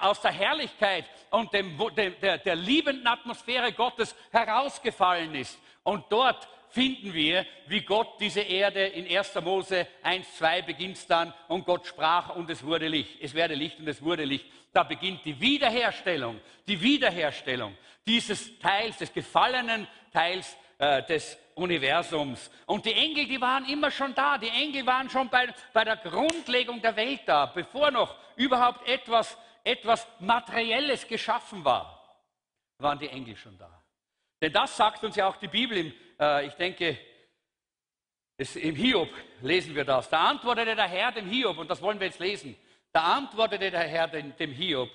aus 0.00 0.20
der 0.20 0.32
Herrlichkeit 0.32 1.04
und 1.30 1.52
dem, 1.52 1.78
der, 1.96 2.38
der 2.38 2.56
liebenden 2.56 3.06
Atmosphäre 3.06 3.72
Gottes 3.72 4.14
herausgefallen 4.30 5.34
ist. 5.34 5.58
Und 5.84 6.04
dort 6.10 6.48
finden 6.70 7.14
wir, 7.14 7.46
wie 7.66 7.80
Gott 7.80 8.20
diese 8.20 8.40
Erde 8.40 8.86
in 8.86 9.06
1. 9.06 9.34
Mose 9.36 9.86
1, 10.02 10.36
2 10.36 10.62
beginnt 10.62 11.08
dann 11.08 11.32
und 11.48 11.64
Gott 11.64 11.86
sprach 11.86 12.34
und 12.34 12.50
es 12.50 12.64
wurde 12.64 12.88
Licht. 12.88 13.18
Es 13.20 13.34
werde 13.34 13.54
Licht 13.54 13.78
und 13.78 13.88
es 13.88 14.02
wurde 14.02 14.24
Licht. 14.24 14.46
Da 14.72 14.82
beginnt 14.82 15.24
die 15.24 15.40
Wiederherstellung, 15.40 16.40
die 16.66 16.80
Wiederherstellung 16.80 17.76
dieses 18.06 18.58
Teils, 18.58 18.98
des 18.98 19.12
gefallenen 19.12 19.86
Teils 20.12 20.56
äh, 20.78 21.02
des 21.04 21.38
Universums. 21.54 22.50
Und 22.66 22.86
die 22.86 22.92
Engel, 22.92 23.26
die 23.26 23.40
waren 23.40 23.64
immer 23.66 23.90
schon 23.90 24.14
da. 24.14 24.38
Die 24.38 24.48
Engel 24.48 24.86
waren 24.86 25.10
schon 25.10 25.28
bei, 25.28 25.48
bei 25.72 25.84
der 25.84 25.96
Grundlegung 25.96 26.80
der 26.80 26.96
Welt 26.96 27.22
da, 27.26 27.46
bevor 27.46 27.90
noch 27.90 28.14
überhaupt 28.36 28.88
etwas 28.88 29.36
etwas 29.64 30.06
Materielles 30.20 31.06
geschaffen 31.06 31.64
war, 31.64 31.98
waren 32.78 32.98
die 32.98 33.08
Engel 33.08 33.36
schon 33.36 33.56
da. 33.58 33.82
Denn 34.40 34.52
das 34.52 34.76
sagt 34.76 35.02
uns 35.04 35.16
ja 35.16 35.28
auch 35.28 35.36
die 35.36 35.48
Bibel. 35.48 35.78
Im, 35.78 35.92
äh, 36.18 36.46
ich 36.46 36.54
denke, 36.54 36.98
es, 38.36 38.54
im 38.56 38.76
Hiob 38.76 39.10
lesen 39.42 39.74
wir 39.74 39.84
das. 39.84 40.08
Da 40.08 40.24
antwortete 40.24 40.76
der 40.76 40.86
Herr 40.86 41.12
dem 41.12 41.26
Hiob, 41.26 41.58
und 41.58 41.68
das 41.68 41.82
wollen 41.82 41.98
wir 41.98 42.06
jetzt 42.06 42.20
lesen. 42.20 42.56
Da 42.92 43.16
antwortete 43.16 43.70
der 43.70 43.86
Herr 43.86 44.08
dem, 44.08 44.36
dem 44.36 44.52
Hiob 44.52 44.90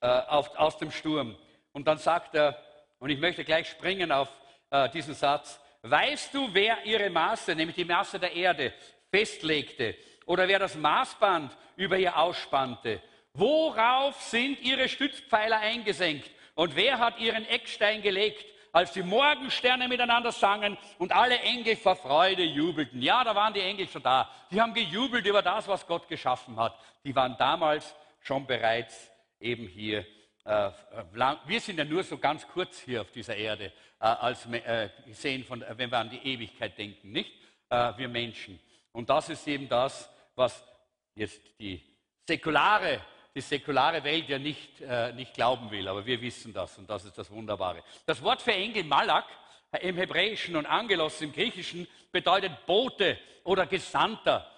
äh, 0.00 0.06
auf, 0.08 0.56
aus 0.56 0.76
dem 0.78 0.90
Sturm. 0.90 1.36
Und 1.72 1.86
dann 1.86 1.98
sagt 1.98 2.34
er, 2.34 2.60
und 2.98 3.10
ich 3.10 3.20
möchte 3.20 3.44
gleich 3.44 3.68
springen 3.68 4.10
auf 4.10 4.28
äh, 4.70 4.88
diesen 4.90 5.14
Satz, 5.14 5.60
weißt 5.82 6.34
du, 6.34 6.52
wer 6.52 6.84
ihre 6.84 7.08
Maße, 7.10 7.54
nämlich 7.54 7.76
die 7.76 7.84
Maße 7.84 8.18
der 8.18 8.32
Erde, 8.32 8.74
festlegte? 9.10 9.96
Oder 10.26 10.46
wer 10.48 10.58
das 10.58 10.74
Maßband 10.74 11.56
über 11.76 11.96
ihr 11.96 12.16
ausspannte? 12.16 13.00
Worauf 13.34 14.20
sind 14.22 14.60
ihre 14.60 14.88
Stützpfeiler 14.88 15.58
eingesenkt? 15.58 16.30
Und 16.54 16.76
wer 16.76 16.98
hat 16.98 17.18
ihren 17.18 17.46
Eckstein 17.46 18.02
gelegt? 18.02 18.44
Als 18.72 18.92
die 18.92 19.02
Morgensterne 19.02 19.88
miteinander 19.88 20.30
sangen 20.30 20.78
und 20.98 21.10
alle 21.12 21.40
Engel 21.40 21.74
vor 21.76 21.96
Freude 21.96 22.44
jubelten. 22.44 23.02
Ja, 23.02 23.24
da 23.24 23.34
waren 23.34 23.52
die 23.52 23.60
Engel 23.60 23.88
schon 23.88 24.02
da. 24.02 24.30
Die 24.50 24.60
haben 24.60 24.74
gejubelt 24.74 25.26
über 25.26 25.42
das, 25.42 25.66
was 25.66 25.86
Gott 25.86 26.06
geschaffen 26.06 26.56
hat. 26.56 26.78
Die 27.04 27.14
waren 27.14 27.36
damals 27.36 27.96
schon 28.20 28.46
bereits 28.46 29.10
eben 29.40 29.66
hier. 29.66 30.06
Äh, 30.44 30.70
wir 31.46 31.60
sind 31.60 31.78
ja 31.78 31.84
nur 31.84 32.02
so 32.02 32.18
ganz 32.18 32.46
kurz 32.46 32.80
hier 32.80 33.02
auf 33.02 33.10
dieser 33.10 33.36
Erde, 33.36 33.66
äh, 34.00 34.04
als 34.04 34.46
äh, 34.46 34.88
sehen 35.12 35.44
von, 35.44 35.64
wenn 35.76 35.90
wir 35.90 35.98
an 35.98 36.10
die 36.10 36.18
Ewigkeit 36.18 36.76
denken, 36.78 37.12
nicht? 37.12 37.32
wir 37.68 38.08
Menschen. 38.08 38.58
Und 38.90 39.08
das 39.08 39.28
ist 39.28 39.46
eben 39.46 39.68
das, 39.68 40.10
was 40.34 40.64
jetzt 41.14 41.40
die 41.60 41.80
säkulare 42.26 43.00
die 43.34 43.40
säkulare 43.40 44.02
Welt 44.02 44.28
ja 44.28 44.38
nicht, 44.38 44.80
äh, 44.80 45.12
nicht 45.12 45.34
glauben 45.34 45.70
will. 45.70 45.86
Aber 45.88 46.04
wir 46.04 46.20
wissen 46.20 46.52
das 46.52 46.76
und 46.78 46.88
das 46.88 47.04
ist 47.04 47.16
das 47.16 47.30
Wunderbare. 47.30 47.82
Das 48.06 48.22
Wort 48.22 48.42
für 48.42 48.52
Engel 48.52 48.84
Malak 48.84 49.26
äh, 49.72 49.88
im 49.88 49.96
Hebräischen 49.96 50.56
und 50.56 50.66
Angelos 50.66 51.20
im 51.20 51.32
Griechischen 51.32 51.86
bedeutet 52.10 52.66
Bote 52.66 53.18
oder 53.44 53.66
Gesandter. 53.66 54.50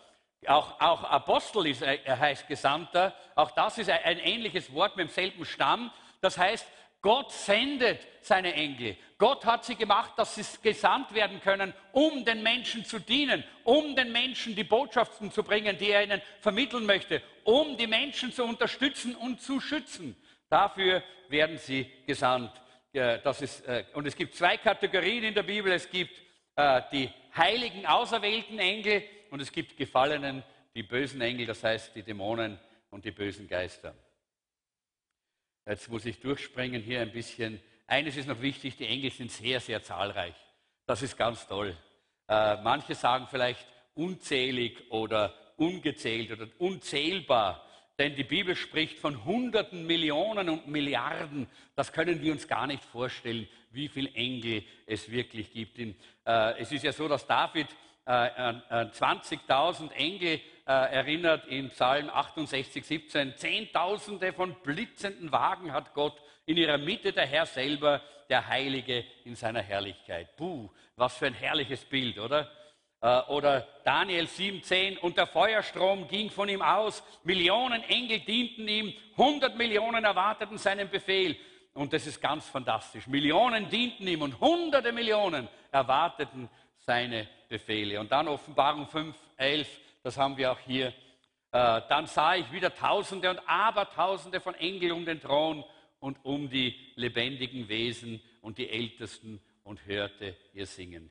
Auch, 0.47 0.81
auch 0.81 1.05
Apostel 1.05 1.67
ist, 1.67 1.83
äh, 1.83 1.99
heißt 2.07 2.49
Gesandter. 2.49 3.15
Auch 3.35 3.51
das 3.51 3.79
ist 3.79 3.91
ein 3.91 4.19
ähnliches 4.19 4.73
Wort 4.73 4.97
mit 4.97 5.09
demselben 5.09 5.45
Stamm. 5.45 5.91
Das 6.21 6.39
heißt, 6.39 6.67
Gott 7.03 7.33
sendet 7.33 8.07
seine 8.21 8.55
Engel. 8.55 8.97
Gott 9.19 9.45
hat 9.45 9.65
sie 9.65 9.75
gemacht, 9.75 10.13
dass 10.17 10.37
sie 10.37 10.45
gesandt 10.63 11.13
werden 11.13 11.41
können, 11.41 11.75
um 11.91 12.25
den 12.25 12.43
Menschen 12.43 12.85
zu 12.85 13.01
dienen, 13.01 13.43
um 13.65 13.97
den 13.97 14.13
Menschen 14.13 14.55
die 14.55 14.65
Botschaften 14.65 15.33
zu 15.33 15.43
bringen, 15.43 15.77
die 15.77 15.91
er 15.91 16.05
ihnen 16.05 16.23
vermitteln 16.41 16.87
möchte, 16.87 17.21
um 17.43 17.77
die 17.77 17.89
Menschen 17.89 18.33
zu 18.33 18.45
unterstützen 18.45 19.17
und 19.17 19.41
zu 19.43 19.61
schützen. 19.61 20.17
Dafür 20.49 21.03
werden 21.29 21.59
sie 21.59 21.91
gesandt. 22.07 22.53
Das 22.93 23.43
ist, 23.43 23.67
äh, 23.67 23.85
und 23.95 24.07
es 24.07 24.15
gibt 24.15 24.35
zwei 24.35 24.59
Kategorien 24.59 25.25
in 25.25 25.35
der 25.35 25.43
Bibel. 25.43 25.73
Es 25.73 25.91
gibt 25.91 26.21
äh, 26.57 26.83
die 26.93 27.11
heiligen, 27.35 27.87
auserwählten 27.87 28.59
Engel 28.59 29.03
und 29.31 29.41
es 29.41 29.51
gibt 29.51 29.77
gefallenen, 29.77 30.45
die 30.75 30.83
bösen 30.83 31.21
Engel, 31.21 31.47
das 31.47 31.65
heißt 31.65 31.97
die 31.97 32.03
Dämonen 32.03 32.59
und 32.91 33.05
die 33.05 33.11
bösen 33.11 33.49
Geister. 33.49 33.95
Jetzt 35.67 35.89
muss 35.89 36.05
ich 36.07 36.19
durchspringen 36.19 36.83
hier 36.83 37.01
ein 37.01 37.13
bisschen. 37.13 37.61
Eines 37.87 38.17
ist 38.17 38.27
noch 38.27 38.41
wichtig, 38.41 38.77
die 38.77 38.87
Engel 38.87 39.11
sind 39.13 39.31
sehr, 39.31 39.61
sehr 39.61 39.83
zahlreich. 39.83 40.35
Das 40.87 41.03
ist 41.03 41.17
ganz 41.17 41.47
toll. 41.47 41.77
Äh, 42.29 42.57
manche 42.63 42.95
sagen 42.95 43.29
vielleicht 43.31 43.67
unzählig 43.95 44.91
oder 44.91 45.35
ungezählt 45.57 46.33
oder 46.33 46.49
unzählbar. 46.59 47.65
Denn 47.99 48.17
die 48.17 48.25
Bibel 48.25 48.57
spricht 48.57 48.99
von 48.99 49.25
Hunderten, 49.25 49.87
Millionen 49.87 50.49
und 50.49 50.67
Milliarden. 50.67 51.47
Das 51.77 51.93
können 51.93 52.21
wir 52.21 52.33
uns 52.33 52.49
gar 52.49 52.67
nicht 52.67 52.83
vorstellen, 52.83 53.47
wie 53.71 53.89
viele 53.89 54.11
Engel 54.15 54.65
es 54.87 55.11
wirklich 55.11 55.53
gibt. 55.53 55.79
Äh, 55.79 55.95
es 56.59 56.73
ist 56.73 56.83
ja 56.83 56.93
so, 56.93 57.07
dass 57.07 57.27
David 57.27 57.69
äh, 58.05 58.11
an, 58.11 58.63
an 58.69 58.91
20.000 58.91 59.93
Engel 59.93 60.41
äh, 60.67 60.73
erinnert 60.73 61.47
in 61.47 61.71
Psalm 61.71 62.09
68, 62.11 62.85
17. 62.85 63.37
Zehntausende 63.37 64.33
von 64.33 64.55
blitzenden 64.63 65.33
Wagen 65.33 65.73
hat 65.73 65.95
Gott 65.95 66.21
in 66.47 66.57
ihrer 66.57 66.79
Mitte 66.79 67.13
der 67.13 67.27
Herr 67.27 67.47
selber, 67.47 68.01
der 68.29 68.47
Heilige 68.47 69.05
in 69.25 69.35
seiner 69.35 69.63
Herrlichkeit. 69.63 70.37
Puh, 70.37 70.71
was 70.97 71.17
für 71.17 71.27
ein 71.27 71.35
herrliches 71.35 71.85
Bild, 71.85 72.19
oder? 72.19 72.51
Äh, 73.01 73.21
oder 73.29 73.67
Daniel 73.85 74.27
7,10 74.27 74.99
und 74.99 75.17
der 75.17 75.27
Feuerstrom 75.27 76.07
ging 76.09 76.31
von 76.31 76.49
ihm 76.49 76.63
aus, 76.63 77.03
Millionen 77.25 77.83
Engel 77.85 78.21
dienten 78.21 78.67
ihm, 78.69 78.95
100 79.19 79.57
Millionen 79.57 80.05
erwarteten 80.05 80.59
seinen 80.59 80.89
Befehl. 80.89 81.37
Und 81.75 81.93
das 81.93 82.07
ist 82.07 82.21
ganz 82.21 82.49
fantastisch. 82.49 83.07
Millionen 83.07 83.69
dienten 83.69 84.07
ihm 84.07 84.23
und 84.23 84.39
hunderte 84.41 84.93
Millionen 84.93 85.49
erwarteten 85.71 86.49
seine 86.77 87.29
Befehle. 87.49 87.99
Und 87.99 88.13
dann 88.13 88.29
Offenbarung 88.29 88.87
5, 88.87 89.17
11, 89.37 89.69
das 90.03 90.17
haben 90.17 90.37
wir 90.37 90.53
auch 90.53 90.59
hier. 90.59 90.89
Äh, 91.53 91.83
dann 91.89 92.07
sah 92.07 92.35
ich 92.35 92.51
wieder 92.51 92.75
Tausende 92.75 93.31
und 93.31 93.41
Abertausende 93.47 94.41
von 94.41 94.55
Engeln 94.55 94.93
um 94.93 95.05
den 95.05 95.21
Thron 95.21 95.65
und 96.01 96.19
um 96.25 96.49
die 96.49 96.75
lebendigen 96.97 97.69
Wesen 97.69 98.21
und 98.41 98.59
die 98.59 98.69
Ältesten 98.69 99.41
und 99.63 99.87
hörte 99.87 100.37
ihr 100.53 100.67
singen. 100.67 101.11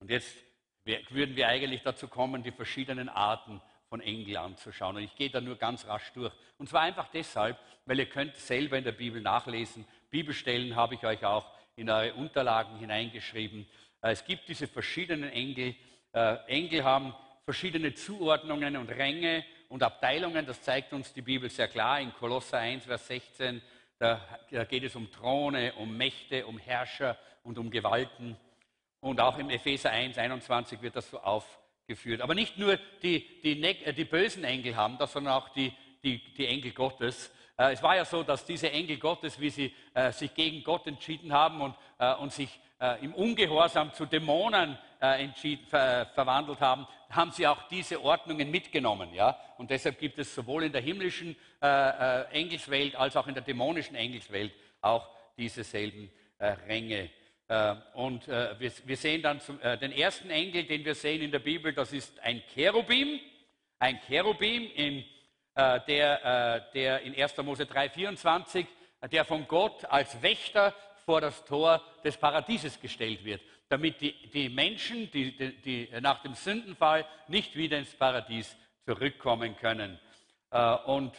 Und 0.00 0.10
jetzt 0.10 0.36
würden 0.84 1.36
wir 1.36 1.48
eigentlich 1.48 1.82
dazu 1.82 2.08
kommen, 2.08 2.42
die 2.42 2.52
verschiedenen 2.52 3.08
Arten 3.08 3.60
von 3.88 4.00
Engel 4.00 4.36
anzuschauen. 4.36 4.96
Und 4.96 5.02
ich 5.02 5.14
gehe 5.14 5.30
da 5.30 5.40
nur 5.40 5.56
ganz 5.56 5.86
rasch 5.86 6.12
durch. 6.12 6.32
Und 6.58 6.68
zwar 6.68 6.82
einfach 6.82 7.08
deshalb, 7.08 7.58
weil 7.86 7.98
ihr 7.98 8.08
könnt 8.08 8.36
selber 8.36 8.76
in 8.76 8.84
der 8.84 8.92
Bibel 8.92 9.20
nachlesen. 9.20 9.86
Bibelstellen 10.10 10.76
habe 10.76 10.94
ich 10.94 11.04
euch 11.04 11.24
auch 11.24 11.46
in 11.76 11.88
eure 11.88 12.14
Unterlagen 12.14 12.78
hineingeschrieben. 12.78 13.66
Äh, 14.02 14.12
es 14.12 14.24
gibt 14.24 14.48
diese 14.48 14.66
verschiedenen 14.66 15.30
Engel. 15.30 15.74
Äh, 16.12 16.36
Engel 16.46 16.84
haben 16.84 17.14
verschiedene 17.48 17.94
Zuordnungen 17.94 18.76
und 18.76 18.90
Ränge 18.90 19.42
und 19.70 19.82
Abteilungen. 19.82 20.44
Das 20.44 20.60
zeigt 20.60 20.92
uns 20.92 21.14
die 21.14 21.22
Bibel 21.22 21.48
sehr 21.48 21.68
klar 21.68 21.98
in 21.98 22.12
Kolosser 22.12 22.58
1, 22.58 22.84
Vers 22.84 23.06
16. 23.06 23.62
Da, 23.98 24.20
geht 24.68 24.84
es 24.84 24.94
um 24.94 25.10
Throne, 25.10 25.72
um 25.76 25.96
Mächte, 25.96 26.46
um 26.46 26.58
Herrscher 26.58 27.16
und 27.44 27.56
um 27.56 27.70
Gewalten. 27.70 28.36
Und 29.00 29.18
auch 29.18 29.38
im 29.38 29.48
Epheser 29.48 29.90
1, 29.90 30.18
21 30.18 30.82
wird 30.82 30.96
das 30.96 31.10
so 31.10 31.20
aufgeführt. 31.20 32.20
Aber 32.20 32.34
nicht 32.34 32.58
nur 32.58 32.78
die, 33.02 33.40
die, 33.40 33.62
äh, 33.62 33.94
die 33.94 34.04
bösen 34.04 34.44
Engel 34.44 34.76
haben 34.76 34.98
das, 34.98 35.14
sondern 35.14 35.32
auch 35.32 35.48
die, 35.48 35.72
die, 36.04 36.22
die 36.34 36.46
Engel 36.46 36.72
Gottes. 36.72 37.32
Äh, 37.56 37.72
es 37.72 37.82
war 37.82 37.96
ja 37.96 38.04
so, 38.04 38.24
dass 38.24 38.44
diese 38.44 38.70
Engel 38.70 38.98
Gottes, 38.98 39.40
wie 39.40 39.48
sie 39.48 39.74
äh, 39.94 40.12
sich 40.12 40.34
gegen 40.34 40.62
Gott 40.62 40.86
entschieden 40.86 41.32
haben 41.32 41.62
und, 41.62 41.74
äh, 41.98 42.14
und 42.16 42.30
sich 42.30 42.60
äh, 42.78 43.02
im 43.02 43.14
Ungehorsam 43.14 43.94
zu 43.94 44.04
Dämonen 44.04 44.76
entschieden, 45.00 45.66
ver, 45.66 46.06
verwandelt 46.14 46.60
haben, 46.60 46.86
haben 47.10 47.30
sie 47.30 47.46
auch 47.46 47.68
diese 47.68 48.02
Ordnungen 48.02 48.50
mitgenommen. 48.50 49.12
Ja? 49.14 49.38
Und 49.56 49.70
deshalb 49.70 49.98
gibt 49.98 50.18
es 50.18 50.34
sowohl 50.34 50.64
in 50.64 50.72
der 50.72 50.80
himmlischen 50.80 51.36
äh, 51.62 51.66
äh, 51.66 52.24
Engelswelt 52.32 52.96
als 52.96 53.16
auch 53.16 53.26
in 53.26 53.34
der 53.34 53.42
dämonischen 53.42 53.96
Engelswelt 53.96 54.52
auch 54.80 55.08
diese 55.36 55.64
selben 55.64 56.10
äh, 56.38 56.48
Ränge. 56.66 57.10
Äh, 57.48 57.74
und 57.94 58.26
wir, 58.28 58.72
wir, 58.84 58.96
sehen 58.96 59.22
dann 59.22 59.40
zum, 59.40 59.58
den 59.60 59.92
ersten 59.92 60.30
Engel, 60.30 60.64
den 60.64 60.84
wir 60.84 60.94
sehen 60.94 61.22
in 61.22 61.30
der 61.30 61.38
Bibel, 61.38 61.72
das 61.72 61.92
ist 61.92 62.18
ein 62.20 62.42
Cherubim. 62.54 63.20
Ein 63.78 64.00
Cherubim, 64.06 64.68
in, 64.74 65.04
der, 65.56 66.60
der 66.74 67.00
in 67.02 67.14
1. 67.14 67.36
Mose 67.38 67.62
3,24, 67.62 68.66
der 69.10 69.24
von 69.24 69.46
Gott 69.46 69.84
als 69.84 70.20
Wächter 70.20 70.74
vor 71.04 71.20
das 71.20 71.44
Tor 71.44 71.80
des 72.04 72.16
Paradieses 72.16 72.80
gestellt 72.80 73.24
wird, 73.24 73.40
damit 73.68 74.00
die, 74.00 74.12
die 74.30 74.48
Menschen, 74.48 75.10
die, 75.10 75.36
die, 75.36 75.60
die, 75.60 75.88
nach 76.00 76.22
dem 76.22 76.34
Sündenfall 76.34 77.06
nicht 77.28 77.54
wieder 77.54 77.78
ins 77.78 77.94
Paradies 77.94 78.56
zurückkommen 78.84 79.56
können. 79.56 79.98
Äh, 80.50 80.74
und 80.86 81.12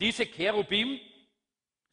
diese 0.00 0.26
Cherubim 0.26 0.98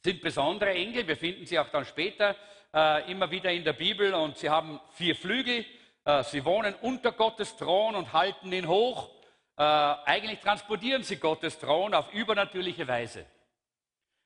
sind 0.04 0.22
besondere 0.22 0.72
Engel. 0.72 1.08
Wir 1.08 1.18
finden 1.18 1.46
sie 1.46 1.60
auch 1.60 1.70
dann 1.70 1.86
später 1.86 2.36
äh, 2.74 3.12
immer 3.12 3.30
wieder 3.30 3.52
in 3.52 3.64
der 3.64 3.74
Bibel 3.74 4.14
und 4.14 4.38
sie 4.38 4.50
haben 4.50 4.80
vier 4.94 5.16
Flügel. 5.16 5.66
Äh, 6.06 6.24
sie 6.24 6.46
wohnen 6.46 6.74
unter 6.76 7.12
Gottes 7.12 7.58
Thron 7.58 7.96
und 7.96 8.14
halten 8.14 8.52
ihn 8.52 8.68
hoch. 8.68 9.10
Eigentlich 9.62 10.40
transportieren 10.40 11.04
sie 11.04 11.18
Gottes 11.18 11.60
Thron 11.60 11.94
auf 11.94 12.14
übernatürliche 12.14 12.88
Weise. 12.88 13.26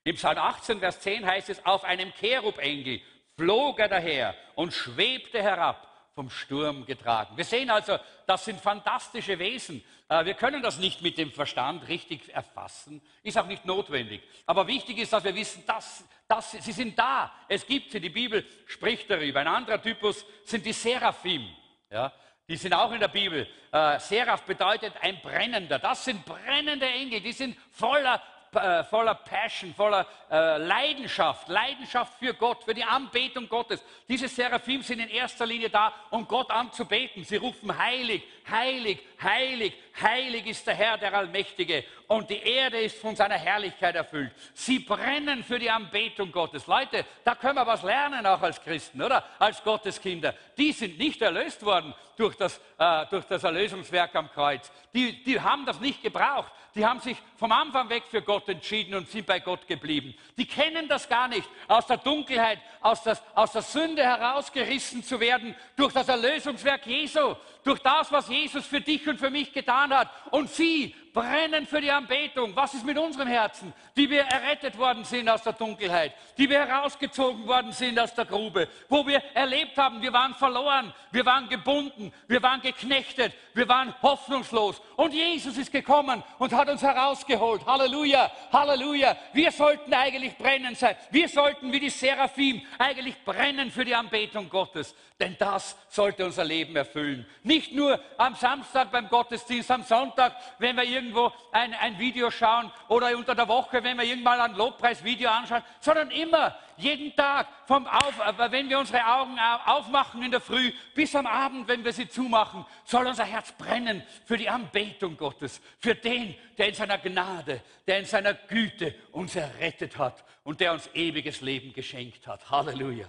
Im 0.04 0.14
Psalm 0.14 0.38
18, 0.38 0.78
Vers 0.78 1.00
10 1.00 1.26
heißt 1.26 1.48
es, 1.48 1.66
auf 1.66 1.82
einem 1.82 2.12
Cherubengel 2.12 3.00
flog 3.36 3.78
er 3.78 3.88
daher 3.88 4.34
und 4.54 4.72
schwebte 4.72 5.42
herab, 5.42 5.90
vom 6.14 6.30
Sturm 6.30 6.86
getragen. 6.86 7.36
Wir 7.36 7.44
sehen 7.44 7.70
also, 7.70 7.98
das 8.26 8.44
sind 8.44 8.60
fantastische 8.60 9.36
Wesen. 9.38 9.82
Äh, 10.08 10.24
wir 10.24 10.34
können 10.34 10.62
das 10.62 10.78
nicht 10.78 11.02
mit 11.02 11.18
dem 11.18 11.32
Verstand 11.32 11.88
richtig 11.88 12.32
erfassen, 12.32 13.02
ist 13.22 13.36
auch 13.36 13.46
nicht 13.46 13.64
notwendig. 13.64 14.22
Aber 14.46 14.66
wichtig 14.68 14.98
ist, 14.98 15.12
dass 15.12 15.24
wir 15.24 15.34
wissen, 15.34 15.64
dass, 15.66 16.04
dass 16.28 16.52
sie 16.52 16.72
sind 16.72 16.96
da. 16.96 17.32
Es 17.48 17.66
gibt 17.66 17.90
sie, 17.90 18.00
die 18.00 18.10
Bibel 18.10 18.46
spricht 18.66 19.10
darüber. 19.10 19.40
Ein 19.40 19.48
anderer 19.48 19.82
Typus 19.82 20.24
sind 20.44 20.64
die 20.64 20.72
Seraphim. 20.72 21.48
Ja, 21.90 22.12
die 22.48 22.56
sind 22.56 22.74
auch 22.74 22.92
in 22.92 23.00
der 23.00 23.08
Bibel. 23.08 23.48
Äh, 23.72 23.98
Seraph 23.98 24.42
bedeutet 24.42 24.92
ein 25.00 25.20
brennender. 25.20 25.78
Das 25.78 26.04
sind 26.04 26.24
brennende 26.24 26.86
Engel, 26.86 27.20
die 27.20 27.32
sind 27.32 27.56
voller 27.70 28.22
äh, 28.54 28.84
voller 28.84 29.14
Passion, 29.14 29.74
voller 29.74 30.06
äh, 30.30 30.58
Leidenschaft, 30.58 31.48
Leidenschaft 31.48 32.14
für 32.18 32.34
Gott, 32.34 32.64
für 32.64 32.74
die 32.74 32.84
Anbetung 32.84 33.48
Gottes. 33.48 33.84
Diese 34.08 34.28
Seraphim 34.28 34.82
sind 34.82 35.00
in 35.00 35.08
erster 35.08 35.46
Linie 35.46 35.70
da, 35.70 35.92
um 36.10 36.26
Gott 36.26 36.50
anzubeten. 36.50 37.24
Sie 37.24 37.36
rufen 37.36 37.76
heilig, 37.76 38.22
heilig, 38.50 39.00
heilig, 39.22 39.74
heilig 40.00 40.46
ist 40.46 40.66
der 40.66 40.74
Herr, 40.74 40.98
der 40.98 41.14
Allmächtige. 41.14 41.84
Und 42.06 42.28
die 42.30 42.42
Erde 42.42 42.80
ist 42.80 42.98
von 42.98 43.16
seiner 43.16 43.36
Herrlichkeit 43.36 43.94
erfüllt. 43.94 44.32
Sie 44.52 44.80
brennen 44.80 45.42
für 45.42 45.58
die 45.58 45.70
Anbetung 45.70 46.30
Gottes. 46.30 46.66
Leute, 46.66 47.04
da 47.24 47.34
können 47.34 47.56
wir 47.56 47.66
was 47.66 47.82
lernen, 47.82 48.26
auch 48.26 48.42
als 48.42 48.62
Christen, 48.62 49.02
oder? 49.02 49.24
Als 49.38 49.62
Gotteskinder. 49.62 50.34
Die 50.56 50.72
sind 50.72 50.98
nicht 50.98 51.22
erlöst 51.22 51.64
worden 51.64 51.94
durch 52.16 52.36
das, 52.36 52.60
äh, 52.78 53.06
durch 53.06 53.24
das 53.24 53.42
Erlösungswerk 53.44 54.14
am 54.14 54.30
Kreuz. 54.30 54.70
Die, 54.94 55.22
die 55.22 55.40
haben 55.40 55.64
das 55.66 55.80
nicht 55.80 56.02
gebraucht. 56.02 56.52
Die 56.74 56.84
haben 56.84 56.98
sich 56.98 57.16
vom 57.36 57.52
Anfang 57.52 57.88
weg 57.88 58.02
für 58.10 58.20
Gott 58.20 58.48
entschieden 58.48 58.94
und 58.94 59.08
sind 59.08 59.26
bei 59.26 59.38
Gott 59.38 59.66
geblieben. 59.68 60.14
Die 60.36 60.46
kennen 60.46 60.88
das 60.88 61.08
gar 61.08 61.28
nicht, 61.28 61.48
aus 61.68 61.86
der 61.86 61.98
Dunkelheit, 61.98 62.58
aus, 62.80 63.02
das, 63.04 63.22
aus 63.34 63.52
der 63.52 63.62
Sünde 63.62 64.02
herausgerissen 64.02 65.04
zu 65.04 65.20
werden 65.20 65.54
durch 65.76 65.92
das 65.92 66.08
Erlösungswerk 66.08 66.84
Jesu, 66.86 67.36
durch 67.62 67.78
das, 67.78 68.10
was 68.10 68.28
Jesus 68.28 68.66
für 68.66 68.80
dich 68.80 69.06
und 69.06 69.18
für 69.18 69.30
mich 69.30 69.52
getan 69.52 69.94
hat. 69.94 70.10
Und 70.32 70.50
sie 70.50 70.96
brennen 71.14 71.64
für 71.66 71.80
die 71.80 71.90
Anbetung. 71.90 72.54
Was 72.54 72.74
ist 72.74 72.84
mit 72.84 72.98
unserem 72.98 73.28
Herzen, 73.28 73.72
die 73.96 74.10
wir 74.10 74.22
errettet 74.24 74.76
worden 74.76 75.04
sind 75.04 75.28
aus 75.28 75.42
der 75.42 75.52
Dunkelheit, 75.52 76.12
die 76.36 76.50
wir 76.50 76.66
herausgezogen 76.66 77.46
worden 77.46 77.72
sind 77.72 77.98
aus 77.98 78.12
der 78.12 78.24
Grube, 78.24 78.68
wo 78.88 79.06
wir 79.06 79.22
erlebt 79.32 79.78
haben, 79.78 80.02
wir 80.02 80.12
waren 80.12 80.34
verloren, 80.34 80.92
wir 81.12 81.24
waren 81.24 81.48
gebunden, 81.48 82.12
wir 82.26 82.42
waren 82.42 82.60
geknechtet, 82.60 83.32
wir 83.54 83.68
waren 83.68 83.94
hoffnungslos. 84.02 84.82
Und 84.96 85.14
Jesus 85.14 85.56
ist 85.56 85.70
gekommen 85.70 86.22
und 86.38 86.52
hat 86.52 86.68
uns 86.68 86.82
herausgeholt. 86.82 87.64
Halleluja, 87.64 88.30
Halleluja. 88.52 89.16
Wir 89.32 89.52
sollten 89.52 89.94
eigentlich 89.94 90.36
brennen 90.36 90.74
sein. 90.74 90.96
Wir 91.12 91.28
sollten 91.28 91.72
wie 91.72 91.80
die 91.80 91.90
Seraphim 91.90 92.60
eigentlich 92.76 93.16
brennen 93.24 93.70
für 93.70 93.84
die 93.84 93.94
Anbetung 93.94 94.48
Gottes. 94.48 94.94
Denn 95.20 95.36
das 95.38 95.76
sollte 95.88 96.24
unser 96.24 96.44
Leben 96.44 96.74
erfüllen. 96.74 97.24
Nicht 97.44 97.72
nur 97.72 98.00
am 98.18 98.34
Samstag 98.34 98.90
beim 98.90 99.08
Gottesdienst, 99.08 99.70
am 99.70 99.84
Sonntag, 99.84 100.34
wenn 100.58 100.74
wir 100.74 100.82
irgendwie 100.82 101.03
irgendwo 101.04 101.32
ein, 101.52 101.74
ein 101.74 101.98
Video 101.98 102.30
schauen 102.30 102.70
oder 102.88 103.16
unter 103.16 103.34
der 103.34 103.48
Woche, 103.48 103.82
wenn 103.82 103.96
wir 103.96 104.04
irgendwann 104.04 104.40
ein 104.40 104.54
Lobpreisvideo 104.54 105.28
anschauen, 105.28 105.62
sondern 105.80 106.10
immer, 106.10 106.56
jeden 106.76 107.14
Tag, 107.14 107.46
vom 107.66 107.86
Auf, 107.86 108.18
äh, 108.18 108.50
wenn 108.50 108.68
wir 108.68 108.78
unsere 108.78 109.04
Augen 109.06 109.38
aufmachen 109.66 110.22
in 110.22 110.30
der 110.30 110.40
Früh 110.40 110.72
bis 110.94 111.14
am 111.14 111.26
Abend, 111.26 111.68
wenn 111.68 111.84
wir 111.84 111.92
sie 111.92 112.08
zumachen, 112.08 112.64
soll 112.84 113.06
unser 113.06 113.24
Herz 113.24 113.52
brennen 113.52 114.02
für 114.24 114.36
die 114.36 114.48
Anbetung 114.48 115.16
Gottes, 115.16 115.60
für 115.78 115.94
den, 115.94 116.34
der 116.58 116.68
in 116.68 116.74
seiner 116.74 116.98
Gnade, 116.98 117.60
der 117.86 117.98
in 118.00 118.04
seiner 118.04 118.34
Güte 118.34 118.94
uns 119.12 119.36
errettet 119.36 119.96
hat 119.98 120.24
und 120.42 120.60
der 120.60 120.72
uns 120.72 120.88
ewiges 120.94 121.40
Leben 121.40 121.72
geschenkt 121.72 122.26
hat. 122.26 122.50
Halleluja. 122.50 123.06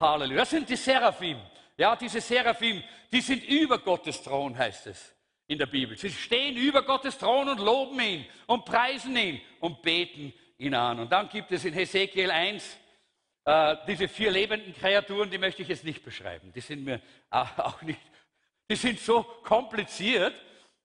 Halleluja. 0.00 0.40
Das 0.40 0.50
sind 0.50 0.68
die 0.68 0.76
Seraphim. 0.76 1.38
Ja, 1.76 1.96
diese 1.96 2.20
Seraphim, 2.20 2.82
die 3.12 3.20
sind 3.20 3.44
über 3.44 3.78
Gottes 3.78 4.22
Thron, 4.22 4.56
heißt 4.56 4.86
es 4.88 5.14
in 5.46 5.58
der 5.58 5.66
Bibel. 5.66 5.96
Sie 5.96 6.10
stehen 6.10 6.56
über 6.56 6.82
Gottes 6.82 7.18
Thron 7.18 7.48
und 7.48 7.60
loben 7.60 8.00
ihn 8.00 8.26
und 8.46 8.64
preisen 8.64 9.16
ihn 9.16 9.40
und 9.60 9.82
beten 9.82 10.32
ihn 10.58 10.74
an. 10.74 11.00
Und 11.00 11.12
dann 11.12 11.28
gibt 11.28 11.52
es 11.52 11.64
in 11.64 11.74
Hesekiel 11.74 12.30
1 12.30 12.78
äh, 13.44 13.76
diese 13.86 14.08
vier 14.08 14.30
lebenden 14.30 14.74
Kreaturen, 14.74 15.30
die 15.30 15.38
möchte 15.38 15.62
ich 15.62 15.68
jetzt 15.68 15.84
nicht 15.84 16.02
beschreiben. 16.02 16.52
Die 16.54 16.60
sind 16.60 16.84
mir 16.84 17.00
auch 17.30 17.82
nicht, 17.82 18.00
die 18.70 18.76
sind 18.76 18.98
so 18.98 19.22
kompliziert. 19.22 20.34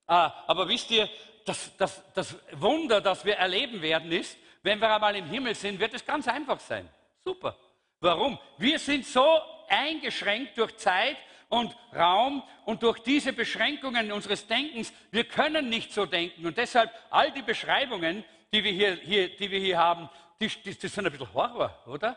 Äh, 0.06 0.12
aber 0.12 0.68
wisst 0.68 0.90
ihr, 0.90 1.08
das, 1.46 1.74
das, 1.78 2.02
das 2.12 2.36
Wunder, 2.52 3.00
das 3.00 3.24
wir 3.24 3.36
erleben 3.36 3.80
werden, 3.80 4.12
ist, 4.12 4.36
wenn 4.62 4.78
wir 4.78 4.94
einmal 4.94 5.16
im 5.16 5.26
Himmel 5.26 5.54
sind, 5.54 5.80
wird 5.80 5.94
es 5.94 6.04
ganz 6.04 6.28
einfach 6.28 6.60
sein. 6.60 6.86
Super. 7.24 7.56
Warum? 8.00 8.38
Wir 8.58 8.78
sind 8.78 9.06
so 9.06 9.40
eingeschränkt 9.68 10.58
durch 10.58 10.76
Zeit 10.76 11.16
und 11.50 11.76
Raum 11.94 12.42
und 12.64 12.82
durch 12.82 13.00
diese 13.00 13.32
Beschränkungen 13.32 14.10
unseres 14.12 14.46
Denkens, 14.46 14.92
wir 15.10 15.24
können 15.24 15.68
nicht 15.68 15.92
so 15.92 16.06
denken. 16.06 16.46
Und 16.46 16.56
deshalb 16.56 16.90
all 17.10 17.32
die 17.32 17.42
Beschreibungen, 17.42 18.24
die 18.52 18.64
wir 18.64 18.72
hier, 18.72 18.94
hier, 18.94 19.36
die 19.36 19.50
wir 19.50 19.58
hier 19.58 19.76
haben, 19.76 20.08
die, 20.40 20.48
die, 20.48 20.78
die 20.78 20.88
sind 20.88 21.04
ein 21.04 21.12
bisschen 21.12 21.34
Horror, 21.34 21.76
oder? 21.86 22.16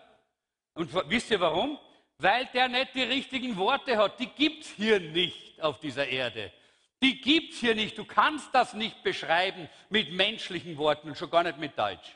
Und 0.75 0.93
wisst 1.09 1.31
ihr 1.31 1.39
warum? 1.39 1.79
Weil 2.19 2.45
der 2.53 2.69
nicht 2.69 2.93
die 2.93 3.03
richtigen 3.03 3.57
Worte 3.57 3.97
hat. 3.97 4.19
Die 4.19 4.27
gibt 4.27 4.65
es 4.65 4.69
hier 4.69 4.99
nicht 4.99 5.59
auf 5.61 5.79
dieser 5.79 6.07
Erde. 6.07 6.53
Die 7.01 7.19
gibt 7.19 7.53
es 7.53 7.59
hier 7.59 7.75
nicht. 7.75 7.97
Du 7.97 8.05
kannst 8.05 8.53
das 8.53 8.75
nicht 8.75 9.03
beschreiben 9.03 9.67
mit 9.89 10.13
menschlichen 10.13 10.77
Worten 10.77 11.09
und 11.09 11.17
schon 11.17 11.31
gar 11.31 11.43
nicht 11.43 11.57
mit 11.57 11.77
Deutsch. 11.77 12.11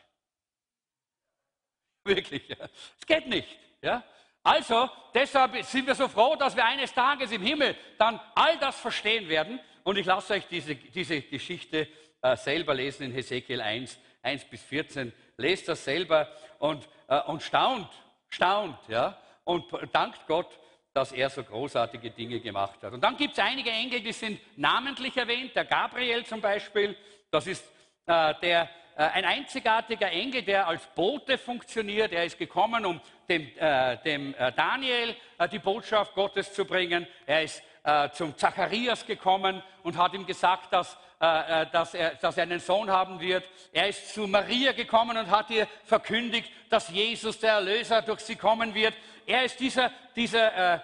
Wirklich, 2.03 2.47
ja. 2.47 2.69
Es 2.99 3.05
geht 3.05 3.27
nicht. 3.27 3.59
Ja? 3.81 4.03
Also, 4.47 4.89
deshalb 5.13 5.61
sind 5.65 5.87
wir 5.87 5.93
so 5.93 6.07
froh, 6.07 6.37
dass 6.37 6.55
wir 6.55 6.63
eines 6.63 6.93
Tages 6.93 7.33
im 7.33 7.41
Himmel 7.41 7.75
dann 7.97 8.17
all 8.33 8.57
das 8.57 8.79
verstehen 8.79 9.27
werden. 9.27 9.59
Und 9.83 9.97
ich 9.97 10.05
lasse 10.05 10.35
euch 10.35 10.47
diese, 10.47 10.73
diese 10.75 11.21
Geschichte 11.21 11.85
äh, 12.21 12.37
selber 12.37 12.73
lesen 12.73 13.07
in 13.07 13.11
Hesekiel 13.11 13.59
1, 13.59 13.99
1 14.21 14.45
bis 14.45 14.63
14. 14.63 15.11
Lest 15.35 15.67
das 15.67 15.83
selber 15.83 16.29
und, 16.59 16.87
äh, 17.09 17.19
und 17.23 17.43
staunt, 17.43 17.89
staunt, 18.29 18.79
ja, 18.87 19.17
und 19.43 19.65
dankt 19.91 20.25
Gott, 20.27 20.57
dass 20.93 21.11
er 21.11 21.29
so 21.29 21.43
großartige 21.43 22.11
Dinge 22.11 22.39
gemacht 22.39 22.81
hat. 22.81 22.93
Und 22.93 23.01
dann 23.01 23.17
gibt 23.17 23.33
es 23.33 23.39
einige 23.39 23.69
Engel, 23.69 23.99
die 23.99 24.13
sind 24.13 24.39
namentlich 24.55 25.17
erwähnt, 25.17 25.57
der 25.57 25.65
Gabriel 25.65 26.25
zum 26.25 26.39
Beispiel, 26.39 26.95
das 27.31 27.47
ist 27.47 27.65
äh, 28.05 28.33
der 28.41 28.69
ein 29.03 29.25
einzigartiger 29.25 30.11
Engel, 30.11 30.41
der 30.41 30.67
als 30.67 30.85
Bote 30.87 31.37
funktioniert. 31.37 32.11
Er 32.11 32.25
ist 32.25 32.39
gekommen, 32.39 32.85
um 32.85 32.99
dem, 33.29 33.47
äh, 33.57 33.97
dem 33.97 34.33
äh, 34.33 34.51
Daniel 34.53 35.15
äh, 35.37 35.47
die 35.47 35.59
Botschaft 35.59 36.15
Gottes 36.15 36.51
zu 36.51 36.65
bringen. 36.65 37.05
Er 37.27 37.43
ist 37.43 37.61
äh, 37.83 38.09
zum 38.09 38.35
Zacharias 38.35 39.05
gekommen 39.05 39.61
und 39.83 39.97
hat 39.97 40.13
ihm 40.13 40.25
gesagt, 40.25 40.73
dass, 40.73 40.97
äh, 41.19 41.67
dass, 41.71 41.93
er, 41.93 42.15
dass 42.15 42.37
er 42.37 42.43
einen 42.43 42.59
Sohn 42.59 42.89
haben 42.89 43.19
wird. 43.19 43.43
Er 43.71 43.87
ist 43.87 44.15
zu 44.15 44.27
Maria 44.27 44.71
gekommen 44.71 45.15
und 45.15 45.29
hat 45.29 45.51
ihr 45.51 45.67
verkündigt, 45.85 46.51
dass 46.69 46.89
Jesus, 46.89 47.39
der 47.39 47.53
Erlöser, 47.53 48.01
durch 48.01 48.21
sie 48.21 48.35
kommen 48.35 48.73
wird. 48.73 48.95
Er 49.27 49.43
ist 49.43 49.59
dieser, 49.59 49.91
dieser 50.15 50.81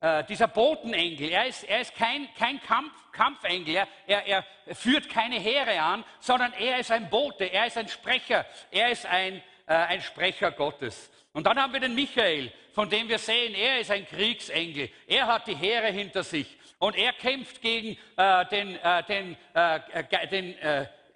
äh, 0.00 0.24
dieser 0.24 0.48
Botenengel, 0.48 1.30
er 1.30 1.46
ist, 1.46 1.64
er 1.64 1.80
ist 1.80 1.94
kein, 1.94 2.28
kein 2.38 2.60
Kampf, 2.62 2.92
Kampfengel, 3.12 3.74
er, 3.76 3.88
er, 4.06 4.26
er, 4.26 4.74
führt 4.74 5.08
keine 5.08 5.38
Heere 5.40 5.80
an, 5.80 6.04
sondern 6.20 6.52
er 6.52 6.78
ist 6.78 6.90
ein 6.90 7.08
Bote, 7.08 7.44
er 7.44 7.66
ist 7.66 7.78
ein 7.78 7.88
Sprecher, 7.88 8.44
er 8.70 8.90
ist 8.90 9.06
ein, 9.06 9.42
äh, 9.66 9.74
ein 9.74 10.02
Sprecher 10.02 10.50
Gottes. 10.50 11.10
Und 11.32 11.44
dann 11.44 11.58
haben 11.58 11.72
wir 11.72 11.80
den 11.80 11.94
Michael, 11.94 12.52
von 12.72 12.90
dem 12.90 13.08
wir 13.08 13.18
sehen, 13.18 13.54
er 13.54 13.80
ist 13.80 13.90
ein 13.90 14.06
Kriegsengel, 14.06 14.90
er 15.06 15.26
hat 15.26 15.46
die 15.46 15.56
Heere 15.56 15.88
hinter 15.88 16.22
sich 16.22 16.58
und 16.78 16.96
er 16.96 17.12
kämpft 17.12 17.62
gegen 17.62 17.96
äh, 18.16 18.46
den, 18.46 18.76
äh, 18.76 19.02
den, 19.04 19.36
äh, 19.54 20.28
den 20.28 20.54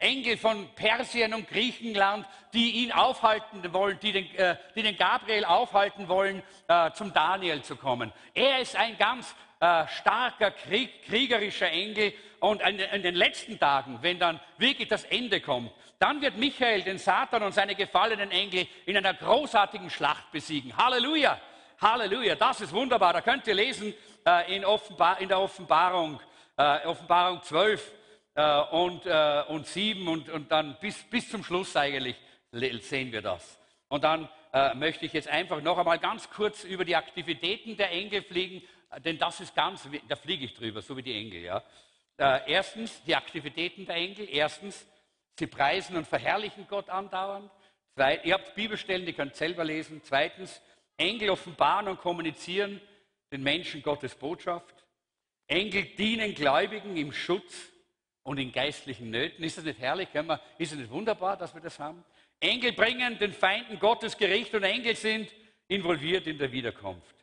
Engel 0.00 0.38
von 0.38 0.66
Persien 0.74 1.34
und 1.34 1.46
Griechenland, 1.46 2.26
die 2.54 2.82
ihn 2.82 2.92
aufhalten 2.92 3.72
wollen, 3.72 3.98
die 4.00 4.12
den, 4.12 4.34
äh, 4.34 4.56
die 4.74 4.82
den 4.82 4.96
Gabriel 4.96 5.44
aufhalten 5.44 6.08
wollen, 6.08 6.42
äh, 6.68 6.90
zum 6.92 7.12
Daniel 7.12 7.62
zu 7.62 7.76
kommen. 7.76 8.10
Er 8.34 8.60
ist 8.60 8.76
ein 8.76 8.96
ganz 8.96 9.34
äh, 9.60 9.86
starker, 9.88 10.52
Krieg, 10.52 11.04
kriegerischer 11.04 11.70
Engel. 11.70 12.14
Und 12.40 12.62
in, 12.62 12.78
in 12.78 13.02
den 13.02 13.14
letzten 13.14 13.58
Tagen, 13.58 13.98
wenn 14.00 14.18
dann 14.18 14.40
wirklich 14.56 14.88
das 14.88 15.04
Ende 15.04 15.42
kommt, 15.42 15.70
dann 15.98 16.22
wird 16.22 16.38
Michael 16.38 16.82
den 16.82 16.96
Satan 16.96 17.42
und 17.42 17.52
seine 17.52 17.74
gefallenen 17.74 18.30
Engel 18.30 18.66
in 18.86 18.96
einer 18.96 19.12
großartigen 19.12 19.90
Schlacht 19.90 20.32
besiegen. 20.32 20.74
Halleluja! 20.74 21.38
Halleluja! 21.78 22.36
Das 22.36 22.62
ist 22.62 22.72
wunderbar. 22.72 23.12
Da 23.12 23.20
könnt 23.20 23.46
ihr 23.46 23.54
lesen 23.54 23.92
äh, 24.26 24.56
in, 24.56 24.64
Offenbar, 24.64 25.20
in 25.20 25.28
der 25.28 25.38
Offenbarung, 25.38 26.18
äh, 26.56 26.86
Offenbarung 26.86 27.42
12 27.42 27.99
äh, 28.34 28.60
und, 28.70 29.06
äh, 29.06 29.44
und 29.48 29.66
7 29.66 30.06
und, 30.08 30.28
und 30.28 30.50
dann 30.50 30.76
bis, 30.80 31.02
bis 31.04 31.30
zum 31.30 31.44
Schluss 31.44 31.76
eigentlich 31.76 32.16
sehen 32.52 33.12
wir 33.12 33.22
das. 33.22 33.58
Und 33.88 34.04
dann 34.04 34.28
äh, 34.52 34.74
möchte 34.74 35.06
ich 35.06 35.12
jetzt 35.12 35.28
einfach 35.28 35.60
noch 35.60 35.78
einmal 35.78 35.98
ganz 35.98 36.28
kurz 36.30 36.64
über 36.64 36.84
die 36.84 36.96
Aktivitäten 36.96 37.76
der 37.76 37.90
Engel 37.90 38.22
fliegen, 38.22 38.62
äh, 38.90 39.00
denn 39.00 39.18
das 39.18 39.40
ist 39.40 39.54
ganz, 39.54 39.88
da 40.08 40.16
fliege 40.16 40.44
ich 40.44 40.54
drüber, 40.54 40.82
so 40.82 40.96
wie 40.96 41.02
die 41.02 41.14
Engel. 41.14 41.42
Ja. 41.42 41.62
Äh, 42.16 42.52
erstens, 42.52 43.02
die 43.04 43.16
Aktivitäten 43.16 43.86
der 43.86 43.96
Engel. 43.96 44.28
Erstens, 44.30 44.86
sie 45.38 45.46
preisen 45.46 45.96
und 45.96 46.06
verherrlichen 46.06 46.66
Gott 46.68 46.90
andauernd. 46.90 47.50
Zweit, 47.94 48.24
ihr 48.24 48.34
habt 48.34 48.54
Bibelstellen, 48.54 49.06
die 49.06 49.12
könnt 49.12 49.34
selber 49.34 49.64
lesen. 49.64 50.02
Zweitens, 50.04 50.60
Engel 50.96 51.30
offenbaren 51.30 51.88
und 51.88 51.98
kommunizieren 51.98 52.80
den 53.32 53.42
Menschen 53.42 53.82
Gottes 53.82 54.14
Botschaft. 54.14 54.84
Engel 55.46 55.84
dienen 55.96 56.34
Gläubigen 56.34 56.96
im 56.96 57.12
Schutz 57.12 57.69
und 58.22 58.38
in 58.38 58.52
geistlichen 58.52 59.10
Nöten. 59.10 59.44
Ist 59.44 59.58
das 59.58 59.64
nicht 59.64 59.78
herrlich? 59.78 60.08
Ist 60.58 60.72
es 60.72 60.78
nicht 60.78 60.90
wunderbar, 60.90 61.36
dass 61.36 61.54
wir 61.54 61.60
das 61.60 61.78
haben? 61.78 62.04
Engel 62.40 62.72
bringen 62.72 63.18
den 63.18 63.32
Feinden 63.32 63.78
Gottes 63.78 64.16
Gericht 64.16 64.54
und 64.54 64.62
Engel 64.62 64.96
sind 64.96 65.30
involviert 65.68 66.26
in 66.26 66.38
der 66.38 66.50
Wiederkunft. 66.50 67.14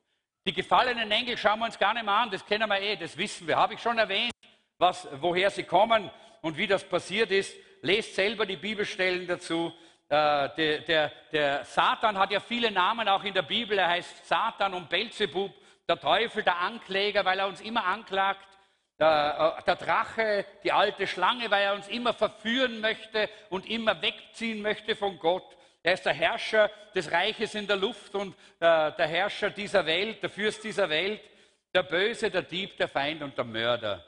Die 0.46 0.54
gefallenen 0.54 1.12
Engel 1.12 1.38
schauen 1.38 1.60
wir 1.60 1.66
uns 1.66 1.78
gar 1.78 1.94
nicht 1.94 2.06
mehr 2.06 2.14
an, 2.14 2.32
das 2.32 2.46
kennen 2.46 2.70
wir 2.70 2.80
eh, 2.80 2.96
das 2.96 3.18
wissen 3.18 3.48
wir. 3.48 3.58
Habe 3.58 3.74
ich 3.74 3.82
schon 3.82 3.98
erwähnt, 3.98 4.32
was, 4.78 5.08
woher 5.20 5.50
sie 5.50 5.64
kommen 5.64 6.10
und 6.42 6.58
wie 6.58 6.68
das 6.68 6.84
passiert 6.84 7.32
ist. 7.32 7.56
Lest 7.82 8.16
selber 8.16 8.46
die 8.46 8.56
Bibelstellen 8.56 9.28
dazu. 9.28 9.74
Äh, 10.08 10.50
der, 10.56 10.80
der, 10.80 11.12
der 11.34 11.66
Satan 11.66 12.18
hat 12.18 12.32
ja 12.32 12.40
viele 12.40 12.72
Namen 12.72 13.10
auch 13.10 13.24
in 13.24 13.34
der 13.34 13.42
Bibel. 13.42 13.78
Er 13.78 13.90
heißt 13.90 14.26
Satan 14.26 14.74
und 14.74 14.88
Belzebub, 14.88 15.54
der 15.90 16.00
Teufel, 16.00 16.44
der 16.44 16.60
Ankläger, 16.60 17.26
weil 17.26 17.40
er 17.40 17.48
uns 17.48 17.60
immer 17.60 17.86
anklagt. 17.86 18.47
Der, 19.00 19.58
äh, 19.60 19.64
der, 19.64 19.76
Drache, 19.76 20.46
die 20.64 20.72
alte 20.72 21.06
Schlange, 21.06 21.52
weil 21.52 21.64
er 21.64 21.74
uns 21.76 21.88
immer 21.88 22.14
verführen 22.14 22.82
möchte 22.82 23.30
und 23.50 23.70
immer 23.70 24.02
wegziehen 24.02 24.62
möchte 24.62 24.96
von 24.96 25.20
Gott. 25.20 25.56
Er 25.84 25.94
ist 25.94 26.06
der 26.06 26.14
Herrscher 26.14 26.72
des 26.96 27.12
Reiches 27.12 27.54
in 27.54 27.68
der 27.68 27.76
Luft 27.76 28.16
und 28.16 28.34
äh, 28.60 28.92
der 28.92 29.08
Herrscher 29.08 29.52
dieser 29.52 29.86
Welt, 29.86 30.22
der 30.24 30.30
Fürst 30.30 30.64
dieser 30.64 30.90
Welt, 30.90 31.22
der 31.74 31.84
Böse, 31.84 32.32
der 32.32 32.42
Dieb, 32.42 32.76
der 32.78 32.88
Feind 32.88 33.22
und 33.22 33.38
der 33.38 33.46
Mörder. 33.46 34.04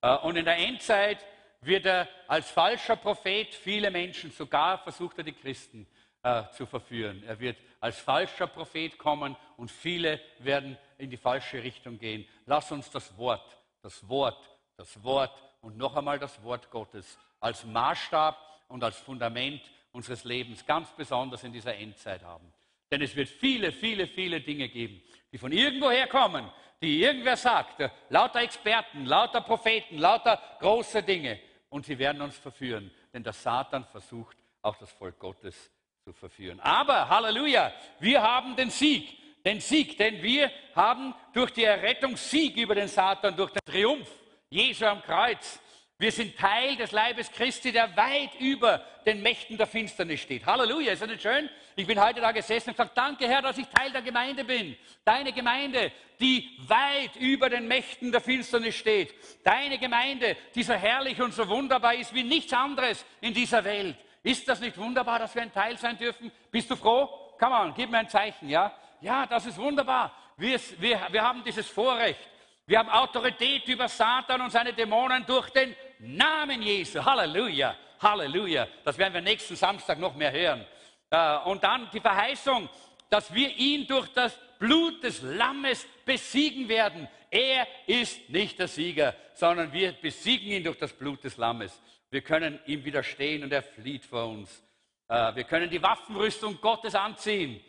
Äh, 0.00 0.16
und 0.16 0.36
in 0.36 0.44
der 0.44 0.56
Endzeit 0.56 1.24
wird 1.60 1.86
er 1.86 2.08
als 2.26 2.50
falscher 2.50 2.96
Prophet 2.96 3.54
viele 3.54 3.90
Menschen, 3.90 4.30
sogar 4.30 4.78
versucht 4.78 5.18
er 5.18 5.24
die 5.24 5.32
Christen 5.32 5.86
äh, 6.22 6.44
zu 6.56 6.64
verführen. 6.66 7.22
Er 7.26 7.38
wird 7.38 7.58
als 7.80 8.00
falscher 8.00 8.46
Prophet 8.46 8.96
kommen 8.96 9.36
und 9.58 9.70
viele 9.70 10.18
werden 10.38 10.78
in 10.96 11.10
die 11.10 11.16
falsche 11.18 11.62
Richtung 11.62 11.98
gehen. 11.98 12.26
Lass 12.46 12.72
uns 12.72 12.90
das 12.90 13.16
Wort 13.18 13.58
das 13.84 14.08
Wort, 14.08 14.48
das 14.78 15.04
Wort 15.04 15.42
und 15.60 15.76
noch 15.76 15.94
einmal 15.94 16.18
das 16.18 16.42
Wort 16.42 16.70
Gottes 16.70 17.18
als 17.38 17.64
Maßstab 17.64 18.36
und 18.68 18.82
als 18.82 18.96
Fundament 18.96 19.60
unseres 19.92 20.24
Lebens, 20.24 20.64
ganz 20.64 20.88
besonders 20.96 21.44
in 21.44 21.52
dieser 21.52 21.76
Endzeit 21.76 22.22
haben. 22.22 22.50
Denn 22.90 23.02
es 23.02 23.14
wird 23.14 23.28
viele, 23.28 23.72
viele, 23.72 24.06
viele 24.06 24.40
Dinge 24.40 24.70
geben, 24.70 25.02
die 25.30 25.36
von 25.36 25.52
irgendwoher 25.52 26.06
kommen, 26.06 26.50
die 26.80 27.02
irgendwer 27.02 27.36
sagt, 27.36 27.90
lauter 28.08 28.40
Experten, 28.40 29.04
lauter 29.04 29.42
Propheten, 29.42 29.98
lauter 29.98 30.40
große 30.60 31.02
Dinge. 31.02 31.38
Und 31.68 31.84
sie 31.84 31.98
werden 31.98 32.22
uns 32.22 32.38
verführen, 32.38 32.90
denn 33.12 33.22
der 33.22 33.34
Satan 33.34 33.84
versucht 33.84 34.38
auch 34.62 34.76
das 34.76 34.90
Volk 34.92 35.18
Gottes 35.18 35.70
zu 36.02 36.12
verführen. 36.14 36.58
Aber, 36.60 37.06
Halleluja, 37.08 37.70
wir 38.00 38.22
haben 38.22 38.56
den 38.56 38.70
Sieg 38.70 39.23
den 39.44 39.60
Sieg, 39.60 39.98
denn 39.98 40.22
wir 40.22 40.50
haben 40.74 41.14
durch 41.32 41.50
die 41.52 41.64
Errettung 41.64 42.16
Sieg 42.16 42.56
über 42.56 42.74
den 42.74 42.88
Satan, 42.88 43.36
durch 43.36 43.50
den 43.50 43.64
Triumph 43.64 44.08
Jesu 44.48 44.86
am 44.86 45.02
Kreuz 45.02 45.60
Wir 45.96 46.10
sind 46.10 46.36
Teil 46.36 46.74
des 46.74 46.90
Leibes 46.90 47.30
Christi, 47.30 47.70
der 47.70 47.96
weit 47.96 48.34
über 48.40 48.84
den 49.06 49.22
Mächten 49.22 49.56
der 49.56 49.68
Finsternis 49.68 50.20
steht. 50.20 50.44
Halleluja, 50.44 50.92
ist 50.92 51.02
das 51.02 51.08
nicht 51.08 51.22
schön? 51.22 51.48
Ich 51.76 51.86
bin 51.86 52.02
heute 52.02 52.20
da 52.20 52.32
gesessen 52.32 52.70
und 52.70 52.76
gesagt, 52.76 52.98
danke 52.98 53.28
Herr, 53.28 53.42
dass 53.42 53.58
ich 53.58 53.66
Teil 53.68 53.92
der 53.92 54.02
Gemeinde 54.02 54.44
bin. 54.44 54.76
Deine 55.04 55.32
Gemeinde, 55.32 55.92
die 56.18 56.58
weit 56.66 57.14
über 57.16 57.48
den 57.48 57.68
Mächten 57.68 58.10
der 58.10 58.20
Finsternis 58.20 58.74
steht. 58.74 59.14
Deine 59.44 59.78
Gemeinde, 59.78 60.36
die 60.54 60.64
so 60.64 60.74
herrlich 60.74 61.22
und 61.22 61.32
so 61.32 61.48
wunderbar 61.48 61.94
ist 61.94 62.12
wie 62.12 62.24
nichts 62.24 62.52
anderes 62.52 63.04
in 63.20 63.32
dieser 63.32 63.62
Welt. 63.64 63.96
Ist 64.24 64.48
das 64.48 64.60
nicht 64.60 64.76
wunderbar, 64.76 65.20
dass 65.20 65.34
wir 65.34 65.42
ein 65.42 65.52
Teil 65.52 65.78
sein 65.78 65.96
dürfen? 65.96 66.32
Bist 66.50 66.68
du 66.70 66.76
froh? 66.76 67.06
Come 67.38 67.54
on, 67.54 67.74
gib 67.74 67.90
mir 67.90 67.98
ein 67.98 68.08
Zeichen, 68.08 68.48
ja? 68.48 68.76
Ja, 69.04 69.26
das 69.26 69.44
ist 69.44 69.58
wunderbar. 69.58 70.16
Wir, 70.38 70.58
wir, 70.78 70.98
wir 71.10 71.22
haben 71.22 71.44
dieses 71.44 71.68
Vorrecht. 71.68 72.26
Wir 72.64 72.78
haben 72.78 72.88
Autorität 72.88 73.68
über 73.68 73.86
Satan 73.86 74.40
und 74.40 74.50
seine 74.50 74.72
Dämonen 74.72 75.26
durch 75.26 75.50
den 75.50 75.76
Namen 75.98 76.62
Jesu. 76.62 77.04
Halleluja, 77.04 77.76
Halleluja. 78.00 78.66
Das 78.82 78.96
werden 78.96 79.12
wir 79.12 79.20
nächsten 79.20 79.56
Samstag 79.56 79.98
noch 79.98 80.14
mehr 80.14 80.32
hören. 80.32 80.64
Äh, 81.10 81.36
und 81.40 81.62
dann 81.62 81.90
die 81.92 82.00
Verheißung, 82.00 82.66
dass 83.10 83.32
wir 83.34 83.54
ihn 83.54 83.86
durch 83.86 84.08
das 84.14 84.40
Blut 84.58 85.04
des 85.04 85.20
Lammes 85.20 85.86
besiegen 86.06 86.66
werden. 86.66 87.06
Er 87.30 87.66
ist 87.86 88.30
nicht 88.30 88.58
der 88.58 88.68
Sieger, 88.68 89.14
sondern 89.34 89.70
wir 89.70 89.92
besiegen 89.92 90.50
ihn 90.50 90.64
durch 90.64 90.78
das 90.78 90.94
Blut 90.94 91.22
des 91.22 91.36
Lammes. 91.36 91.78
Wir 92.08 92.22
können 92.22 92.58
ihm 92.64 92.82
widerstehen 92.82 93.44
und 93.44 93.52
er 93.52 93.64
flieht 93.64 94.06
vor 94.06 94.28
uns. 94.28 94.64
Äh, 95.08 95.34
wir 95.34 95.44
können 95.44 95.68
die 95.68 95.82
Waffenrüstung 95.82 96.58
Gottes 96.62 96.94
anziehen 96.94 97.62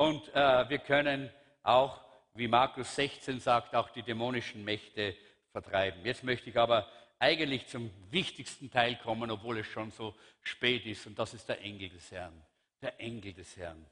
und 0.00 0.34
äh, 0.34 0.66
wir 0.70 0.78
können 0.78 1.28
auch, 1.62 2.00
wie 2.32 2.48
Markus 2.48 2.94
16 2.94 3.38
sagt, 3.38 3.74
auch 3.74 3.90
die 3.90 4.02
dämonischen 4.02 4.64
Mächte 4.64 5.14
vertreiben. 5.52 6.00
Jetzt 6.06 6.24
möchte 6.24 6.48
ich 6.48 6.56
aber 6.56 6.86
eigentlich 7.18 7.66
zum 7.66 7.90
wichtigsten 8.10 8.70
Teil 8.70 8.96
kommen, 9.04 9.30
obwohl 9.30 9.58
es 9.58 9.66
schon 9.66 9.90
so 9.90 10.14
spät 10.40 10.86
ist, 10.86 11.06
und 11.06 11.18
das 11.18 11.34
ist 11.34 11.46
der 11.50 11.60
Engel 11.60 11.90
des 11.90 12.10
Herrn. 12.12 12.32
Der 12.80 12.98
Engel 12.98 13.34
des 13.34 13.54
Herrn. 13.58 13.84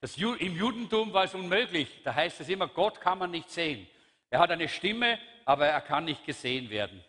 Das, 0.00 0.16
Im 0.16 0.56
Judentum 0.56 1.12
war 1.12 1.24
es 1.24 1.34
unmöglich. 1.34 1.88
Da 2.04 2.14
heißt 2.14 2.40
es 2.40 2.48
immer, 2.48 2.68
Gott 2.68 3.00
kann 3.00 3.18
man 3.18 3.32
nicht 3.32 3.50
sehen. 3.50 3.88
Er 4.30 4.38
hat 4.38 4.52
eine 4.52 4.68
Stimme, 4.68 5.18
aber 5.44 5.66
er 5.66 5.80
kann 5.80 6.04
nicht 6.04 6.24
gesehen 6.24 6.70
werden. 6.70 7.02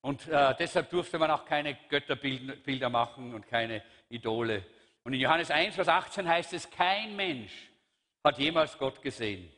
Und 0.00 0.28
äh, 0.28 0.54
deshalb 0.56 0.90
durfte 0.90 1.18
man 1.18 1.32
auch 1.32 1.44
keine 1.44 1.76
Götterbilder 1.88 2.88
machen 2.88 3.34
und 3.34 3.48
keine 3.48 3.82
Idole. 4.08 4.64
Und 5.02 5.12
in 5.12 5.18
Johannes 5.18 5.50
1, 5.50 5.74
Vers 5.74 5.88
18 5.88 6.28
heißt 6.28 6.52
es, 6.52 6.70
kein 6.70 7.16
Mensch 7.16 7.69
hat 8.24 8.38
jemals 8.38 8.76
Gott 8.78 9.00
gesehen. 9.02 9.50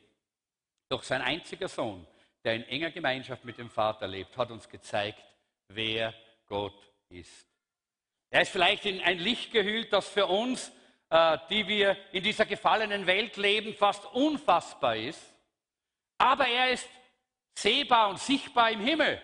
Doch 0.89 1.03
sein 1.03 1.23
einziger 1.23 1.69
Sohn, 1.69 2.07
der 2.45 2.55
in 2.55 2.65
enger 2.65 2.91
Gemeinschaft 2.91 3.45
mit 3.45 3.59
dem 3.59 3.71
Vater 3.71 4.07
lebt, 4.07 4.37
hat 4.37 4.51
uns 4.51 4.69
gezeigt, 4.69 5.23
wer 5.69 6.15
Gott 6.47 6.79
ist. 7.09 7.47
Er 8.31 8.43
ist 8.43 8.53
vielleicht 8.53 8.87
in 8.87 9.01
ein 9.01 9.19
Licht 9.19 9.53
gehüllt, 9.53 9.93
das 9.93 10.09
für 10.09 10.27
uns, 10.27 10.73
äh, 11.11 11.39
die 11.51 11.67
wir 11.69 11.97
in 12.13 12.23
dieser 12.23 12.47
gefallenen 12.47 13.07
Welt 13.07 13.37
leben, 13.37 13.75
fast 13.75 14.05
unfassbar 14.13 14.97
ist. 14.97 15.23
Aber 16.19 16.47
er 16.47 16.71
ist 16.71 16.89
sehbar 17.55 18.09
und 18.09 18.19
sichtbar 18.19 18.71
im 18.71 18.81
Himmel. 18.81 19.21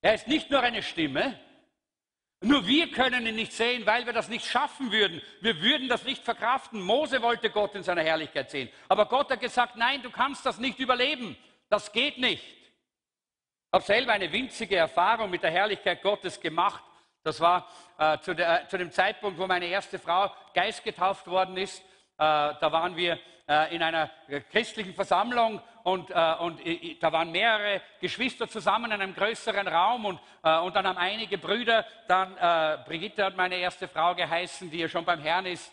Er 0.00 0.14
ist 0.14 0.26
nicht 0.26 0.50
nur 0.50 0.60
eine 0.60 0.82
Stimme, 0.82 1.38
nur 2.40 2.66
wir 2.68 2.90
können 2.92 3.26
ihn 3.26 3.34
nicht 3.34 3.52
sehen, 3.52 3.84
weil 3.84 4.06
wir 4.06 4.12
das 4.12 4.28
nicht 4.28 4.46
schaffen 4.46 4.92
würden. 4.92 5.20
Wir 5.40 5.60
würden 5.60 5.88
das 5.88 6.04
nicht 6.04 6.22
verkraften. 6.22 6.80
Mose 6.80 7.20
wollte 7.20 7.50
Gott 7.50 7.74
in 7.74 7.82
seiner 7.82 8.02
Herrlichkeit 8.02 8.50
sehen. 8.50 8.68
Aber 8.88 9.06
Gott 9.06 9.30
hat 9.30 9.40
gesagt, 9.40 9.74
nein, 9.76 10.02
du 10.02 10.10
kannst 10.10 10.46
das 10.46 10.58
nicht 10.58 10.78
überleben. 10.78 11.36
Das 11.68 11.90
geht 11.90 12.18
nicht. 12.18 12.44
Ich 12.44 13.72
habe 13.72 13.84
selber 13.84 14.12
eine 14.12 14.30
winzige 14.30 14.76
Erfahrung 14.76 15.30
mit 15.30 15.42
der 15.42 15.50
Herrlichkeit 15.50 16.00
Gottes 16.00 16.40
gemacht. 16.40 16.82
Das 17.24 17.40
war 17.40 17.68
äh, 17.98 18.18
zu, 18.20 18.34
der, 18.34 18.62
äh, 18.62 18.68
zu, 18.68 18.78
dem 18.78 18.92
Zeitpunkt, 18.92 19.38
wo 19.38 19.46
meine 19.46 19.66
erste 19.66 19.98
Frau 19.98 20.32
geistgetauft 20.54 21.26
worden 21.26 21.56
ist. 21.56 21.82
Äh, 22.18 22.54
da 22.60 22.72
waren 22.72 22.96
wir 22.96 23.16
äh, 23.46 23.72
in 23.76 23.80
einer 23.80 24.10
christlichen 24.50 24.92
Versammlung 24.92 25.62
und, 25.84 26.10
äh, 26.10 26.34
und 26.40 26.60
da 27.00 27.12
waren 27.12 27.30
mehrere 27.30 27.80
Geschwister 28.00 28.48
zusammen 28.48 28.86
in 28.86 29.00
einem 29.00 29.14
größeren 29.14 29.68
Raum 29.68 30.04
und, 30.04 30.20
und 30.42 30.74
dann 30.74 30.86
haben 30.86 30.98
einige 30.98 31.38
Brüder, 31.38 31.86
dann 32.08 32.34
Brigitte 32.84 33.24
hat 33.24 33.36
meine 33.36 33.56
erste 33.56 33.88
Frau 33.88 34.14
geheißen, 34.14 34.70
die 34.70 34.78
ja 34.78 34.88
schon 34.88 35.04
beim 35.04 35.20
Herrn 35.20 35.46
ist, 35.46 35.72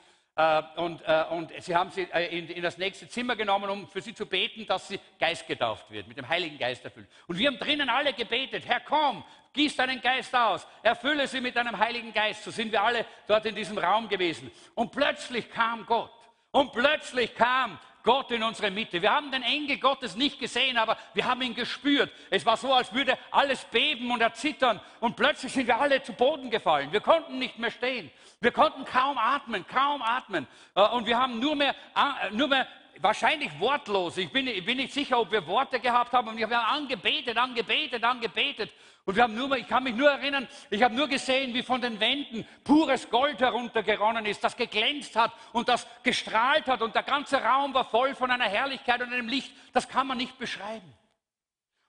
und, 0.75 1.01
und 1.31 1.51
sie 1.59 1.75
haben 1.75 1.91
sie 1.91 2.01
in, 2.01 2.49
in, 2.49 2.61
das 2.61 2.77
nächste 2.77 3.07
Zimmer 3.07 3.37
genommen, 3.37 3.69
um 3.69 3.87
für 3.87 4.01
sie 4.01 4.13
zu 4.13 4.25
beten, 4.25 4.65
dass 4.65 4.89
sie 4.89 4.99
geistgetauft 5.17 5.89
wird, 5.89 6.07
mit 6.07 6.17
dem 6.17 6.27
Heiligen 6.27 6.57
Geist 6.57 6.83
erfüllt. 6.83 7.07
Und 7.27 7.37
wir 7.37 7.47
haben 7.47 7.57
drinnen 7.57 7.89
alle 7.89 8.11
gebetet, 8.11 8.65
Herr, 8.65 8.81
komm, 8.81 9.23
gieß 9.53 9.77
deinen 9.77 10.01
Geist 10.01 10.35
aus, 10.35 10.67
erfülle 10.83 11.27
sie 11.27 11.39
mit 11.39 11.55
deinem 11.55 11.77
Heiligen 11.77 12.13
Geist. 12.13 12.43
So 12.43 12.51
sind 12.51 12.71
wir 12.71 12.83
alle 12.83 13.05
dort 13.27 13.45
in 13.45 13.55
diesem 13.55 13.77
Raum 13.77 14.09
gewesen. 14.09 14.51
Und 14.73 14.91
plötzlich 14.91 15.49
kam 15.49 15.85
Gott. 15.85 16.11
Und 16.55 16.71
plötzlich 16.71 17.35
kam 17.35 17.77
Gott 18.01 18.31
in 18.31 18.41
unsere 18.41 18.71
Mitte. 18.71 19.01
Wir 19.01 19.11
haben 19.11 19.29
den 19.29 19.43
Engel 19.43 19.77
Gottes 19.77 20.15
nicht 20.15 20.39
gesehen, 20.39 20.77
aber 20.77 20.97
wir 21.13 21.25
haben 21.25 21.41
ihn 21.41 21.53
gespürt. 21.53 22.09
Es 22.29 22.45
war 22.45 22.55
so, 22.55 22.73
als 22.73 22.93
würde 22.93 23.17
alles 23.29 23.65
beben 23.65 24.09
und 24.09 24.21
erzittern. 24.21 24.79
Und 25.01 25.17
plötzlich 25.17 25.51
sind 25.51 25.67
wir 25.67 25.77
alle 25.77 26.01
zu 26.01 26.13
Boden 26.13 26.49
gefallen. 26.49 26.93
Wir 26.93 27.01
konnten 27.01 27.39
nicht 27.39 27.59
mehr 27.59 27.71
stehen. 27.71 28.09
Wir 28.39 28.51
konnten 28.51 28.85
kaum 28.85 29.17
atmen, 29.17 29.67
kaum 29.67 30.01
atmen. 30.01 30.47
Äh, 30.75 30.87
und 30.91 31.05
wir 31.05 31.17
haben 31.19 31.41
nur 31.41 31.57
mehr, 31.57 31.75
äh, 31.93 32.31
nur 32.31 32.47
mehr 32.47 32.65
wahrscheinlich 33.01 33.51
wortlos. 33.59 34.17
Ich 34.17 34.31
bin, 34.31 34.47
ich 34.47 34.65
bin, 34.65 34.77
nicht 34.77 34.93
sicher, 34.93 35.19
ob 35.19 35.31
wir 35.31 35.45
Worte 35.47 35.79
gehabt 35.79 36.13
haben. 36.13 36.29
Und 36.29 36.37
wir 36.37 36.49
haben 36.49 36.83
angebetet, 36.83 37.37
angebetet, 37.37 38.03
angebetet. 38.03 38.71
Und 39.05 39.15
wir 39.15 39.23
haben 39.23 39.35
nur, 39.35 39.55
ich 39.55 39.67
kann 39.67 39.83
mich 39.83 39.95
nur 39.95 40.09
erinnern, 40.09 40.47
ich 40.69 40.81
habe 40.81 40.95
nur 40.95 41.07
gesehen, 41.07 41.53
wie 41.53 41.61
von 41.61 41.79
den 41.79 41.99
Wänden 41.99 42.47
pures 42.63 43.09
Gold 43.09 43.39
heruntergeronnen 43.39 44.25
ist, 44.25 44.43
das 44.43 44.57
geglänzt 44.57 45.15
hat 45.15 45.31
und 45.53 45.69
das 45.69 45.87
gestrahlt 46.03 46.67
hat. 46.67 46.81
Und 46.81 46.95
der 46.95 47.03
ganze 47.03 47.41
Raum 47.41 47.73
war 47.73 47.85
voll 47.85 48.15
von 48.15 48.31
einer 48.31 48.45
Herrlichkeit 48.45 49.01
und 49.01 49.13
einem 49.13 49.27
Licht. 49.27 49.53
Das 49.73 49.87
kann 49.87 50.07
man 50.07 50.17
nicht 50.17 50.37
beschreiben. 50.39 50.93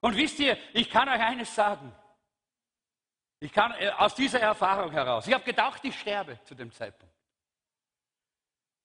Und 0.01 0.17
wisst 0.17 0.39
ihr, 0.41 0.59
ich 0.75 0.91
kann 0.91 1.09
euch 1.09 1.21
eines 1.21 1.55
sagen. 1.55 1.93
Ich 3.41 3.53
kann 3.53 3.73
äh, 3.79 3.91
aus 3.91 4.15
dieser 4.15 4.41
Erfahrung 4.41 4.91
heraus. 4.93 5.27
Ich 5.27 5.35
habe 5.35 5.45
gedacht, 5.45 5.85
ich 5.85 5.99
sterbe 5.99 6.39
zu 6.45 6.55
dem 6.55 6.73
Zeitpunkt. 6.73 7.16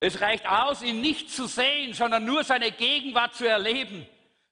Es 0.04 0.20
reicht 0.20 0.48
aus, 0.50 0.82
ihn 0.82 1.00
nicht 1.00 1.30
zu 1.30 1.46
sehen, 1.46 1.94
sondern 1.94 2.26
nur 2.26 2.44
seine 2.44 2.72
Gegenwart 2.72 3.36
zu 3.36 3.48
erleben. 3.48 4.08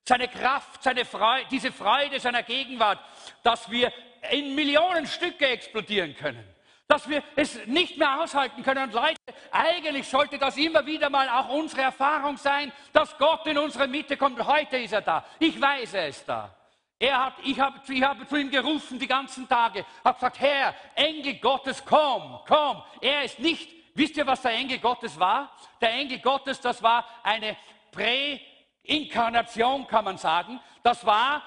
Seine 0.07 0.27
Kraft, 0.27 0.83
seine 0.83 1.05
Freude, 1.05 1.47
diese 1.49 1.71
Freude 1.71 2.19
seiner 2.19 2.43
Gegenwart, 2.43 2.99
dass 3.41 3.69
wir 3.69 3.91
in 4.31 4.53
Millionen 4.53 5.07
Stücke 5.07 5.47
explodieren 5.47 6.15
können. 6.15 6.43
Dass 6.87 7.09
wir 7.09 7.23
es 7.35 7.65
nicht 7.65 7.97
mehr 7.97 8.21
aushalten 8.21 8.61
können. 8.61 8.83
Und 8.83 8.93
Leute, 8.93 9.17
eigentlich 9.51 10.07
sollte 10.07 10.37
das 10.37 10.55
immer 10.55 10.85
wieder 10.85 11.09
mal 11.09 11.27
auch 11.29 11.49
unsere 11.49 11.81
Erfahrung 11.81 12.37
sein, 12.37 12.71
dass 12.93 13.17
Gott 13.17 13.47
in 13.47 13.57
unsere 13.57 13.87
Mitte 13.87 14.17
kommt. 14.17 14.43
Heute 14.45 14.77
ist 14.77 14.93
er 14.93 15.01
da. 15.01 15.25
Ich 15.39 15.59
weiß, 15.59 15.95
er 15.95 16.07
ist 16.09 16.29
da. 16.29 16.55
Er 16.99 17.25
hat, 17.25 17.33
ich 17.43 17.59
habe 17.59 17.79
ich 17.91 18.03
hab 18.03 18.29
zu 18.29 18.35
ihm 18.35 18.51
gerufen 18.51 18.99
die 18.99 19.07
ganzen 19.07 19.47
Tage, 19.47 19.85
habe 20.03 20.15
gesagt, 20.15 20.39
Herr, 20.39 20.75
Engel 20.95 21.35
Gottes, 21.35 21.83
komm, 21.83 22.39
komm. 22.45 22.83
Er 23.01 23.23
ist 23.23 23.39
nicht 23.39 23.78
Wisst 23.93 24.17
ihr, 24.17 24.27
was 24.27 24.41
der 24.41 24.51
Engel 24.51 24.79
Gottes 24.79 25.19
war? 25.19 25.51
Der 25.81 25.91
Engel 25.93 26.19
Gottes, 26.19 26.59
das 26.61 26.81
war 26.81 27.05
eine 27.23 27.57
Präinkarnation, 27.91 29.87
kann 29.87 30.05
man 30.05 30.17
sagen. 30.17 30.59
Das 30.83 31.05
war 31.05 31.41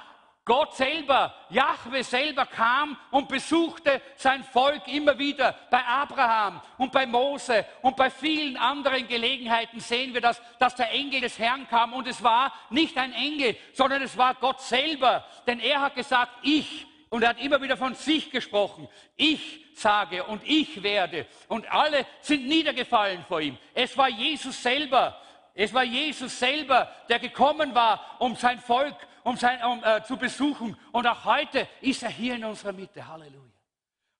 Gott 0.44 0.74
selber, 0.74 1.32
Jahwe 1.50 2.02
selber 2.02 2.46
kam 2.46 2.96
und 3.12 3.28
besuchte 3.28 4.02
sein 4.16 4.42
Volk 4.42 4.88
immer 4.88 5.16
wieder. 5.16 5.54
Bei 5.70 5.84
Abraham 5.84 6.60
und 6.78 6.90
bei 6.90 7.06
Mose 7.06 7.64
und 7.80 7.96
bei 7.96 8.10
vielen 8.10 8.56
anderen 8.56 9.06
Gelegenheiten 9.06 9.78
sehen 9.78 10.14
wir 10.14 10.20
das, 10.20 10.42
dass 10.58 10.74
der 10.74 10.90
Engel 10.90 11.20
des 11.20 11.38
Herrn 11.38 11.68
kam. 11.68 11.92
Und 11.92 12.08
es 12.08 12.24
war 12.24 12.52
nicht 12.70 12.98
ein 12.98 13.12
Engel, 13.12 13.56
sondern 13.72 14.02
es 14.02 14.16
war 14.18 14.34
Gott 14.34 14.60
selber. 14.60 15.24
Denn 15.46 15.60
er 15.60 15.80
hat 15.80 15.94
gesagt, 15.94 16.32
ich 16.42 16.86
und 17.08 17.22
er 17.22 17.30
hat 17.30 17.40
immer 17.40 17.62
wieder 17.62 17.76
von 17.76 17.94
sich 17.94 18.30
gesprochen. 18.32 18.88
Ich 19.16 19.61
sage 19.78 20.24
und 20.24 20.42
ich 20.44 20.82
werde. 20.82 21.26
Und 21.48 21.70
alle 21.70 22.06
sind 22.20 22.46
niedergefallen 22.46 23.24
vor 23.26 23.40
ihm. 23.40 23.58
Es 23.74 23.96
war 23.96 24.08
Jesus 24.08 24.62
selber. 24.62 25.20
Es 25.54 25.72
war 25.74 25.84
Jesus 25.84 26.38
selber, 26.38 26.90
der 27.08 27.18
gekommen 27.18 27.74
war, 27.74 28.16
um 28.18 28.36
sein 28.36 28.58
Volk 28.58 28.96
um 29.24 29.36
sein, 29.36 29.62
um, 29.62 29.84
äh, 29.84 30.02
zu 30.02 30.16
besuchen. 30.16 30.76
Und 30.90 31.06
auch 31.06 31.24
heute 31.24 31.68
ist 31.80 32.02
er 32.02 32.08
hier 32.08 32.34
in 32.34 32.44
unserer 32.44 32.72
Mitte. 32.72 33.06
Halleluja. 33.06 33.40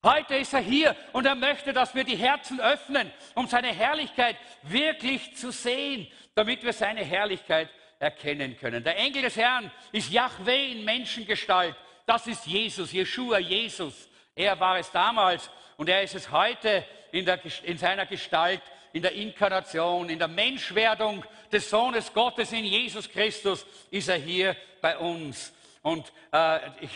Heute 0.01 0.35
ist 0.35 0.53
er 0.53 0.61
hier 0.61 0.95
und 1.11 1.25
er 1.25 1.35
möchte, 1.35 1.73
dass 1.73 1.93
wir 1.95 2.03
die 2.05 2.15
Herzen 2.15 2.61
öffnen, 2.61 3.11
um 3.35 3.47
seine 3.47 3.73
Herrlichkeit 3.73 4.37
wirklich 4.61 5.35
zu 5.35 5.51
sehen, 5.51 6.07
damit 6.35 6.63
wir 6.63 6.71
seine 6.71 7.03
Herrlichkeit 7.03 7.69
erkennen 7.99 8.57
können. 8.57 8.83
Der 8.83 8.97
Engel 8.97 9.23
des 9.23 9.35
Herrn 9.35 9.71
ist 9.91 10.09
Yahweh 10.09 10.71
in 10.71 10.85
Menschengestalt 10.85 11.75
das 12.05 12.27
ist 12.27 12.45
Jesus, 12.45 12.91
Jeshua, 12.91 13.39
Jesus. 13.39 14.09
Er 14.35 14.59
war 14.59 14.79
es 14.79 14.91
damals 14.91 15.49
und 15.77 15.89
er 15.89 16.03
ist 16.03 16.15
es 16.15 16.31
heute 16.31 16.85
in, 17.11 17.25
der, 17.25 17.39
in 17.63 17.77
seiner 17.77 18.05
Gestalt, 18.05 18.61
in 18.91 19.01
der 19.01 19.13
Inkarnation, 19.13 20.09
in 20.09 20.19
der 20.19 20.27
Menschwerdung 20.27 21.23
des 21.51 21.69
Sohnes 21.69 22.13
Gottes 22.13 22.51
in 22.51 22.65
Jesus 22.65 23.09
Christus 23.09 23.65
ist 23.91 24.09
er 24.09 24.17
hier 24.17 24.55
bei 24.81 24.97
uns. 24.97 25.53
Und 25.81 26.11
äh, 26.31 26.59
ich, 26.81 26.91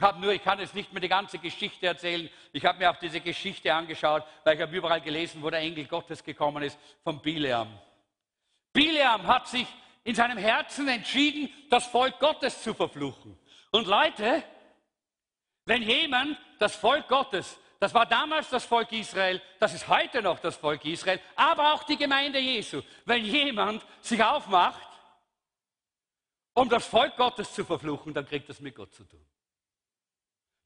Hab 0.00 0.18
nur, 0.20 0.32
ich 0.32 0.42
kann 0.42 0.58
jetzt 0.60 0.74
nicht 0.74 0.92
mehr 0.92 1.00
die 1.00 1.08
ganze 1.08 1.38
Geschichte 1.38 1.86
erzählen. 1.86 2.28
Ich 2.52 2.64
habe 2.64 2.78
mir 2.78 2.90
auch 2.90 2.96
diese 2.96 3.20
Geschichte 3.20 3.72
angeschaut, 3.72 4.24
weil 4.44 4.56
ich 4.56 4.62
habe 4.62 4.76
überall 4.76 5.00
gelesen, 5.00 5.42
wo 5.42 5.50
der 5.50 5.60
Engel 5.60 5.86
Gottes 5.86 6.22
gekommen 6.22 6.62
ist, 6.62 6.78
von 7.02 7.20
Bileam. 7.20 7.68
Bileam 8.72 9.26
hat 9.26 9.48
sich 9.48 9.66
in 10.04 10.14
seinem 10.14 10.38
Herzen 10.38 10.88
entschieden, 10.88 11.52
das 11.68 11.86
Volk 11.86 12.18
Gottes 12.18 12.62
zu 12.62 12.74
verfluchen. 12.74 13.36
Und 13.72 13.86
Leute, 13.86 14.42
wenn 15.68 15.82
jemand 15.82 16.38
das 16.58 16.74
Volk 16.76 17.06
Gottes, 17.08 17.58
das 17.78 17.92
war 17.92 18.06
damals 18.06 18.48
das 18.48 18.64
Volk 18.64 18.90
Israel, 18.92 19.40
das 19.60 19.74
ist 19.74 19.86
heute 19.86 20.22
noch 20.22 20.38
das 20.38 20.56
Volk 20.56 20.84
Israel, 20.86 21.20
aber 21.36 21.74
auch 21.74 21.84
die 21.84 21.98
Gemeinde 21.98 22.38
Jesu, 22.38 22.80
wenn 23.04 23.22
jemand 23.24 23.84
sich 24.00 24.22
aufmacht, 24.22 24.88
um 26.54 26.70
das 26.70 26.86
Volk 26.86 27.16
Gottes 27.16 27.52
zu 27.52 27.64
verfluchen, 27.64 28.14
dann 28.14 28.26
kriegt 28.26 28.48
das 28.48 28.60
mit 28.60 28.74
Gott 28.74 28.94
zu 28.94 29.04
tun. 29.04 29.24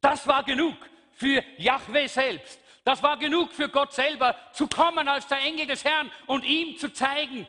Das 0.00 0.26
war 0.26 0.44
genug 0.44 0.76
für 1.11 1.42
Yahweh 1.59 2.07
selbst. 2.07 2.61
Das 2.84 3.03
war 3.03 3.16
genug 3.16 3.53
für 3.53 3.68
Gott 3.68 3.92
selber, 3.92 4.36
zu 4.53 4.68
kommen 4.68 5.09
als 5.09 5.26
der 5.26 5.40
Engel 5.40 5.66
des 5.66 5.84
Herrn 5.84 6.11
und 6.26 6.44
ihm 6.44 6.78
zu 6.78 6.92
zeigen, 6.92 7.46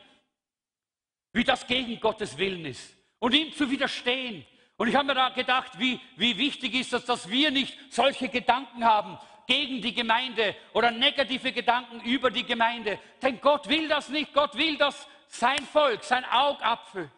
wie 1.32 1.44
das 1.44 1.66
gegen 1.66 2.00
Gottes 2.00 2.36
Willen 2.36 2.66
ist 2.66 2.96
und 3.20 3.32
ihm 3.32 3.52
zu 3.52 3.70
widerstehen. 3.70 4.44
Und 4.76 4.88
ich 4.88 4.94
habe 4.94 5.06
mir 5.06 5.14
da 5.14 5.28
gedacht, 5.28 5.78
wie, 5.78 6.00
wie 6.16 6.36
wichtig 6.36 6.74
ist 6.74 6.92
das, 6.92 7.04
dass 7.04 7.28
wir 7.28 7.50
nicht 7.50 7.78
solche 7.92 8.28
Gedanken 8.28 8.84
haben 8.84 9.18
gegen 9.46 9.80
die 9.80 9.94
Gemeinde 9.94 10.56
oder 10.72 10.90
negative 10.90 11.52
Gedanken 11.52 12.00
über 12.00 12.30
die 12.30 12.44
Gemeinde. 12.44 12.98
Denn 13.22 13.40
Gott 13.40 13.68
will 13.68 13.88
das 13.88 14.08
nicht. 14.08 14.32
Gott 14.32 14.56
will, 14.56 14.76
dass 14.76 15.06
sein 15.28 15.64
Volk, 15.64 16.02
sein 16.02 16.24
Augapfel 16.24 17.10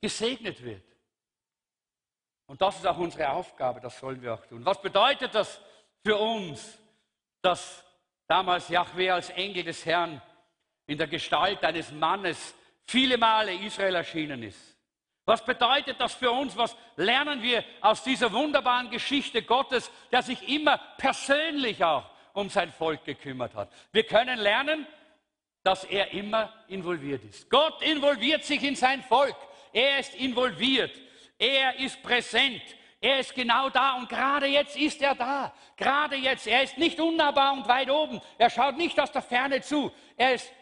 gesegnet 0.00 0.62
wird. 0.62 0.84
Und 2.46 2.60
das 2.60 2.76
ist 2.76 2.86
auch 2.86 2.98
unsere 2.98 3.30
Aufgabe, 3.30 3.80
das 3.80 3.98
sollen 3.98 4.20
wir 4.20 4.34
auch 4.34 4.44
tun. 4.44 4.64
Was 4.64 4.82
bedeutet 4.82 5.34
das 5.34 5.60
für 6.04 6.16
uns, 6.16 6.78
dass 7.42 7.84
damals 8.26 8.68
Yahweh 8.68 9.10
als 9.10 9.30
Engel 9.30 9.64
des 9.64 9.86
Herrn 9.86 10.20
in 10.86 10.98
der 10.98 11.06
Gestalt 11.06 11.62
eines 11.62 11.92
Mannes 11.92 12.54
viele 12.86 13.16
Male 13.16 13.54
Israel 13.54 13.94
erschienen 13.94 14.42
ist? 14.42 14.69
Was 15.24 15.44
bedeutet 15.44 16.00
das 16.00 16.14
für 16.14 16.30
uns? 16.30 16.56
Was 16.56 16.76
lernen 16.96 17.42
wir 17.42 17.64
aus 17.80 18.02
dieser 18.02 18.32
wunderbaren 18.32 18.90
Geschichte 18.90 19.42
Gottes, 19.42 19.90
der 20.10 20.22
sich 20.22 20.48
immer 20.48 20.78
persönlich 20.96 21.84
auch 21.84 22.04
um 22.32 22.48
sein 22.48 22.72
Volk 22.72 23.04
gekümmert 23.04 23.54
hat? 23.54 23.70
Wir 23.92 24.04
können 24.04 24.38
lernen, 24.38 24.86
dass 25.62 25.84
er 25.84 26.12
immer 26.12 26.52
involviert 26.68 27.22
ist. 27.24 27.50
Gott 27.50 27.82
involviert 27.82 28.44
sich 28.44 28.62
in 28.62 28.76
sein 28.76 29.02
Volk. 29.02 29.36
Er 29.72 29.98
ist 29.98 30.14
involviert. 30.14 30.92
Er 31.38 31.78
ist 31.78 32.02
präsent. 32.02 32.62
Er 33.00 33.20
ist 33.20 33.34
genau 33.34 33.70
da 33.70 33.94
und 33.94 34.08
gerade 34.08 34.46
jetzt 34.46 34.76
ist 34.76 35.00
er 35.00 35.14
da. 35.14 35.54
Gerade 35.76 36.16
jetzt. 36.16 36.46
Er 36.46 36.62
ist 36.62 36.76
nicht 36.76 37.00
unnahbar 37.00 37.54
und 37.54 37.66
weit 37.66 37.90
oben. 37.90 38.20
Er 38.36 38.50
schaut 38.50 38.76
nicht 38.76 38.98
aus 39.00 39.12
der 39.12 39.22
Ferne 39.22 39.60
zu. 39.62 39.90
Er 40.16 40.34
ist 40.34 40.52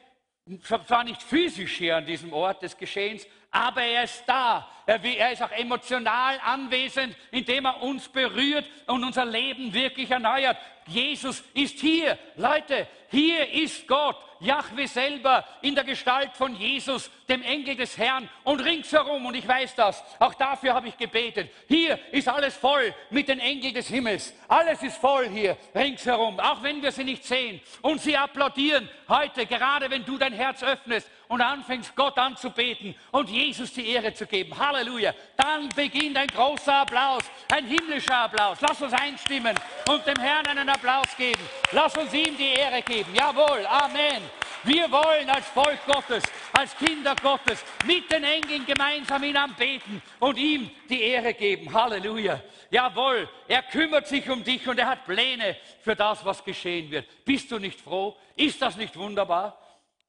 zwar 0.62 1.04
nicht 1.04 1.22
physisch 1.22 1.76
hier 1.76 1.96
an 1.96 2.06
diesem 2.06 2.32
Ort 2.32 2.62
des 2.62 2.76
Geschehens, 2.76 3.26
aber 3.51 3.82
er 3.82 4.05
ist 4.05 4.24
da. 4.26 4.68
Er, 4.86 5.32
ist 5.32 5.42
auch 5.42 5.51
emotional 5.51 6.40
anwesend, 6.42 7.14
indem 7.30 7.66
er 7.66 7.82
uns 7.82 8.09
berührt 8.09 8.64
und 8.86 9.05
unser 9.05 9.26
Leben 9.26 9.72
wirklich 9.74 10.11
erneuert. 10.11 10.57
Jesus 10.86 11.44
ist 11.53 11.78
hier. 11.78 12.18
Leute, 12.36 12.86
hier 13.11 13.51
ist 13.51 13.86
Gott. 13.86 14.16
Jahwe 14.40 14.86
selber 14.86 15.44
in 15.62 15.74
der 15.74 15.84
Gestalt 15.84 16.30
von 16.36 16.55
Jesus, 16.55 17.11
dem 17.28 17.42
Engel 17.42 17.74
des 17.74 17.99
Herrn 17.99 18.28
und 18.44 18.61
ringsherum, 18.61 19.26
und 19.26 19.34
ich 19.34 19.46
weiß 19.46 19.74
das, 19.74 20.03
auch 20.20 20.34
dafür 20.34 20.74
habe 20.74 20.88
ich 20.88 20.96
gebetet. 20.96 21.51
Hier 21.66 21.99
ist 22.12 22.28
alles 22.28 22.57
voll 22.57 22.94
mit 23.11 23.28
den 23.28 23.40
Engeln 23.40 23.74
des 23.74 23.88
Himmels. 23.88 24.32
Alles 24.46 24.82
ist 24.82 24.99
voll 24.99 25.28
hier 25.28 25.57
ringsherum, 25.74 26.38
auch 26.38 26.62
wenn 26.62 26.80
wir 26.80 26.92
sie 26.92 27.05
nicht 27.05 27.24
sehen. 27.24 27.61
Und 27.82 28.01
sie 28.01 28.16
applaudieren 28.16 28.88
heute, 29.09 29.44
gerade 29.46 29.90
wenn 29.90 30.05
du 30.05 30.16
dein 30.16 30.32
Herz 30.32 30.62
öffnest 30.62 31.11
und 31.29 31.41
anfängst, 31.41 31.95
Gott 31.95 32.18
anzubeten 32.18 32.95
und 33.12 33.29
Jesus 33.29 33.72
die 33.72 33.87
Ehre 33.89 34.12
zu 34.12 34.26
geben. 34.26 34.59
Halleluja. 34.59 35.14
Dann 35.37 35.68
beginnt 35.70 36.16
ein 36.16 36.29
großer 36.29 36.81
Applaus, 36.81 37.22
ein 37.53 37.66
himmlischer 37.66 38.16
Applaus. 38.16 38.59
Lass 38.61 38.81
uns 38.81 38.93
einstimmen 38.93 39.55
und 39.89 40.07
dem 40.07 40.18
Herrn 40.18 40.47
einen 40.47 40.68
Applaus 40.68 41.16
geben. 41.16 41.43
Lass 41.72 41.97
uns 41.97 42.12
ihm 42.12 42.37
die 42.37 42.55
Ehre 42.55 42.83
geben. 42.83 43.14
Jawohl. 43.14 43.66
Amen. 43.66 44.22
Wir 44.64 44.91
wollen 44.91 45.31
als 45.31 45.47
Volk 45.49 45.79
Gottes, 45.87 46.24
als 46.53 46.76
Kinder 46.76 47.14
Gottes 47.22 47.64
mit 47.87 48.11
den 48.11 48.24
Engeln 48.24 48.66
gemeinsam 48.66 49.22
ihn 49.22 49.37
anbeten 49.37 50.03
und 50.18 50.37
ihm 50.37 50.70
die 50.89 51.01
Ehre 51.01 51.33
geben. 51.33 51.72
Halleluja. 51.72 52.41
Jawohl, 52.70 53.29
er 53.47 53.62
kümmert 53.62 54.09
sich 54.09 54.29
um 54.29 54.43
dich 54.43 54.66
und 54.66 54.79
er 54.79 54.89
hat 54.89 55.07
Pläne 55.07 55.57
für 55.81 55.95
das, 55.95 56.24
was 56.24 56.43
geschehen 56.43 56.91
wird. 56.91 57.07
Bist 57.24 57.51
du 57.51 57.59
nicht 57.59 57.81
froh? 57.81 58.16
Ist 58.35 58.61
das 58.61 58.76
nicht 58.76 58.97
wunderbar? 58.97 59.59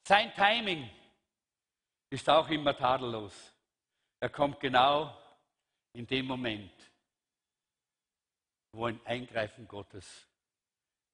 Sein 0.04 0.34
Timing 0.36 0.90
ist 2.10 2.30
auch 2.30 2.50
immer 2.50 2.76
tadellos. 2.76 3.54
Er 4.20 4.30
kommt 4.30 4.60
genau 4.60 5.16
in 5.94 6.08
dem 6.08 6.26
Moment, 6.26 6.74
wo 8.74 8.86
ein 8.86 9.04
Eingreifen 9.06 9.68
Gottes 9.68 10.28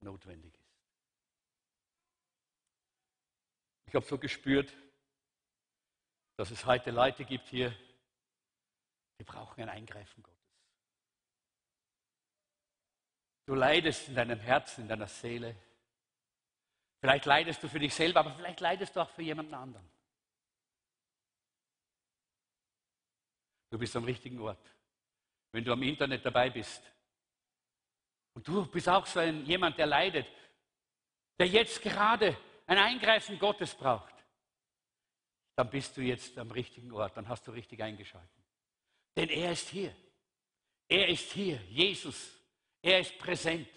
notwendig 0.02 0.54
ist. 0.54 0.62
Ich 3.88 3.96
habe 3.96 4.06
so 4.06 4.18
gespürt, 4.18 4.74
dass 6.38 6.52
es 6.52 6.66
heute 6.66 6.92
Leute 6.92 7.24
gibt 7.24 7.48
hier, 7.48 7.74
die 9.20 9.24
brauchen 9.24 9.62
ein 9.62 9.70
Eingreifen 9.70 10.22
Gottes. 10.22 10.36
Du 13.46 13.54
leidest 13.54 14.10
in 14.10 14.16
deinem 14.16 14.40
Herzen, 14.40 14.82
in 14.82 14.88
deiner 14.88 15.08
Seele. 15.08 15.56
Vielleicht 17.00 17.26
leidest 17.26 17.62
du 17.62 17.70
für 17.70 17.80
dich 17.80 17.94
selber, 17.94 18.22
aber 18.22 18.34
vielleicht 18.34 18.60
leidest 18.60 18.96
du 18.96 19.02
auch 19.02 19.10
für 19.12 19.22
jemanden 19.22 19.54
anderen. 19.54 19.88
Du 23.76 23.80
bist 23.80 23.94
am 23.98 24.06
richtigen 24.06 24.40
Ort. 24.40 24.72
Wenn 25.52 25.66
du 25.66 25.74
am 25.74 25.84
Internet 25.84 26.26
dabei 26.26 26.50
bist 26.50 26.82
und 28.34 28.48
du 28.48 28.66
bist 28.68 28.88
auch 28.88 29.06
so 29.06 29.20
ein, 29.20 29.46
jemand, 29.46 29.78
der 29.78 29.86
leidet, 29.86 30.28
der 31.38 31.48
jetzt 31.48 31.82
gerade 31.82 32.38
ein 32.68 32.78
Eingreifen 32.78 33.38
Gottes 33.38 33.76
braucht, 33.76 34.16
dann 35.58 35.70
bist 35.70 35.98
du 35.98 36.02
jetzt 36.02 36.38
am 36.38 36.52
richtigen 36.52 36.90
Ort, 36.94 37.18
dann 37.18 37.28
hast 37.28 37.46
du 37.48 37.52
richtig 37.52 37.84
eingeschaltet. 37.84 38.46
Denn 39.14 39.28
er 39.28 39.52
ist 39.52 39.68
hier. 39.68 39.94
Er 40.88 41.10
ist 41.10 41.34
hier, 41.34 41.60
Jesus. 41.68 42.32
Er 42.82 43.02
ist 43.02 43.18
präsent. 43.20 43.68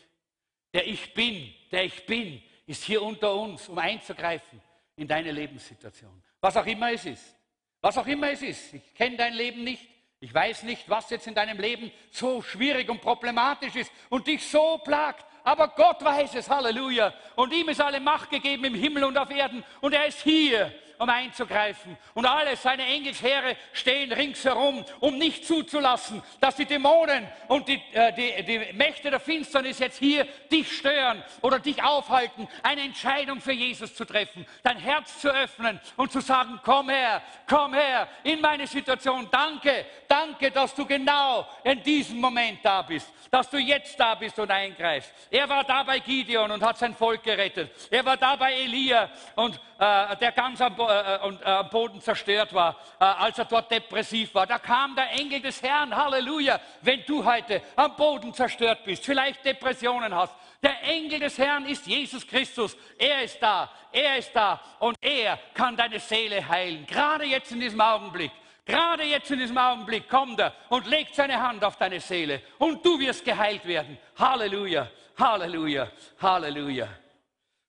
Der 0.72 0.86
Ich 0.86 1.12
bin, 1.12 1.52
der 1.72 1.86
Ich 1.86 2.06
bin, 2.06 2.40
ist 2.66 2.84
hier 2.84 3.02
unter 3.02 3.34
uns, 3.34 3.68
um 3.68 3.76
einzugreifen 3.78 4.62
in 4.94 5.08
deine 5.08 5.32
Lebenssituation. 5.32 6.22
Was 6.40 6.56
auch 6.56 6.66
immer 6.66 6.92
es 6.92 7.04
ist. 7.04 7.37
Was 7.80 7.96
auch 7.98 8.06
immer 8.06 8.30
es 8.30 8.42
ist. 8.42 8.74
Ich 8.74 8.94
kenne 8.94 9.16
dein 9.16 9.34
Leben 9.34 9.64
nicht. 9.64 9.88
Ich 10.20 10.34
weiß 10.34 10.64
nicht, 10.64 10.88
was 10.88 11.10
jetzt 11.10 11.28
in 11.28 11.34
deinem 11.34 11.58
Leben 11.58 11.92
so 12.10 12.42
schwierig 12.42 12.88
und 12.88 13.00
problematisch 13.00 13.76
ist 13.76 13.92
und 14.08 14.26
dich 14.26 14.44
so 14.44 14.78
plagt. 14.78 15.24
Aber 15.44 15.68
Gott 15.68 16.02
weiß 16.04 16.34
es, 16.34 16.50
Halleluja. 16.50 17.14
Und 17.36 17.52
ihm 17.52 17.68
ist 17.68 17.80
alle 17.80 18.00
Macht 18.00 18.30
gegeben 18.30 18.64
im 18.64 18.74
Himmel 18.74 19.04
und 19.04 19.16
auf 19.16 19.30
Erden. 19.30 19.64
Und 19.80 19.94
er 19.94 20.06
ist 20.06 20.20
hier 20.22 20.74
um 20.98 21.08
einzugreifen. 21.08 21.96
Und 22.14 22.26
alle 22.26 22.56
seine 22.56 22.84
Engelsheere 22.84 23.56
stehen 23.72 24.12
ringsherum, 24.12 24.84
um 25.00 25.16
nicht 25.18 25.46
zuzulassen, 25.46 26.22
dass 26.40 26.56
die 26.56 26.66
Dämonen 26.66 27.26
und 27.48 27.68
die, 27.68 27.80
äh, 27.92 28.12
die, 28.12 28.44
die 28.44 28.72
Mächte 28.74 29.10
der 29.10 29.20
Finsternis 29.20 29.78
jetzt 29.78 29.98
hier 29.98 30.26
dich 30.50 30.76
stören 30.76 31.22
oder 31.42 31.58
dich 31.58 31.82
aufhalten, 31.82 32.48
eine 32.62 32.82
Entscheidung 32.82 33.40
für 33.40 33.52
Jesus 33.52 33.94
zu 33.94 34.04
treffen, 34.04 34.46
dein 34.62 34.78
Herz 34.78 35.20
zu 35.20 35.28
öffnen 35.28 35.80
und 35.96 36.12
zu 36.12 36.20
sagen, 36.20 36.60
komm 36.64 36.90
her, 36.90 37.22
komm 37.48 37.74
her 37.74 38.08
in 38.24 38.40
meine 38.40 38.66
Situation. 38.66 39.28
Danke, 39.30 39.86
danke, 40.06 40.50
dass 40.50 40.74
du 40.74 40.84
genau 40.84 41.46
in 41.64 41.82
diesem 41.82 42.20
Moment 42.20 42.58
da 42.62 42.82
bist, 42.82 43.10
dass 43.30 43.48
du 43.48 43.58
jetzt 43.58 43.98
da 43.98 44.14
bist 44.14 44.38
und 44.38 44.50
eingreifst. 44.50 45.12
Er 45.30 45.48
war 45.48 45.64
da 45.64 45.82
bei 45.82 45.98
Gideon 46.00 46.50
und 46.50 46.62
hat 46.62 46.78
sein 46.78 46.94
Volk 46.94 47.22
gerettet. 47.22 47.70
Er 47.90 48.04
war 48.04 48.16
da 48.16 48.36
bei 48.36 48.52
Elia 48.52 49.10
und 49.36 49.60
äh, 49.78 50.16
der 50.16 50.32
ganz 50.32 50.60
am, 50.60 50.74
am, 50.88 51.70
Boden 51.70 52.00
zerstört 52.00 52.52
war, 52.54 52.76
als 52.98 53.38
er 53.38 53.44
dort 53.44 53.70
depressiv 53.70 54.34
war. 54.34 54.46
Da 54.46 54.58
kam 54.58 54.94
der 54.94 55.12
Engel 55.12 55.40
des 55.40 55.62
Herrn, 55.62 55.94
Halleluja. 55.94 56.60
Wenn 56.82 57.04
du 57.06 57.24
heute 57.24 57.62
am 57.76 57.94
Boden 57.96 58.32
zerstört 58.32 58.84
bist, 58.84 59.04
vielleicht 59.04 59.44
Depressionen 59.44 60.14
hast, 60.14 60.34
der 60.62 60.82
Engel 60.82 61.20
des 61.20 61.38
Herrn 61.38 61.66
ist 61.66 61.86
Jesus 61.86 62.26
Christus. 62.26 62.76
Er 62.98 63.22
ist 63.22 63.38
da, 63.40 63.70
er 63.92 64.18
ist 64.18 64.34
da 64.34 64.60
und 64.80 64.96
er 65.00 65.38
kann 65.54 65.76
deine 65.76 66.00
Seele 66.00 66.46
heilen. 66.48 66.84
Gerade 66.86 67.24
jetzt 67.24 67.52
in 67.52 67.60
diesem 67.60 67.80
Augenblick. 67.80 68.32
Gerade 68.64 69.04
jetzt 69.04 69.30
in 69.30 69.38
diesem 69.38 69.56
Augenblick 69.56 70.10
kommt 70.10 70.40
er 70.40 70.52
und 70.68 70.86
legt 70.86 71.14
seine 71.14 71.40
Hand 71.40 71.64
auf 71.64 71.76
deine 71.76 72.00
Seele 72.00 72.42
und 72.58 72.84
du 72.84 72.98
wirst 72.98 73.24
geheilt 73.24 73.64
werden. 73.64 73.96
Halleluja, 74.18 74.90
Halleluja, 75.16 75.90
Halleluja. 76.20 76.88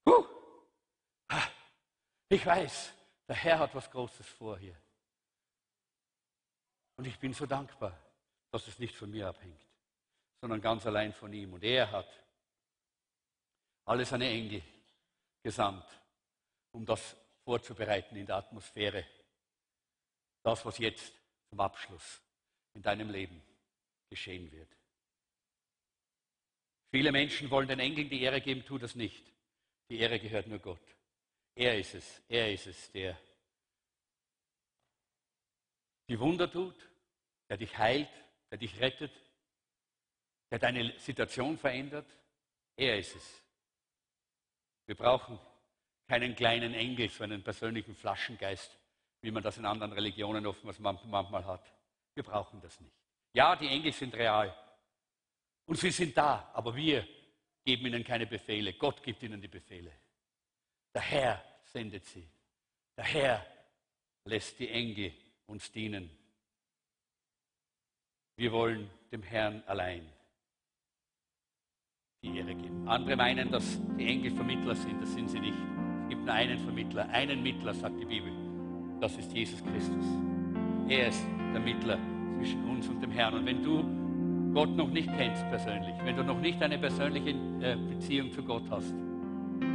Huh. 0.05 0.26
Ich 2.28 2.45
weiß, 2.45 2.93
der 3.30 3.36
Herr 3.36 3.59
hat 3.59 3.75
was 3.75 3.89
Großes 3.91 4.27
vor 4.27 4.57
hier. 4.57 4.75
Und 6.97 7.05
ich 7.05 7.17
bin 7.19 7.32
so 7.32 7.45
dankbar, 7.45 7.97
dass 8.51 8.67
es 8.67 8.80
nicht 8.80 8.95
von 8.95 9.11
mir 9.11 9.27
abhängt, 9.27 9.61
sondern 10.41 10.59
ganz 10.59 10.86
allein 10.88 11.13
von 11.13 11.32
ihm. 11.32 11.53
Und 11.53 11.63
er 11.63 11.89
hat 11.91 12.09
alle 13.86 14.03
seine 14.03 14.27
Engel 14.27 14.63
gesandt, 15.43 15.86
um 16.71 16.86
das 16.86 17.15
vorzubereiten 17.45 18.15
in 18.15 18.25
der 18.25 18.38
Atmosphäre. 18.38 19.05
Das, 20.41 20.65
was 20.65 20.80
jetzt 20.80 21.13
zum 21.49 21.59
Abschluss 21.59 22.21
in 22.73 22.82
deinem 22.82 23.11
Leben 23.11 23.41
geschehen 24.09 24.51
wird. 24.51 24.75
Viele 26.89 27.11
Menschen 27.11 27.51
wollen 27.51 27.67
den 27.67 27.80
Engeln 27.80 28.09
die 28.09 28.21
Ehre 28.21 28.41
geben, 28.41 28.65
tu 28.65 28.80
das 28.80 28.95
nicht. 28.95 29.23
Die 29.89 29.99
Ehre 29.99 30.19
gehört 30.19 30.47
nur 30.47 30.59
Gott. 30.59 30.99
Er 31.60 31.78
ist 31.78 31.93
es, 31.93 32.22
er 32.30 32.53
ist 32.53 32.68
es, 32.68 32.89
der 32.93 33.20
die 36.07 36.18
Wunder 36.18 36.49
tut, 36.49 36.89
der 37.49 37.57
dich 37.57 37.78
heilt, 37.78 38.07
der 38.49 38.57
dich 38.57 38.80
rettet, 38.80 39.12
der 40.49 40.60
deine 40.60 40.97
Situation 40.97 41.57
verändert. 41.57 42.07
Er 42.78 42.97
ist 42.97 43.14
es. 43.14 43.43
Wir 44.86 44.95
brauchen 44.95 45.38
keinen 46.07 46.34
kleinen 46.34 46.74
Engel, 46.74 47.10
so 47.10 47.26
einen 47.26 47.43
persönlichen 47.43 47.93
Flaschengeist, 47.93 48.80
wie 49.20 49.32
man 49.32 49.43
das 49.43 49.57
in 49.57 49.66
anderen 49.66 49.91
Religionen 49.91 50.45
oftmals 50.45 50.80
manchmal 50.80 51.45
hat. 51.45 51.74
Wir 52.16 52.24
brauchen 52.24 52.62
das 52.62 52.80
nicht. 52.80 52.95
Ja, 53.34 53.57
die 53.57 53.68
Engel 53.68 53.91
sind 53.91 54.16
real. 54.16 54.57
Und 55.66 55.78
sie 55.78 55.91
sind 55.91 56.16
da, 56.16 56.51
aber 56.53 56.74
wir 56.74 57.05
geben 57.66 57.88
ihnen 57.88 58.05
keine 58.05 58.28
Befehle. 58.28 58.76
Gott 58.76 59.03
gibt 59.03 59.22
ihnen 59.24 59.41
die 59.41 59.49
Befehle. 59.49 59.91
Der 60.93 61.01
Herr 61.01 61.43
sendet 61.63 62.05
sie. 62.05 62.27
Der 62.97 63.05
Herr 63.05 63.45
lässt 64.25 64.59
die 64.59 64.69
Engel 64.69 65.13
uns 65.45 65.71
dienen. 65.71 66.09
Wir 68.35 68.51
wollen 68.51 68.89
dem 69.11 69.21
Herrn 69.21 69.63
allein 69.67 70.09
die 72.21 72.37
Ehre 72.37 72.55
geben. 72.55 72.87
Andere 72.87 73.15
meinen, 73.15 73.51
dass 73.51 73.79
die 73.97 74.07
Engel 74.07 74.31
Vermittler 74.31 74.75
sind. 74.75 75.01
Das 75.01 75.13
sind 75.13 75.29
sie 75.29 75.39
nicht. 75.39 75.57
Es 76.03 76.09
gibt 76.09 76.25
nur 76.25 76.33
einen 76.33 76.59
Vermittler, 76.59 77.07
einen 77.09 77.43
Mittler, 77.43 77.73
sagt 77.73 77.99
die 77.99 78.05
Bibel. 78.05 78.31
Das 78.99 79.15
ist 79.17 79.31
Jesus 79.31 79.63
Christus. 79.63 80.05
Er 80.89 81.07
ist 81.07 81.25
der 81.53 81.61
Mittler 81.61 81.97
zwischen 82.37 82.63
uns 82.69 82.87
und 82.87 83.01
dem 83.01 83.11
Herrn. 83.11 83.35
Und 83.35 83.45
wenn 83.45 83.63
du 83.63 83.83
Gott 84.53 84.75
noch 84.75 84.89
nicht 84.89 85.07
kennst 85.17 85.47
persönlich, 85.49 85.93
wenn 86.03 86.15
du 86.15 86.23
noch 86.23 86.39
nicht 86.39 86.61
eine 86.61 86.77
persönliche 86.77 87.29
äh, 87.61 87.75
Beziehung 87.75 88.31
zu 88.31 88.43
Gott 88.43 88.63
hast, 88.69 88.93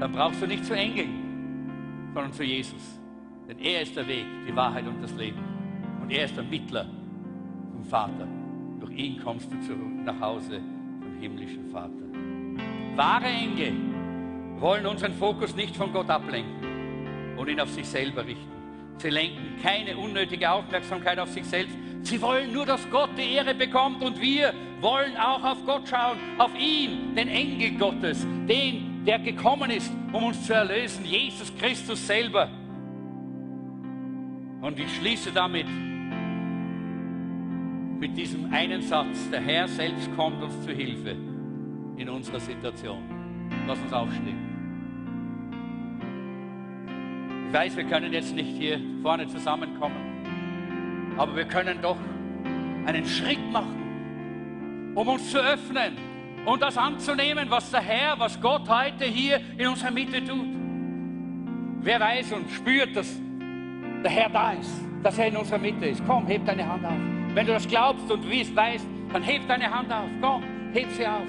dann 0.00 0.12
brauchst 0.12 0.42
du 0.42 0.46
nicht 0.46 0.64
zu 0.64 0.74
Engeln, 0.74 2.10
sondern 2.14 2.32
zu 2.32 2.42
Jesus. 2.42 3.00
Denn 3.48 3.58
er 3.58 3.82
ist 3.82 3.96
der 3.96 4.06
Weg, 4.06 4.24
die 4.48 4.54
Wahrheit 4.56 4.86
und 4.86 5.02
das 5.02 5.14
Leben. 5.14 5.40
Und 6.00 6.10
er 6.10 6.24
ist 6.24 6.36
der 6.36 6.44
Mittler 6.44 6.86
zum 7.72 7.84
Vater. 7.84 8.26
Durch 8.80 8.92
ihn 8.92 9.22
kommst 9.22 9.52
du 9.52 9.60
zurück 9.60 10.04
nach 10.04 10.18
Hause 10.20 10.60
zum 11.00 11.20
himmlischen 11.20 11.68
Vater. 11.70 12.04
Wahre 12.96 13.26
Engel 13.26 13.72
wollen 14.58 14.86
unseren 14.86 15.12
Fokus 15.12 15.54
nicht 15.54 15.76
von 15.76 15.92
Gott 15.92 16.08
ablenken 16.08 17.36
und 17.36 17.48
ihn 17.48 17.60
auf 17.60 17.70
sich 17.70 17.86
selber 17.86 18.24
richten. 18.24 18.52
Sie 18.98 19.10
lenken 19.10 19.56
keine 19.62 19.96
unnötige 19.96 20.50
Aufmerksamkeit 20.50 21.18
auf 21.18 21.28
sich 21.30 21.44
selbst. 21.44 21.76
Sie 22.02 22.20
wollen 22.22 22.52
nur, 22.52 22.64
dass 22.64 22.88
Gott 22.90 23.10
die 23.16 23.34
Ehre 23.34 23.54
bekommt 23.54 24.02
und 24.02 24.20
wir 24.20 24.52
wollen 24.80 25.16
auch 25.16 25.42
auf 25.42 25.64
Gott 25.64 25.88
schauen, 25.88 26.18
auf 26.38 26.54
ihn, 26.58 27.14
den 27.14 27.28
Engel 27.28 27.72
Gottes, 27.72 28.26
den, 28.46 28.93
der 29.06 29.18
gekommen 29.18 29.70
ist, 29.70 29.92
um 30.12 30.24
uns 30.24 30.46
zu 30.46 30.54
erlösen, 30.54 31.04
Jesus 31.04 31.54
Christus 31.56 32.06
selber. 32.06 32.48
Und 34.60 34.78
ich 34.78 34.96
schließe 34.96 35.30
damit 35.32 35.66
mit 37.98 38.16
diesem 38.16 38.52
einen 38.52 38.82
Satz, 38.82 39.30
der 39.30 39.40
Herr 39.40 39.68
selbst 39.68 40.14
kommt 40.16 40.42
uns 40.42 40.60
zu 40.62 40.72
Hilfe 40.72 41.16
in 41.96 42.08
unserer 42.08 42.40
Situation. 42.40 43.02
Lass 43.66 43.78
uns 43.80 43.92
aufstehen. 43.92 44.38
Ich 47.48 47.54
weiß, 47.54 47.76
wir 47.76 47.84
können 47.84 48.12
jetzt 48.12 48.34
nicht 48.34 48.56
hier 48.58 48.80
vorne 49.02 49.28
zusammenkommen, 49.28 51.14
aber 51.16 51.36
wir 51.36 51.44
können 51.44 51.80
doch 51.82 51.98
einen 52.86 53.04
Schritt 53.04 53.52
machen, 53.52 54.92
um 54.94 55.06
uns 55.08 55.30
zu 55.30 55.38
öffnen 55.38 56.13
und 56.44 56.60
das 56.62 56.76
anzunehmen, 56.76 57.50
was 57.50 57.70
der 57.70 57.80
Herr, 57.80 58.18
was 58.18 58.40
Gott 58.40 58.68
heute 58.68 59.04
hier 59.04 59.40
in 59.56 59.68
unserer 59.68 59.90
Mitte 59.90 60.24
tut. 60.24 60.46
Wer 61.80 62.00
weiß 62.00 62.32
und 62.32 62.50
spürt, 62.50 62.96
dass 62.96 63.20
der 64.02 64.10
Herr 64.10 64.28
da 64.28 64.52
ist, 64.52 64.70
dass 65.02 65.18
er 65.18 65.28
in 65.28 65.36
unserer 65.36 65.58
Mitte 65.58 65.86
ist. 65.86 66.02
Komm, 66.06 66.26
heb 66.26 66.44
deine 66.46 66.66
Hand 66.66 66.84
auf. 66.84 66.92
Wenn 67.34 67.46
du 67.46 67.52
das 67.52 67.66
glaubst 67.66 68.10
und 68.10 68.28
wie 68.30 68.42
es 68.42 68.54
weißt, 68.54 68.86
dann 69.12 69.22
heb 69.22 69.46
deine 69.48 69.70
Hand 69.70 69.92
auf. 69.92 70.08
Komm, 70.20 70.42
heb 70.72 70.90
sie 70.90 71.06
auf. 71.06 71.26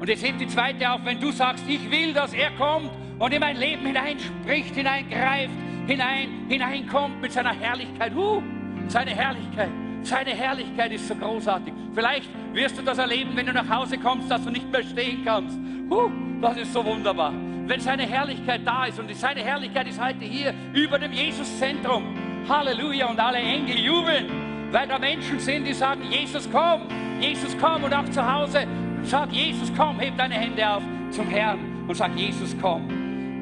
Und 0.00 0.08
jetzt 0.08 0.24
hebt 0.24 0.40
die 0.40 0.48
zweite 0.48 0.90
auf, 0.90 1.04
wenn 1.04 1.20
du 1.20 1.30
sagst, 1.30 1.64
ich 1.68 1.90
will, 1.90 2.12
dass 2.12 2.32
er 2.32 2.50
kommt 2.52 2.90
und 3.18 3.32
in 3.32 3.40
mein 3.40 3.56
Leben 3.56 3.86
hineinspricht, 3.86 4.74
hineingreift, 4.74 5.54
hinein, 5.86 6.46
hineinkommt 6.48 7.20
mit 7.20 7.32
seiner 7.32 7.54
Herrlichkeit. 7.54 8.14
Uh, 8.14 8.42
seine 8.88 9.12
Herrlichkeit. 9.12 9.70
Seine 10.04 10.30
Herrlichkeit 10.30 10.92
ist 10.92 11.08
so 11.08 11.14
großartig. 11.14 11.72
Vielleicht 11.94 12.28
wirst 12.52 12.78
du 12.78 12.82
das 12.82 12.98
erleben, 12.98 13.30
wenn 13.34 13.46
du 13.46 13.52
nach 13.52 13.68
Hause 13.68 13.98
kommst, 13.98 14.30
dass 14.30 14.44
du 14.44 14.50
nicht 14.50 14.70
mehr 14.70 14.82
stehen 14.82 15.24
kannst. 15.24 15.58
Uh, 15.90 16.10
das 16.40 16.58
ist 16.58 16.72
so 16.72 16.84
wunderbar. 16.84 17.32
Wenn 17.66 17.80
seine 17.80 18.04
Herrlichkeit 18.04 18.60
da 18.64 18.84
ist 18.84 19.00
und 19.00 19.14
seine 19.16 19.42
Herrlichkeit 19.42 19.88
ist 19.88 20.00
heute 20.00 20.24
hier 20.24 20.54
über 20.72 20.98
dem 20.98 21.12
Jesuszentrum. 21.12 22.04
Halleluja 22.48 23.06
und 23.06 23.18
alle 23.18 23.38
Engel 23.38 23.78
jubeln, 23.78 24.26
weil 24.70 24.86
da 24.86 24.98
Menschen 24.98 25.40
sind, 25.40 25.66
die 25.66 25.72
sagen, 25.72 26.02
Jesus 26.10 26.48
komm, 26.52 26.82
Jesus 27.18 27.56
komm 27.58 27.84
und 27.84 27.94
auch 27.94 28.08
zu 28.10 28.22
Hause 28.22 28.66
Sag, 29.04 29.30
Jesus, 29.32 29.70
komm, 29.76 30.00
heb 30.00 30.16
deine 30.16 30.34
Hände 30.34 30.66
auf 30.66 30.82
zum 31.10 31.28
Herrn 31.28 31.84
und 31.86 31.94
sag, 31.94 32.16
Jesus, 32.16 32.56
komm, 32.60 32.88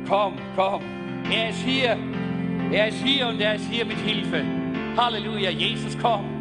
komm, 0.09 0.35
komm. 0.57 0.83
Er 1.31 1.51
ist 1.51 1.61
hier, 1.61 1.97
er 2.73 2.89
ist 2.89 2.99
hier 2.99 3.29
und 3.29 3.41
er 3.41 3.55
ist 3.55 3.67
hier 3.71 3.85
mit 3.85 3.99
Hilfe. 3.99 4.45
Halleluja, 4.97 5.51
Jesus, 5.51 5.97
komm. 5.97 6.32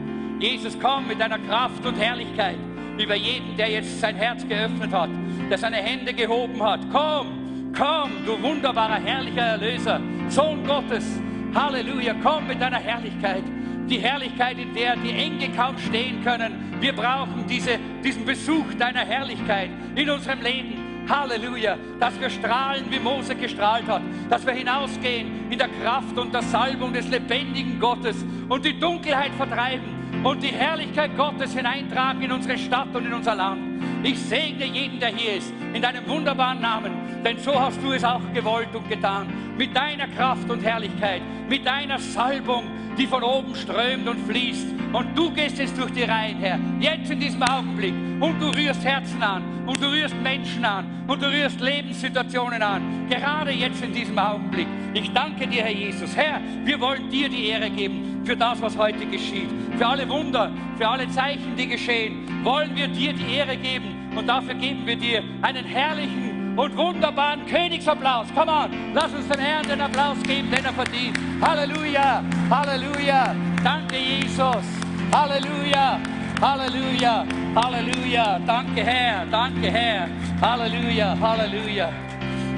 Jesus, 0.42 0.76
komm 0.82 1.08
mit 1.08 1.22
deiner 1.22 1.38
Kraft 1.38 1.86
und 1.86 1.96
Herrlichkeit 1.96 2.58
über 2.98 3.14
jeden, 3.14 3.56
der 3.58 3.70
jetzt 3.70 4.00
sein 4.00 4.16
Herz 4.16 4.46
geöffnet 4.48 4.92
hat, 4.92 5.10
der 5.52 5.58
seine 5.58 5.78
Hände 5.78 6.16
gehoben 6.16 6.62
hat. 6.64 6.80
Komm, 6.92 7.72
komm, 7.78 8.26
du 8.26 8.42
wunderbarer, 8.42 9.00
herrlicher 9.00 9.42
Erlöser, 9.42 10.02
Sohn 10.30 10.66
Gottes. 10.66 11.06
Halleluja, 11.54 12.16
komm 12.24 12.48
mit 12.48 12.60
deiner 12.60 12.80
Herrlichkeit 12.80 13.44
die 13.88 14.00
Herrlichkeit, 14.00 14.58
in 14.58 14.74
der 14.74 14.96
die 14.96 15.12
Engel 15.12 15.50
kaum 15.56 15.78
stehen 15.78 16.24
können. 16.24 16.78
Wir 16.80 16.94
brauchen 16.94 17.46
diese, 17.48 17.78
diesen 18.04 18.26
Besuch 18.26 18.74
deiner 18.80 19.02
Herrlichkeit 19.02 19.70
in 19.96 20.10
unserem 20.10 20.42
Leben. 20.42 21.06
Halleluja, 21.10 21.78
dass 22.00 22.18
wir 22.20 22.30
strahlen, 22.30 22.86
wie 22.90 23.00
Mose 23.00 23.36
gestrahlt 23.36 23.86
hat, 23.88 24.02
dass 24.30 24.46
wir 24.46 24.54
hinausgehen 24.54 25.52
in 25.52 25.60
der 25.60 25.68
Kraft 25.68 26.18
und 26.18 26.34
der 26.34 26.44
Salbung 26.44 26.94
des 26.94 27.10
lebendigen 27.10 27.80
Gottes 27.80 28.26
und 28.48 28.64
die 28.64 28.80
Dunkelheit 28.80 29.34
vertreiben 29.34 30.01
und 30.24 30.44
die 30.44 30.48
Herrlichkeit 30.48 31.16
Gottes 31.18 31.54
hineintragen 31.54 32.22
in 32.22 32.32
unsere 32.32 32.58
Stadt 32.58 32.94
und 32.94 33.06
in 33.06 33.14
unser 33.14 33.36
Land. 33.36 33.62
Ich 34.04 34.20
segne 34.20 34.66
jeden, 34.66 35.00
der 35.00 35.10
hier 35.10 35.38
ist, 35.38 35.54
in 35.74 35.82
deinem 35.82 36.08
wunderbaren 36.08 36.62
Namen, 36.62 36.92
denn 37.24 37.38
so 37.38 37.60
hast 37.60 37.82
du 37.84 37.92
es 37.94 38.04
auch 38.04 38.22
gewollt 38.34 38.74
und 38.74 38.88
getan. 38.90 39.28
Mit 39.58 39.76
deiner 39.76 40.08
Kraft 40.08 40.50
und 40.50 40.64
Herrlichkeit, 40.64 41.22
mit 41.48 41.66
deiner 41.66 42.00
Salbung, 42.00 42.64
die 42.98 43.06
von 43.08 43.24
oben 43.24 43.56
strömt 43.56 44.08
und 44.08 44.20
fließt. 44.28 44.68
Und 44.94 45.18
du 45.18 45.32
gehst 45.32 45.58
jetzt 45.60 45.78
durch 45.78 45.92
die 45.92 46.04
Reihen, 46.04 46.38
Herr, 46.40 46.60
jetzt 46.80 47.12
in 47.12 47.20
diesem 47.20 47.42
Augenblick. 47.44 47.94
Und 48.20 48.40
du 48.40 48.48
rührst 48.50 48.84
Herzen 48.84 49.22
an, 49.22 49.44
und 49.66 49.82
du 49.82 49.88
rührst 49.88 50.16
Menschen 50.22 50.66
an, 50.66 51.04
und 51.08 51.22
du 51.22 51.28
rührst 51.28 51.62
Lebenssituationen 51.62 52.62
an. 52.62 53.08
Gerade 53.10 53.52
jetzt 53.52 53.84
in 53.84 53.94
diesem 53.94 54.18
Augenblick. 54.18 54.68
Ich 54.94 55.12
danke 55.14 55.48
dir, 55.48 55.64
Herr 55.64 55.72
Jesus. 55.72 56.16
Herr, 56.16 56.42
wir 56.66 56.80
wollen 56.80 57.10
dir 57.10 57.30
die 57.30 57.48
Ehre 57.48 57.70
geben 57.70 58.11
für 58.24 58.36
das, 58.36 58.62
was 58.62 58.78
heute 58.78 59.06
geschieht. 59.06 59.50
Für 59.78 59.88
alle 59.88 60.08
Wunder, 60.10 60.52
für 60.78 60.88
alle 60.88 61.10
Zeichen, 61.10 61.56
die 61.56 61.68
geschehen, 61.68 62.44
wollen 62.44 62.76
wir 62.76 62.88
dir 62.88 63.14
die 63.14 63.36
Ehre 63.36 63.58
geben. 63.58 64.12
Und 64.16 64.28
dafür 64.28 64.54
geben 64.54 64.86
wir 64.86 64.96
dir 64.96 65.24
einen 65.42 65.66
herrlichen 65.66 66.58
und 66.58 66.76
wunderbaren 66.76 67.46
Königsapplaus. 67.46 68.28
Komm 68.36 68.50
on, 68.50 68.72
lass 68.94 69.14
uns 69.14 69.28
den 69.28 69.40
Herrn 69.40 69.68
den 69.68 69.82
Applaus 69.82 70.22
geben, 70.24 70.52
den 70.52 70.66
er 70.66 70.74
verdient. 70.74 71.18
Halleluja, 71.42 72.24
Halleluja. 72.50 73.36
Danke, 73.64 73.98
Jesus. 73.98 74.66
Halleluja, 75.12 76.00
Halleluja, 76.42 77.26
Halleluja. 77.56 78.40
Danke, 78.46 78.84
Herr, 78.84 79.26
danke, 79.30 79.72
Herr. 79.72 80.08
Halleluja, 80.42 81.18
Halleluja. 81.20 81.90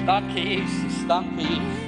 Danke, 0.05 0.39
Jesus, 0.39 1.07
danke, 1.07 1.41
Jesus. 1.41 1.82